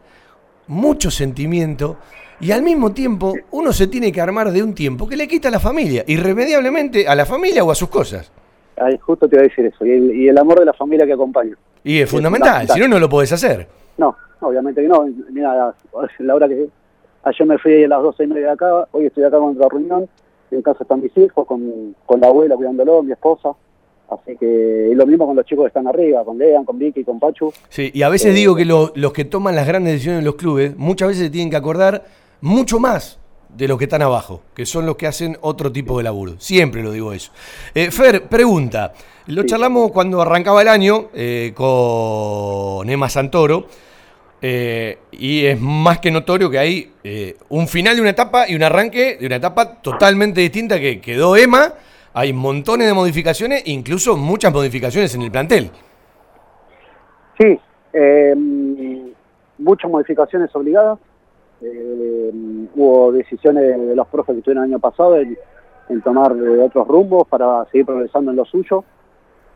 [0.66, 1.96] mucho sentimiento
[2.40, 5.46] y al mismo tiempo uno se tiene que armar de un tiempo que le quita
[5.46, 8.32] a la familia, irremediablemente a la familia o a sus cosas.
[8.76, 11.06] Ay, justo te iba a decir eso, y el, y el amor de la familia
[11.06, 11.56] que acompaña.
[11.84, 13.68] Y es fundamental, si no, no lo podés hacer.
[14.00, 15.06] No, obviamente que no.
[15.30, 15.74] Mira,
[16.18, 16.68] la hora que
[17.24, 19.68] ayer me fui a las doce y media de acá, hoy estoy acá con otra
[19.70, 20.08] reunión,
[20.50, 23.50] en casa están mis hijos, con, con la abuela cuidándolo, mi esposa.
[24.10, 27.04] Así que y lo mismo con los chicos que están arriba, con Lean, con Vicky,
[27.04, 27.52] con Pachu.
[27.68, 30.34] Sí, y a veces digo que lo- los que toman las grandes decisiones en los
[30.34, 32.02] clubes, muchas veces se tienen que acordar
[32.40, 33.20] mucho más
[33.56, 36.32] de los que están abajo, que son los que hacen otro tipo de laburo.
[36.38, 37.30] Siempre lo digo eso.
[37.74, 38.92] Eh, Fer, pregunta.
[39.26, 43.66] Lo charlamos cuando arrancaba el año eh, con Emma Santoro.
[44.42, 48.54] Eh, y es más que notorio que hay eh, un final de una etapa y
[48.54, 51.74] un arranque de una etapa totalmente distinta que quedó Emma.
[52.12, 55.70] Hay montones de modificaciones, incluso muchas modificaciones en el plantel.
[57.38, 57.58] Sí,
[57.92, 58.34] eh,
[59.58, 60.98] muchas modificaciones obligadas.
[61.62, 62.30] Eh,
[62.74, 65.36] hubo decisiones de los profes que estuvieron el año pasado en,
[65.88, 68.84] en tomar eh, otros rumbos para seguir progresando en lo suyo.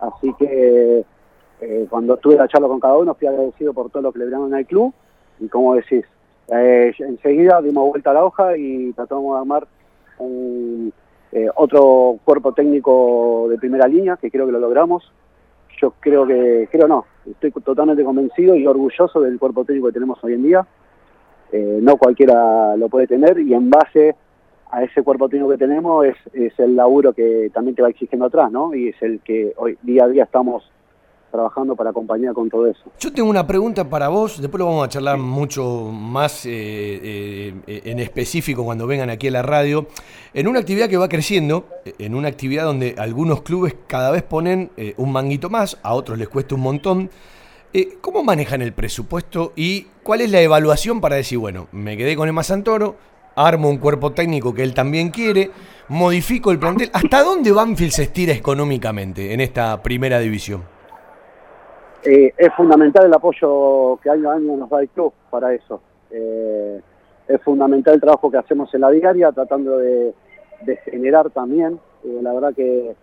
[0.01, 1.05] Así que
[1.61, 4.27] eh, cuando tuve la charla con cada uno fui agradecido por todo lo que le
[4.27, 4.93] dieron al club
[5.41, 6.05] y como decís,
[6.49, 9.67] eh, enseguida dimos vuelta a la hoja y tratamos de armar
[10.19, 10.93] un,
[11.33, 15.11] eh, otro cuerpo técnico de primera línea, que creo que lo logramos.
[15.81, 20.23] Yo creo que, creo no, estoy totalmente convencido y orgulloso del cuerpo técnico que tenemos
[20.23, 20.67] hoy en día.
[21.51, 24.15] Eh, no cualquiera lo puede tener y en base
[24.71, 28.27] a ese cuerpo técnico que tenemos es, es el laburo que también te va exigiendo
[28.27, 28.73] atrás, ¿no?
[28.73, 30.71] Y es el que hoy día a día estamos
[31.35, 32.81] trabajando para acompañar con todo eso.
[33.01, 37.83] Yo tengo una pregunta para vos, después lo vamos a charlar mucho más eh, eh,
[37.87, 39.89] en específico cuando vengan aquí a la radio.
[40.33, 41.67] En una actividad que va creciendo,
[41.99, 46.19] en una actividad donde algunos clubes cada vez ponen eh, un manguito más, a otros
[46.19, 47.11] les cuesta un montón.
[48.01, 52.29] ¿Cómo manejan el presupuesto y cuál es la evaluación para decir, bueno, me quedé con
[52.29, 52.95] Emma Santoro,
[53.35, 55.51] armo un cuerpo técnico que él también quiere,
[55.89, 56.91] modifico el plantel?
[56.93, 60.74] ¿Hasta dónde Banfield se estira económicamente en esta primera división?
[62.05, 65.81] Eh, es fundamental el apoyo que año a año nos da el club para eso.
[66.11, 66.81] Eh,
[67.27, 70.15] es fundamental el trabajo que hacemos en la diaria, tratando de,
[70.63, 71.79] de generar también.
[72.05, 72.95] Eh, la verdad que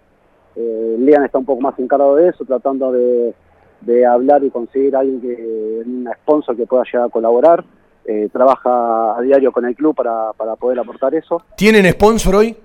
[0.56, 3.34] eh, Lean está un poco más encargado de eso, tratando de,
[3.82, 7.64] de hablar y conseguir a alguien que, un sponsor que pueda llegar a colaborar.
[8.06, 11.42] Eh, trabaja a diario con el club para, para poder aportar eso.
[11.56, 12.56] ¿Tienen sponsor hoy?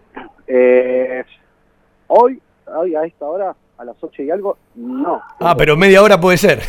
[0.47, 1.25] Eh,
[2.07, 2.41] hoy,
[2.75, 5.21] hoy a esta hora, a las 8 y algo, no.
[5.41, 6.61] Ah, pero media hora puede ser.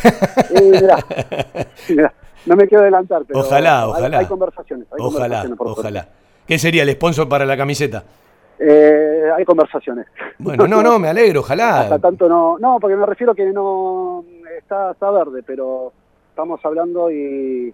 [0.50, 0.98] Eh, mirá,
[1.88, 2.12] mirá,
[2.46, 4.18] no me quiero adelantar, pero ojalá, hay- ojalá.
[4.18, 4.86] Hay, conversaciones.
[4.92, 5.80] Hay ojalá, conversaciones por suerte.
[5.80, 6.08] ojalá.
[6.46, 8.02] ¿Qué sería el sponsor para la camiseta?
[8.58, 10.06] Eh, hay conversaciones.
[10.38, 11.80] Bueno, no, no, me alegro, ojalá.
[11.82, 14.24] Hasta tanto no, no, porque me refiero que no
[14.58, 15.92] está, está verde, pero
[16.30, 17.72] estamos hablando y,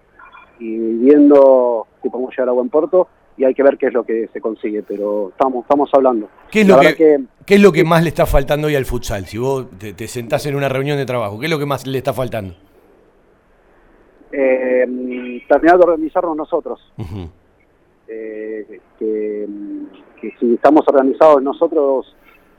[0.59, 4.05] y viendo si podemos llegar a buen puerto y hay que ver qué es lo
[4.05, 6.29] que se consigue, pero estamos, estamos hablando.
[6.51, 9.27] ¿Qué es, lo que, ¿Qué es lo que más le está faltando hoy al futsal?
[9.27, 11.87] Si vos te, te sentás en una reunión de trabajo, ¿qué es lo que más
[11.87, 12.55] le está faltando?
[14.37, 16.81] eh, terminar de organizarnos nosotros.
[16.99, 17.29] Ujú.
[18.09, 19.49] eh, que,
[20.21, 22.15] que si estamos organizados nosotros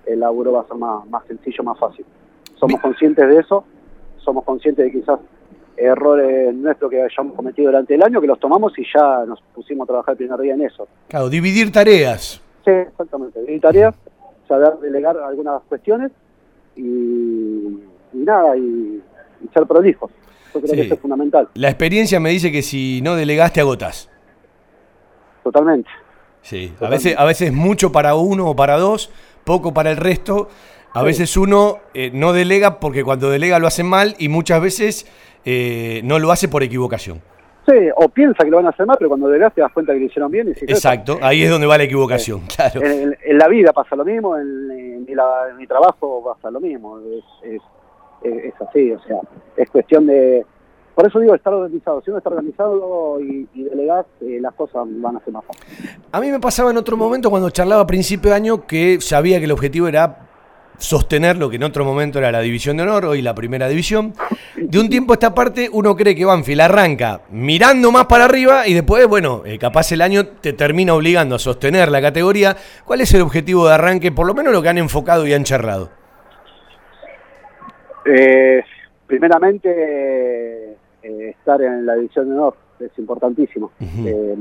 [0.05, 2.05] el laburo va a ser más, más sencillo, más fácil.
[2.59, 3.65] Somos conscientes de eso,
[4.17, 5.19] somos conscientes de quizás
[5.85, 9.85] errores nuestros que hayamos cometido durante el año, que los tomamos y ya nos pusimos
[9.85, 10.87] a trabajar el primer día en eso.
[11.07, 12.41] Claro, dividir tareas.
[12.63, 13.95] Sí, exactamente, dividir tareas,
[14.47, 16.11] saber delegar algunas cuestiones
[16.75, 17.77] y, y
[18.13, 19.01] nada, y,
[19.43, 20.11] y ser prolijos.
[20.53, 20.75] Yo creo Sí.
[20.77, 24.09] que eso es fundamental, La experiencia me dice que si no delegaste agotas.
[25.43, 25.89] totalmente.
[26.41, 29.11] Sí, a veces, a veces mucho para uno o para dos,
[29.43, 30.47] poco para el resto.
[30.93, 31.05] A Sí.
[31.07, 35.07] veces uno eh, no delega porque cuando delega lo hace mal y muchas veces
[35.45, 37.21] eh, no lo hace por equivocación.
[37.67, 39.91] Sí, o piensa que lo van a hacer mal, pero cuando delegas te das cuenta
[39.93, 42.81] que lo hicieron bien y si Exacto, ahí es donde va la equivocación, claro.
[42.83, 46.23] En, en- en la vida pasa lo mismo, en, en mi, la- en mi trabajo
[46.23, 47.23] pasa lo mismo, es,
[47.53, 47.61] es,
[48.23, 49.17] es- es así, o sea,
[49.57, 50.45] es cuestión de...
[50.93, 54.83] Por eso digo, estar organizado, si uno está organizado y, y delegás, eh, las cosas
[54.87, 55.97] van a ser más fáciles.
[56.11, 59.39] A mí me pasaba en otro momento cuando charlaba a principio de año que sabía
[59.39, 60.24] que el objetivo era
[60.77, 64.13] sostener lo que en otro momento era la división de honor, hoy la primera división.
[64.55, 68.67] De un tiempo a esta parte uno cree que Banfield arranca mirando más para arriba
[68.67, 72.55] y después, bueno, eh, capaz el año te termina obligando a sostener la categoría.
[72.85, 74.11] ¿Cuál es el objetivo de arranque?
[74.11, 75.89] Por lo menos lo que han enfocado y han charlado.
[78.05, 78.63] Eh,
[79.07, 83.71] primeramente, eh, estar en la división de honor es importantísimo.
[83.79, 84.35] Eh,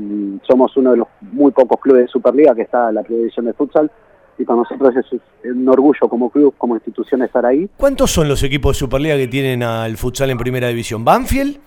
[0.47, 3.45] somos uno de los muy pocos clubes de Superliga que está en la primera división
[3.45, 3.89] de futsal
[4.37, 7.69] y para nosotros es un orgullo como club, como institución estar ahí.
[7.77, 11.03] ¿Cuántos son los equipos de Superliga que tienen al futsal en primera división?
[11.05, 11.57] ¿Banfield?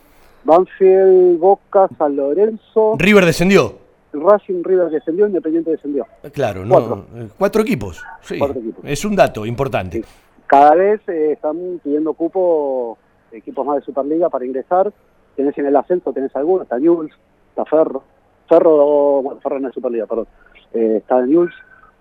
[0.45, 3.79] Banfield, Boca, San Lorenzo, River descendió.
[4.13, 6.07] Racing, River descendió, Independiente descendió.
[6.33, 6.75] Claro, no.
[6.75, 7.07] Cuatro.
[7.17, 8.03] eh, Cuatro equipos.
[8.23, 8.39] Sí.
[8.39, 8.83] Cuatro equipos.
[8.85, 9.99] Es un dato importante.
[10.03, 10.09] Sí.
[10.47, 12.97] Cada vez eh, están pidiendo cupo
[13.33, 14.91] equipos más de Superliga para ingresar.
[15.37, 17.13] Tenés en el ascenso, tenés algunos, está Newell's,
[17.51, 18.03] está Ferro.
[18.49, 20.27] Ferro, bueno, Ferro no es Superliga, perdón.
[20.73, 21.55] Eh, está Newell's.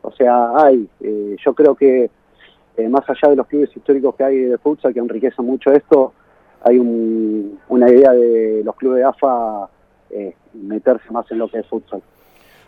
[0.07, 0.87] O sea, hay.
[1.01, 2.09] eh, yo creo que
[2.77, 6.13] eh, más allá de los clubes históricos que hay de futsal que enriquecen mucho esto,
[6.63, 9.67] hay un- una idea de los clubes de AFA
[10.09, 12.01] eh, meterse más en lo que es futsal.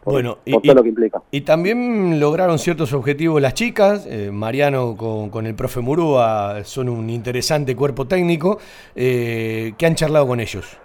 [0.04, 1.22] Por, Bueno, y- por todo y- lo que implica.
[1.32, 4.06] Y también lograron ciertos objetivos las chicas.
[4.10, 8.60] eh, Mariano con, con el profe Murúa son un interesante cuerpo técnico.
[8.96, 10.78] Eh, ¿Qué han charlado con ellos?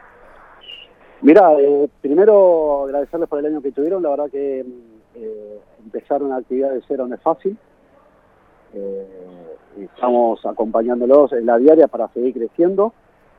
[1.23, 4.03] Mira, eh, primero agradecerles por el año que tuvieron.
[4.03, 4.61] La verdad que
[5.17, 7.57] eh, empezar una actividad de cero no es fácil.
[8.75, 9.07] Eh,
[9.79, 12.93] estamos acompañándolos en la diaria para seguir creciendo.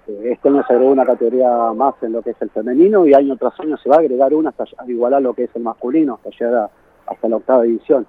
[0.08, 3.14] Eh, este año se agregó una categoría más en lo que es el femenino y
[3.14, 6.16] año tras año se va a agregar una hasta igualar lo que es el masculino,
[6.16, 6.70] hasta llegar a-
[7.12, 8.06] hasta la octava división.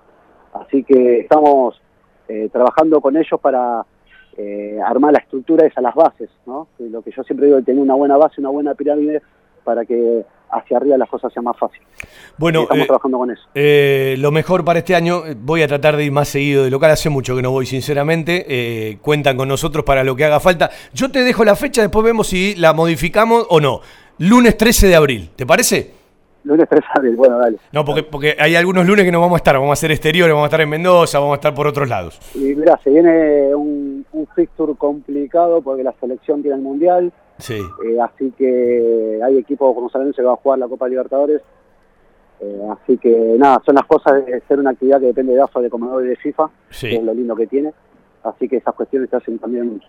[0.53, 1.81] Así que estamos
[2.29, 3.85] eh, trabajando con ellos para
[4.37, 6.67] eh, armar la estructura esa, las bases, ¿no?
[6.77, 9.23] Que Lo que yo siempre digo, tener una buena base, una buena pirámide
[9.67, 11.87] para que hacia arriba las cosas sean más fáciles.
[12.39, 13.43] Bueno, estamos eh, trabajando con eso.
[13.55, 16.71] eh, lo mejor para este año, eh, voy a tratar de ir más seguido de
[16.71, 16.93] local.
[16.93, 18.47] Hace mucho que no voy, sinceramente.
[18.49, 20.71] Eh, cuentan con nosotros para lo que haga falta.
[20.95, 23.81] Yo te dejo la fecha, después vemos si la modificamos o no.
[24.19, 25.91] Lunes 13 de abril, ¿te parece?
[26.45, 27.59] Lunes 3 de abril, bueno, dale.
[27.73, 29.57] No, porque, porque hay algunos lunes que no vamos a estar.
[29.57, 32.21] Vamos a hacer exteriores, vamos a estar en Mendoza, vamos a estar por otros lados.
[32.37, 37.55] Y mira, se viene un, un fixture complicado porque la selección tiene el Mundial, Sí.
[37.85, 39.75] eh, así que hay equipos
[40.15, 41.43] que va a jugar la Copa Libertadores.
[42.41, 45.61] Eh, así que nada, son las cosas de ser una actividad que depende de AFA,
[45.61, 46.89] de Comedor y de FIFA, Sí.
[46.91, 47.73] que es lo lindo que tiene.
[48.25, 49.81] Así que esas cuestiones te hacen también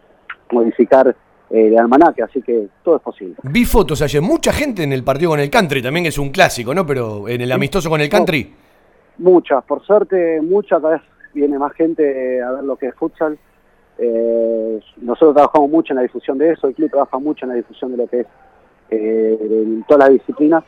[0.51, 1.09] modificar
[1.49, 3.35] eh, el almanaque, así que todo es posible.
[3.43, 6.73] Vi fotos ayer, mucha gente en el partido con el country, también es un clásico,
[6.73, 6.85] ¿no?
[6.85, 8.53] Pero en el amistoso con el country.
[9.19, 11.01] Muchas, por suerte, muchas, cada vez
[11.33, 13.37] viene más gente a ver lo que es futsal.
[13.99, 17.55] Eh, nosotros trabajamos mucho en la difusión de eso, el club trabaja mucho en la
[17.55, 18.27] difusión de lo que es
[18.89, 20.63] eh, en todas las disciplinas,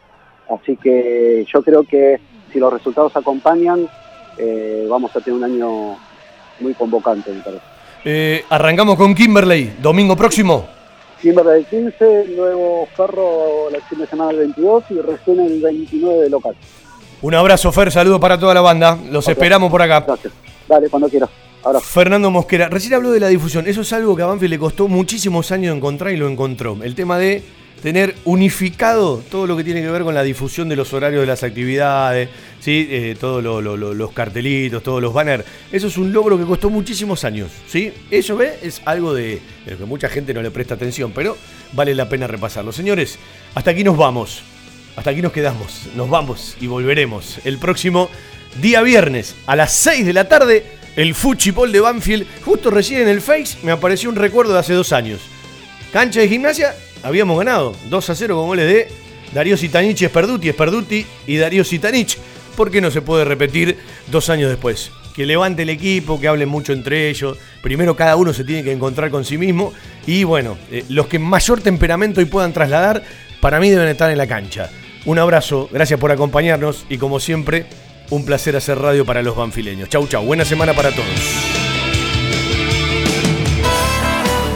[0.49, 2.19] así que yo creo que
[2.51, 3.87] si los resultados acompañan,
[4.37, 5.97] eh, vamos a tener un año
[6.59, 7.63] muy convocante, me parece.
[8.05, 10.65] Eh, arrancamos con Kimberley, domingo próximo.
[11.21, 16.23] Kimberley del 15, luego Ferro el fin de semana del 22 y recién el 29
[16.23, 16.55] de local.
[17.21, 18.97] Un abrazo, Fer, saludo para toda la banda.
[19.11, 19.99] Los esperamos por acá.
[20.07, 20.33] Gracias.
[20.67, 21.29] Dale, cuando quieras.
[21.63, 21.85] Abrazo.
[21.85, 23.67] Fernando Mosquera, recién habló de la difusión.
[23.67, 26.77] Eso es algo que a Banfield le costó muchísimos años encontrar y lo encontró.
[26.83, 27.43] El tema de
[27.83, 31.27] tener unificado todo lo que tiene que ver con la difusión de los horarios de
[31.27, 32.29] las actividades,
[32.59, 32.87] ¿sí?
[32.89, 35.45] Eh, todos lo- lo- lo- los cartelitos, todos los banners.
[35.71, 37.49] Eso es un logro que costó muchísimos años.
[37.67, 37.93] ¿sí?
[38.11, 41.37] Eso es algo de, de lo que mucha gente no le presta atención, pero
[41.73, 42.71] vale la pena repasarlo.
[42.73, 43.17] Señores,
[43.55, 44.41] hasta aquí nos vamos.
[44.97, 45.83] Hasta aquí nos quedamos.
[45.95, 48.09] Nos vamos y volveremos el próximo
[48.61, 52.27] día viernes a las 6 de la tarde el fuchipol de Banfield.
[52.43, 55.21] Justo recién en el Face me apareció un recuerdo de hace dos años.
[55.93, 58.87] Cancha de gimnasia, habíamos ganado 2 a 0 con goles de
[59.33, 62.17] Darío Sitanich, Esperduti, Esperduti y Darío Sitanich.
[62.57, 63.77] ¿Por qué no se puede repetir
[64.07, 64.91] dos años después?
[65.15, 67.37] Que levante el equipo, que hablen mucho entre ellos.
[67.63, 69.71] Primero cada uno se tiene que encontrar con sí mismo.
[70.05, 73.03] Y bueno, eh, los que mayor temperamento y puedan trasladar,
[73.39, 74.69] para mí deben estar en la cancha.
[75.05, 77.67] Un abrazo, gracias por acompañarnos y como siempre,
[78.09, 79.89] un placer hacer radio para los banfileños.
[79.89, 80.25] Chau, chau.
[80.25, 81.59] Buena semana para todos.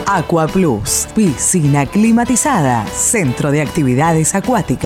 [0.05, 4.81] Aqua Plus, piscina climatizada, centro de actividades acuáticas.